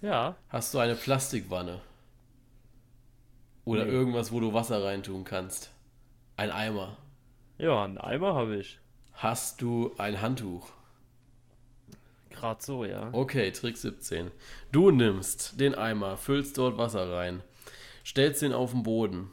Ja, 0.00 0.36
Hast 0.48 0.74
du 0.74 0.78
eine 0.80 0.96
Plastikwanne? 0.96 1.80
Oder 3.64 3.84
Nee. 3.84 3.90
irgendwas, 3.90 4.32
wo 4.32 4.40
du 4.40 4.52
Wasser 4.52 4.82
reintun 4.82 5.24
kannst? 5.24 5.70
Ein 6.38 6.52
Eimer? 6.52 6.96
ja, 7.58 7.82
einen 7.82 7.98
Eimer 7.98 8.36
habe 8.36 8.58
ich. 8.58 8.78
Hast 9.12 9.60
du 9.60 9.92
ein 9.98 10.20
Handtuch? 10.20 10.68
Gerade 12.30 12.62
so, 12.62 12.84
ja. 12.84 13.08
Okay, 13.10 13.50
Trick 13.50 13.76
17. 13.76 14.30
Du 14.70 14.92
nimmst 14.92 15.58
den 15.58 15.74
Eimer, 15.74 16.16
füllst 16.16 16.56
dort 16.56 16.78
Wasser 16.78 17.10
rein, 17.10 17.42
stellst 18.06 18.44
ihn 18.44 18.52
auf 18.52 18.70
den 18.70 18.84
Boden. 18.84 19.32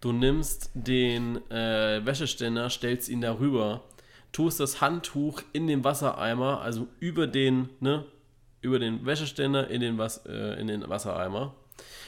Du 0.00 0.12
nimmst 0.12 0.70
den 0.74 1.38
äh, 1.50 2.06
Wäscheständer, 2.06 2.70
stellst 2.70 3.08
ihn 3.08 3.20
darüber, 3.20 3.82
tust 4.30 4.60
das 4.60 4.80
Handtuch 4.80 5.42
in 5.52 5.66
den 5.66 5.82
Wassereimer, 5.82 6.60
also 6.60 6.86
über 7.00 7.26
den, 7.26 7.70
ne, 7.80 8.04
über 8.60 8.78
den 8.78 9.04
Wäscheständer 9.04 9.68
in 9.68 9.80
den, 9.80 9.98
Was 9.98 10.24
äh, 10.26 10.60
in 10.60 10.68
den 10.68 10.88
Wassereimer, 10.88 11.56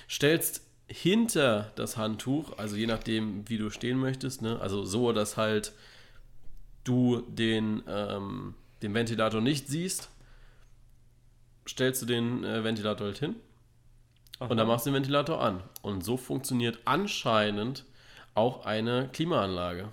stellst 0.09 0.68
hinter 0.89 1.73
das 1.77 1.97
Handtuch, 1.97 2.57
also 2.59 2.77
je 2.77 2.87
nachdem, 2.87 3.49
wie 3.49 3.59
du 3.59 3.71
stehen 3.71 3.99
möchtest, 3.99 4.43
ne, 4.43 4.59
also 4.61 4.85
so, 4.85 5.13
dass 5.13 5.37
halt 5.37 5.73
du 6.85 7.21
den, 7.29 7.83
ähm, 7.87 8.55
den 8.83 8.95
Ventilator 8.95 9.41
nicht 9.41 9.69
siehst, 9.69 10.09
stellst 11.67 12.01
du 12.03 12.07
den 12.07 12.43
äh, 12.45 12.65
Ventilator 12.65 13.07
halt 13.09 13.19
hin 13.19 13.37
und 14.39 14.57
dann 14.57 14.67
machst 14.67 14.87
du 14.87 14.91
den 14.91 14.95
Ventilator 14.97 15.43
an. 15.43 15.63
Und 15.83 16.05
so 16.05 16.17
funktioniert 16.17 16.79
anscheinend 16.85 17.85
auch 18.35 18.65
eine 18.65 19.09
Klimaanlage, 19.13 19.89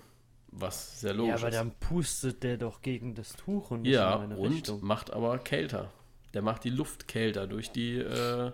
was 0.47 1.01
sehr 1.01 1.13
logisch 1.13 1.31
Ja, 1.31 1.35
aber 1.37 1.49
ist. 1.49 1.55
dann 1.55 1.71
pustet 1.79 2.43
der 2.43 2.57
doch 2.57 2.81
gegen 2.81 3.15
das 3.15 3.33
Tuch 3.35 3.71
und 3.71 3.85
Ja, 3.85 4.15
und 4.15 4.31
Richtung. 4.33 4.85
macht 4.85 5.11
aber 5.11 5.37
kälter. 5.39 5.91
Der 6.33 6.41
macht 6.41 6.63
die 6.63 6.69
Luft 6.69 7.07
kälter 7.07 7.47
durch 7.47 7.71
die, 7.71 7.95
äh, 7.97 8.51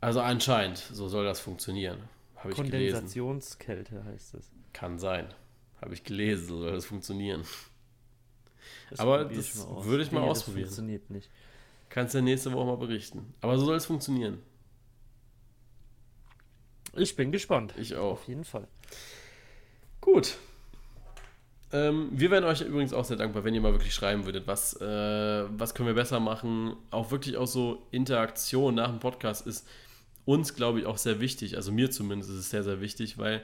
also 0.00 0.20
anscheinend, 0.20 0.78
so 0.78 1.08
soll 1.08 1.24
das 1.24 1.40
funktionieren. 1.40 1.98
Habe 2.36 2.50
ich 2.50 2.56
gelesen. 2.56 2.94
Kondensationskälte 2.94 4.04
heißt 4.04 4.34
es. 4.34 4.50
Kann 4.72 4.98
sein. 4.98 5.34
Habe 5.80 5.94
ich 5.94 6.04
gelesen, 6.04 6.48
so 6.48 6.58
soll 6.60 6.72
das 6.72 6.84
funktionieren. 6.86 7.44
Das 8.90 9.00
Aber 9.00 9.24
das 9.24 9.66
aus. 9.66 9.84
würde 9.86 10.02
ich 10.02 10.12
mal 10.12 10.22
Wehe, 10.22 10.30
ausprobieren. 10.30 10.66
Das 10.66 10.76
funktioniert 10.76 11.10
nicht. 11.10 11.30
Kannst 11.88 12.14
du 12.14 12.22
nächste 12.22 12.52
Woche 12.52 12.66
mal 12.66 12.76
berichten. 12.76 13.34
Aber 13.40 13.58
so 13.58 13.66
soll 13.66 13.76
es 13.76 13.86
funktionieren. 13.86 14.40
Ich 16.94 17.16
bin 17.16 17.32
gespannt. 17.32 17.74
Ich 17.76 17.94
auch. 17.96 18.12
Auf 18.12 18.28
jeden 18.28 18.44
Fall. 18.44 18.66
Gut. 20.00 20.36
Ähm, 21.70 22.08
wir 22.12 22.30
wären 22.30 22.44
euch 22.44 22.62
übrigens 22.62 22.92
auch 22.92 23.04
sehr 23.04 23.16
dankbar, 23.16 23.44
wenn 23.44 23.54
ihr 23.54 23.60
mal 23.60 23.72
wirklich 23.72 23.94
schreiben 23.94 24.24
würdet, 24.24 24.46
was, 24.46 24.80
äh, 24.80 25.44
was 25.50 25.74
können 25.74 25.86
wir 25.86 25.94
besser 25.94 26.18
machen. 26.18 26.76
Auch 26.90 27.10
wirklich 27.10 27.36
auch 27.36 27.46
so 27.46 27.86
Interaktion 27.90 28.74
nach 28.74 28.88
dem 28.88 29.00
Podcast 29.00 29.46
ist 29.46 29.66
uns, 30.28 30.54
glaube 30.54 30.78
ich, 30.78 30.84
auch 30.84 30.98
sehr 30.98 31.20
wichtig. 31.20 31.56
Also 31.56 31.72
mir 31.72 31.90
zumindest 31.90 32.30
ist 32.30 32.36
es 32.36 32.50
sehr, 32.50 32.62
sehr 32.62 32.82
wichtig, 32.82 33.16
weil 33.16 33.42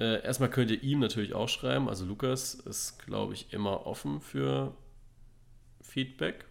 äh, 0.00 0.22
erstmal 0.24 0.48
könnt 0.48 0.70
ihr 0.70 0.82
ihm 0.82 1.00
natürlich 1.00 1.34
auch 1.34 1.50
schreiben. 1.50 1.86
Also 1.86 2.06
Lukas 2.06 2.54
ist, 2.54 2.98
glaube 3.04 3.34
ich, 3.34 3.52
immer 3.52 3.86
offen 3.86 4.22
für 4.22 4.74
Feedback. 5.82 6.46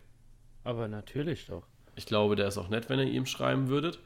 Aber 0.63 0.87
natürlich 0.87 1.47
doch. 1.47 1.63
Ich 1.95 2.05
glaube, 2.05 2.35
der 2.35 2.49
ist 2.49 2.59
auch 2.59 2.69
nett, 2.69 2.87
wenn 2.87 2.99
ihr 2.99 3.07
ihm 3.07 3.25
schreiben 3.25 3.67
würdet. 3.67 3.97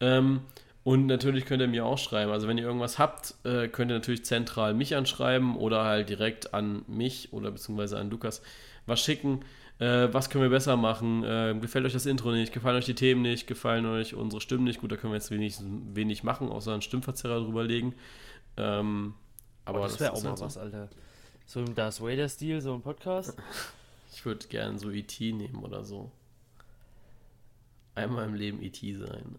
Ähm, 0.00 0.40
und 0.82 1.04
natürlich 1.04 1.44
könnt 1.44 1.60
ihr 1.60 1.68
mir 1.68 1.84
auch 1.84 1.98
schreiben. 1.98 2.32
Also 2.32 2.48
wenn 2.48 2.56
ihr 2.56 2.64
irgendwas 2.64 2.98
habt, 2.98 3.34
äh, 3.44 3.68
könnt 3.68 3.90
ihr 3.90 3.96
natürlich 3.96 4.24
zentral 4.24 4.72
mich 4.72 4.96
anschreiben 4.96 5.56
oder 5.56 5.84
halt 5.84 6.08
direkt 6.08 6.54
an 6.54 6.86
mich 6.86 7.34
oder 7.34 7.50
beziehungsweise 7.50 7.98
an 7.98 8.08
Lukas 8.08 8.40
was 8.86 9.02
schicken. 9.02 9.40
Äh, 9.78 10.08
was 10.12 10.30
können 10.30 10.42
wir 10.42 10.50
besser 10.50 10.76
machen? 10.76 11.22
Äh, 11.22 11.54
gefällt 11.60 11.84
euch 11.84 11.92
das 11.92 12.06
Intro 12.06 12.30
nicht? 12.32 12.52
Gefallen 12.52 12.76
euch 12.76 12.86
die 12.86 12.94
Themen 12.94 13.22
nicht? 13.22 13.46
Gefallen 13.46 13.84
euch 13.86 14.14
unsere 14.14 14.40
Stimmen 14.40 14.64
nicht? 14.64 14.80
Gut, 14.80 14.90
da 14.92 14.96
können 14.96 15.12
wir 15.12 15.18
jetzt 15.18 15.30
wenig, 15.30 15.58
wenig 15.92 16.24
machen, 16.24 16.48
außer 16.48 16.72
einen 16.72 16.82
Stimmverzerrer 16.82 17.40
drüberlegen. 17.40 17.94
Ähm, 18.56 19.14
aber 19.66 19.78
Aber 19.78 19.88
das 19.88 20.00
wäre 20.00 20.12
ist 20.14 20.18
auch 20.20 20.22
mal 20.22 20.30
halt 20.30 20.38
so. 20.38 20.44
was, 20.46 20.56
Alter. 20.56 20.88
So 21.44 21.60
im 21.60 21.74
Darth 21.74 22.00
Vader-Stil, 22.00 22.60
so 22.60 22.74
ein 22.74 22.82
Podcast. 22.82 23.36
Ich 24.12 24.24
würde 24.24 24.46
gerne 24.48 24.78
so 24.78 24.90
E.T. 24.90 25.32
nehmen 25.32 25.62
oder 25.62 25.84
so. 25.84 26.10
Einmal 27.94 28.24
im 28.24 28.34
Leben 28.34 28.62
E.T. 28.62 28.94
sein. 28.96 29.36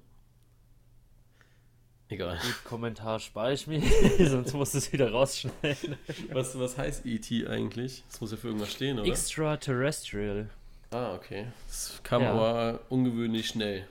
Egal. 2.10 2.38
Gut, 2.38 2.64
Kommentar 2.64 3.20
spare 3.20 3.54
ich 3.54 3.68
mir, 3.68 3.82
sonst 4.30 4.54
musst 4.54 4.74
du 4.74 4.78
es 4.78 4.94
wieder 4.94 5.12
rausschneiden. 5.12 5.98
Was, 6.32 6.58
was 6.58 6.78
heißt 6.78 7.06
E.T. 7.06 7.48
eigentlich? 7.48 8.04
Das 8.10 8.22
muss 8.22 8.32
ja 8.32 8.38
für 8.38 8.48
irgendwas 8.48 8.72
stehen, 8.72 8.98
oder? 9.00 9.10
Extraterrestrial. 9.10 10.50
ah, 10.92 11.14
okay. 11.16 11.48
Das 11.68 12.00
kam 12.04 12.22
Ja. 12.22 12.32
aber 12.32 12.80
ungewöhnlich 12.90 13.48
schnell. 13.48 13.86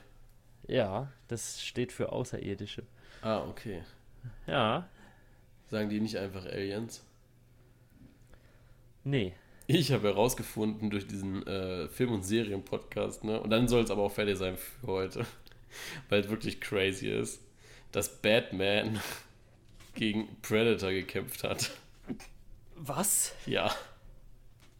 Ja, 0.67 1.11
das 1.27 1.61
steht 1.63 1.91
für 1.91 2.11
Außerirdische. 2.11 2.83
Ah, 3.21 3.43
okay. 3.47 3.83
Ja, 4.47 4.87
Sagen 5.69 5.89
die 5.89 5.99
nicht 5.99 6.17
einfach 6.17 6.45
Aliens? 6.45 7.03
nee. 9.03 9.33
Ich 9.69 9.91
habe 9.91 10.07
herausgefunden 10.07 10.89
durch 10.89 11.07
diesen 11.07 11.45
äh, 11.45 11.89
Film- 11.89 12.13
und 12.13 12.23
Serien-Podcast, 12.23 13.25
ne? 13.25 13.37
Und 13.41 13.49
dann 13.49 13.67
soll 13.67 13.83
es 13.83 13.91
aber 13.91 14.01
auch 14.03 14.11
fertig 14.13 14.37
sein 14.37 14.55
für 14.55 14.87
heute. 14.87 15.25
Weil 16.09 16.21
es 16.21 16.29
wirklich 16.29 16.61
crazy 16.61 17.09
ist, 17.09 17.41
dass 17.97 18.21
Batman 18.21 19.01
gegen 19.95 20.27
Predator 20.43 20.91
gekämpft 20.91 21.43
hat. 21.43 21.71
Was? 22.75 23.33
Ja. 23.47 23.73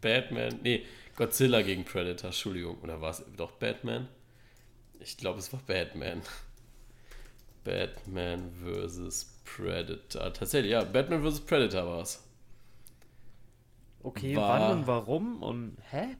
Batman. 0.02 0.60
Nee, 0.62 0.86
Godzilla 1.16 1.64
gegen 1.64 1.84
Predator, 1.84 2.28
Entschuldigung. 2.28 2.78
Oder 2.82 3.02
war 3.02 3.10
es 3.10 3.24
doch 3.36 3.54
Batman? 3.54 4.08
Ich 5.00 5.18
glaube, 5.18 5.40
es 5.40 5.52
war 5.52 5.60
Batman. 5.66 6.22
Batman 7.64 8.52
vs. 8.64 9.40
Predator. 9.46 10.32
Tatsächlich, 10.32 10.74
ja, 10.74 10.84
Batman 10.84 11.24
vs. 11.24 11.42
Predator 11.42 11.88
war 11.88 12.02
es. 12.02 12.24
Okay, 14.04 14.36
War- 14.36 14.60
wann 14.70 14.78
und 14.80 14.88
warum 14.88 15.42
und 15.42 15.78
hä? 15.90 16.16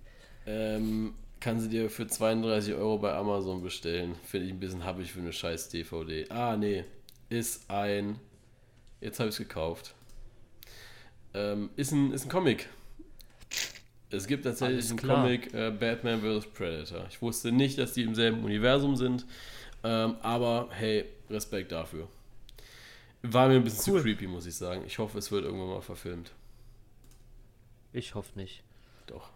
Ähm, 0.48 1.14
Kann 1.40 1.60
sie 1.60 1.70
dir 1.70 1.90
für 1.90 2.08
32 2.08 2.74
Euro 2.74 2.98
bei 2.98 3.14
Amazon 3.14 3.62
bestellen. 3.62 4.16
Finde 4.24 4.48
ich 4.48 4.54
ein 4.54 4.60
bisschen 4.60 4.84
happig 4.84 5.12
für 5.12 5.20
eine 5.20 5.32
scheiß 5.34 5.70
DVD. 5.70 6.26
Ah, 6.30 6.56
nee. 6.58 6.84
Ist 7.30 7.70
ein. 7.70 8.20
Jetzt 9.02 9.20
habe 9.20 9.30
ich 9.30 9.36
es 9.36 9.40
gekauft. 9.40 9.94
Ähm, 11.34 11.70
ist, 11.76 11.92
ein, 11.92 12.12
ist 12.12 12.26
ein 12.26 12.30
Comic. 12.30 12.68
Es 14.10 14.26
gibt 14.26 14.46
tatsächlich 14.46 14.78
Alles 14.78 14.90
einen 14.92 15.00
klar. 15.00 15.22
Comic 15.24 15.54
äh, 15.54 15.70
Batman 15.70 16.22
vs. 16.22 16.48
Predator. 16.48 17.06
Ich 17.10 17.22
wusste 17.22 17.52
nicht, 17.52 17.78
dass 17.78 17.94
die 17.94 18.04
im 18.04 18.16
selben 18.16 18.44
Universum 18.44 18.96
sind. 18.96 19.26
Ähm, 19.84 20.16
aber 20.22 20.70
hey, 20.72 21.06
Respekt 21.30 21.72
dafür. 21.72 22.08
War 23.22 23.48
mir 23.50 23.56
ein 23.56 23.64
bisschen 23.64 23.94
Cool. 23.94 24.00
zu 24.00 24.04
creepy, 24.06 24.28
muss 24.28 24.46
ich 24.46 24.56
sagen. 24.56 24.84
Ich 24.88 24.98
hoffe, 24.98 25.18
es 25.20 25.32
wird 25.32 25.44
irgendwann 25.44 25.68
mal 25.70 25.82
verfilmt. 25.82 26.32
Ich 27.94 28.16
hoffe 28.16 28.38
nicht. 28.40 28.64
Doch. 29.08 29.30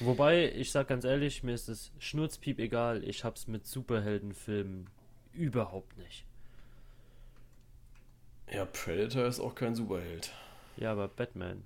Wobei, 0.00 0.52
ich 0.52 0.70
sag 0.70 0.88
ganz 0.88 1.04
ehrlich, 1.04 1.42
mir 1.42 1.54
ist 1.54 1.68
es 1.68 1.90
schnurzpiep 1.98 2.58
egal. 2.58 3.02
Ich 3.04 3.24
hab's 3.24 3.46
mit 3.46 3.66
Superheldenfilmen 3.66 4.88
überhaupt 5.32 5.96
nicht. 5.98 6.24
Ja, 8.52 8.64
Predator 8.64 9.26
ist 9.26 9.40
auch 9.40 9.54
kein 9.54 9.74
Superheld. 9.74 10.30
Ja, 10.76 10.92
aber 10.92 11.08
Batman. 11.08 11.64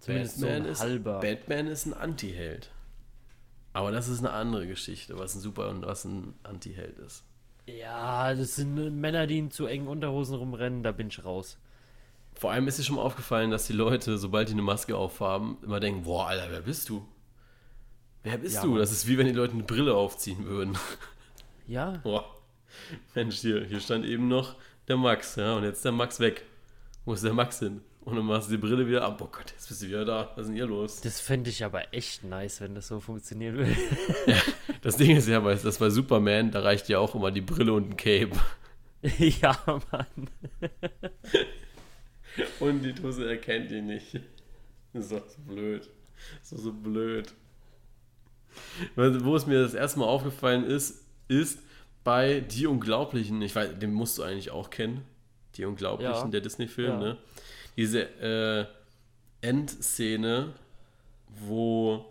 Zumindest 0.00 0.40
Batman, 0.40 0.62
so 0.62 0.68
ein 0.68 0.72
ist, 0.72 0.80
halber. 0.80 1.20
Batman 1.20 1.66
ist 1.66 1.86
ein 1.86 1.94
Anti-Held. 1.94 2.70
Aber 3.72 3.90
das 3.90 4.08
ist 4.08 4.18
eine 4.20 4.30
andere 4.32 4.66
Geschichte, 4.66 5.18
was 5.18 5.34
ein 5.34 5.40
Super 5.40 5.70
und 5.70 5.84
was 5.86 6.04
ein 6.04 6.34
Anti-Held 6.42 6.98
ist. 6.98 7.24
ja, 7.66 8.34
das 8.34 8.56
sind 8.56 9.00
Männer, 9.00 9.26
die 9.26 9.38
in 9.38 9.50
zu 9.50 9.66
engen 9.66 9.88
Unterhosen 9.88 10.36
rumrennen, 10.36 10.82
da 10.82 10.92
bin 10.92 11.08
ich 11.08 11.24
raus. 11.24 11.58
Vor 12.34 12.50
allem 12.52 12.68
ist 12.68 12.78
dir 12.78 12.82
schon 12.82 12.96
mal 12.96 13.02
aufgefallen, 13.02 13.50
dass 13.50 13.66
die 13.66 13.72
Leute, 13.72 14.18
sobald 14.18 14.48
die 14.48 14.52
eine 14.52 14.62
Maske 14.62 14.96
aufhaben, 14.96 15.56
immer 15.62 15.80
denken, 15.80 16.02
boah, 16.04 16.26
Alter, 16.28 16.50
wer 16.50 16.60
bist 16.62 16.88
du? 16.88 17.06
Wer 18.24 18.38
bist 18.38 18.56
Ja, 18.56 18.62
du? 18.62 18.76
Das 18.78 18.90
ist 18.90 19.06
wie 19.06 19.16
wenn 19.18 19.26
die 19.26 19.32
Leute 19.32 19.54
eine 19.54 19.62
Brille 19.62 19.94
aufziehen 19.94 20.44
würden. 20.46 20.76
Ja, 21.66 21.92
Boah. 22.02 22.26
Mensch, 23.14 23.36
hier, 23.36 23.64
hier 23.64 23.80
stand 23.80 24.04
eben 24.04 24.28
noch 24.28 24.56
der 24.86 24.98
Max, 24.98 25.36
ja, 25.36 25.54
und 25.54 25.64
jetzt 25.64 25.76
ist 25.76 25.84
der 25.86 25.92
Max 25.92 26.20
weg. 26.20 26.44
Wo 27.06 27.14
ist 27.14 27.24
der 27.24 27.32
Max 27.32 27.58
hin? 27.60 27.80
Und 28.02 28.16
dann 28.16 28.26
machst 28.26 28.48
du 28.48 28.52
die 28.52 28.58
Brille 28.58 28.86
wieder 28.86 29.02
ab. 29.02 29.18
Oh 29.22 29.28
Gott, 29.32 29.52
jetzt 29.52 29.68
bist 29.68 29.80
du 29.80 29.86
wieder 29.86 30.04
da. 30.04 30.30
Was 30.34 30.42
ist 30.42 30.46
denn 30.48 30.56
hier 30.56 30.66
los? 30.66 31.00
das 31.00 31.20
fände 31.20 31.48
ich 31.48 31.64
aber 31.64 31.94
echt 31.94 32.22
nice, 32.22 32.60
wenn 32.60 32.74
das 32.74 32.88
so 32.88 33.00
funktionieren 33.00 33.56
würde. 33.56 33.74
Das 34.82 34.98
Ding 34.98 35.16
ist 35.16 35.26
ja, 35.26 35.40
bei- 35.40 35.54
das 35.54 35.78
bei 35.78 35.88
Superman, 35.88 36.50
da 36.50 36.60
reicht 36.60 36.90
ja 36.90 36.98
auch 36.98 37.14
immer 37.14 37.30
die 37.30 37.40
Brille 37.40 37.72
und 37.72 37.92
ein 37.92 37.96
Cape. 37.96 38.38
ja, 39.18 39.56
Mann. 39.90 40.28
Und 42.60 42.82
die 42.82 42.92
Tusse 42.92 43.26
erkennt 43.28 43.70
ihn 43.70 43.86
nicht. 43.86 44.20
Das 44.92 45.04
ist 45.04 45.12
doch 45.12 45.26
so 45.28 45.40
blöd. 45.46 45.88
Das 46.40 46.42
ist 46.42 46.52
doch 46.52 46.58
so 46.58 46.72
blöd. 46.74 47.32
Wo 48.96 49.36
es 49.36 49.46
mir 49.46 49.62
das 49.62 49.74
erste 49.74 49.98
Mal 50.00 50.06
aufgefallen 50.06 50.64
ist, 50.64 51.02
ist 51.28 51.58
bei 52.02 52.40
Die 52.40 52.66
Unglaublichen, 52.66 53.40
ich 53.42 53.54
weiß, 53.54 53.78
den 53.78 53.92
musst 53.92 54.18
du 54.18 54.22
eigentlich 54.22 54.50
auch 54.50 54.70
kennen. 54.70 55.02
Die 55.56 55.64
Unglaublichen, 55.64 56.14
Ja. 56.14 56.26
der 56.28 56.40
Disney-Film, 56.40 56.92
Ja. 56.92 56.98
ne? 57.00 57.16
Diese 57.76 58.02
äh, 58.20 58.66
Endszene, 59.40 60.52
wo 61.46 62.04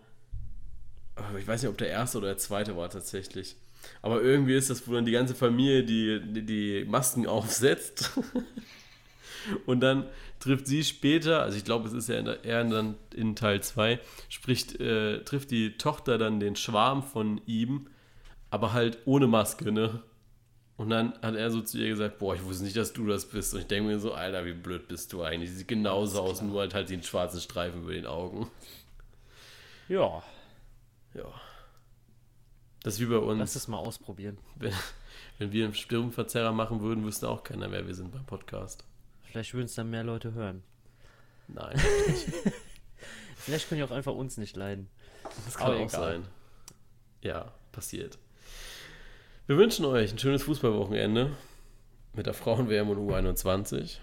äh, 1.18 1.40
ich 1.40 1.48
weiß 1.48 1.62
nicht, 1.62 1.70
ob 1.70 1.78
der 1.78 1.90
erste 1.90 2.18
oder 2.18 2.28
der 2.28 2.38
zweite 2.38 2.76
war 2.76 2.90
tatsächlich. 2.90 3.56
Aber 4.02 4.22
irgendwie 4.22 4.56
ist 4.56 4.70
das, 4.70 4.88
wo 4.88 4.94
dann 4.94 5.06
die 5.06 5.12
ganze 5.12 5.36
Familie 5.36 5.84
die, 5.84 6.22
die, 6.22 6.42
die 6.46 6.86
Masken 6.86 7.28
aufsetzt. 7.28 8.12
Und 9.66 9.82
dann 9.82 10.06
trifft 10.44 10.68
sie 10.68 10.84
später, 10.84 11.42
also 11.42 11.58
ich 11.58 11.66
glaube, 11.66 11.88
es 11.88 11.94
ist 11.94 12.10
ja 12.10 12.18
in 12.20 12.26
der- 12.26 12.44
eher 12.44 12.64
dann 12.64 12.96
in 13.16 13.36
Teil 13.36 13.62
2, 13.64 14.00
spricht, 14.30 14.80
äh, 14.80 15.24
trifft 15.24 15.52
die 15.52 15.78
Tochter 15.78 16.18
dann 16.18 16.40
den 16.40 16.56
Schwarm 16.56 17.02
von 17.04 17.42
ihm, 17.46 17.88
aber 18.50 18.74
halt 18.74 19.00
ohne 19.06 19.28
Maske, 19.28 19.72
ne? 19.72 20.04
Und 20.76 20.90
dann 20.90 21.14
hat 21.22 21.36
er 21.36 21.52
so 21.52 21.62
zu 21.62 21.78
ihr 21.78 21.90
gesagt, 21.90 22.18
boah, 22.20 22.34
ich 22.36 22.44
wusste 22.44 22.64
nicht, 22.64 22.76
dass 22.76 22.94
du 22.94 23.06
das 23.06 23.26
bist. 23.30 23.54
Und 23.54 23.62
ich 23.62 23.68
denke 23.68 23.90
mir 23.90 24.00
so, 24.00 24.14
Alter, 24.14 24.44
wie 24.46 24.54
blöd 24.54 24.88
bist 24.88 25.14
du 25.14 25.22
eigentlich? 25.22 25.52
Sie 25.52 25.58
sieht 25.58 25.68
genauso 25.68 26.20
aus, 26.22 26.42
nur 26.42 26.62
halt 26.62 26.74
halt 26.74 26.90
den 26.90 27.04
schwarzen 27.04 27.40
Streifen 27.40 27.84
über 27.84 27.94
den 27.94 28.06
Augen. 28.08 28.50
Ja, 29.88 30.24
Ja. 31.14 31.26
Das 32.82 32.96
ist 32.96 33.00
wie 33.00 33.06
bei 33.06 33.18
uns. 33.18 33.40
lass 33.40 33.56
es 33.56 33.68
mal 33.68 33.78
ausprobieren. 33.78 34.38
Wenn, 34.58 34.74
wenn 35.38 35.52
wir 35.52 35.66
einen 35.66 35.74
Stirnverzerrer 35.76 36.52
machen 36.52 36.82
würden, 36.82 37.06
wüsste 37.06 37.30
auch 37.30 37.44
keiner, 37.44 37.72
wer 37.72 37.86
wir 37.88 37.94
sind 37.96 38.12
beim 38.12 38.26
Podcast. 38.26 38.84
Vielleicht 39.34 39.56
würden 39.56 39.66
es 39.66 39.74
dann 39.74 39.90
mehr 39.90 40.04
Leute 40.04 40.34
hören. 40.34 40.62
Nein, 41.48 41.76
Vielleicht 43.36 43.68
können 43.68 43.80
die 43.80 43.84
auch 43.84 43.90
einfach 43.90 44.14
uns 44.14 44.38
nicht 44.38 44.56
leiden. 44.56 44.88
das 45.46 45.56
kann 45.56 45.72
Aber 45.72 45.78
auch 45.78 45.80
egal. 45.80 45.90
sein. 45.90 46.26
Ja, 47.24 47.52
passiert. 47.72 48.20
Wir 49.48 49.58
wünschen 49.58 49.86
euch 49.86 50.12
ein 50.12 50.20
schönes 50.20 50.44
Fußballwochenende 50.44 51.32
mit 52.14 52.28
der 52.28 52.36
Frauen-WM 52.36 52.90
und 52.92 53.00
U21. 53.10 53.98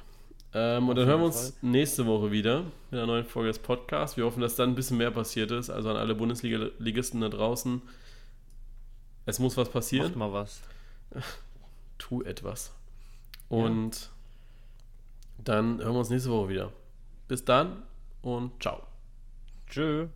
Ähm, 0.52 0.88
und 0.88 0.96
dann 0.96 1.06
hören 1.06 1.20
wir 1.20 1.26
uns 1.26 1.56
nächste 1.62 2.06
Woche 2.06 2.32
wieder 2.32 2.64
mit 2.90 2.98
einer 2.98 3.06
neuen 3.06 3.24
Folge 3.24 3.50
des 3.50 3.60
Podcasts. 3.60 4.16
Wir 4.16 4.24
hoffen, 4.24 4.40
dass 4.40 4.56
dann 4.56 4.70
ein 4.70 4.74
bisschen 4.74 4.96
mehr 4.96 5.12
passiert 5.12 5.52
ist. 5.52 5.70
Also 5.70 5.90
an 5.90 5.96
alle 5.96 6.16
Bundesliga-Ligisten 6.16 7.20
da 7.20 7.28
draußen. 7.28 7.82
Es 9.26 9.38
muss 9.38 9.56
was 9.56 9.68
passieren. 9.68 10.08
Macht 10.08 10.16
mal 10.16 10.32
was. 10.32 10.60
tu 11.98 12.20
etwas. 12.22 12.74
Und 13.48 14.10
dann 15.48 15.78
hören 15.78 15.92
wir 15.94 15.98
uns 16.00 16.10
nächste 16.10 16.30
Woche 16.30 16.48
wieder. 16.48 16.72
Bis 17.28 17.44
dann 17.44 17.82
und 18.22 18.62
ciao. 18.62 18.82
Tschö. 19.68 20.08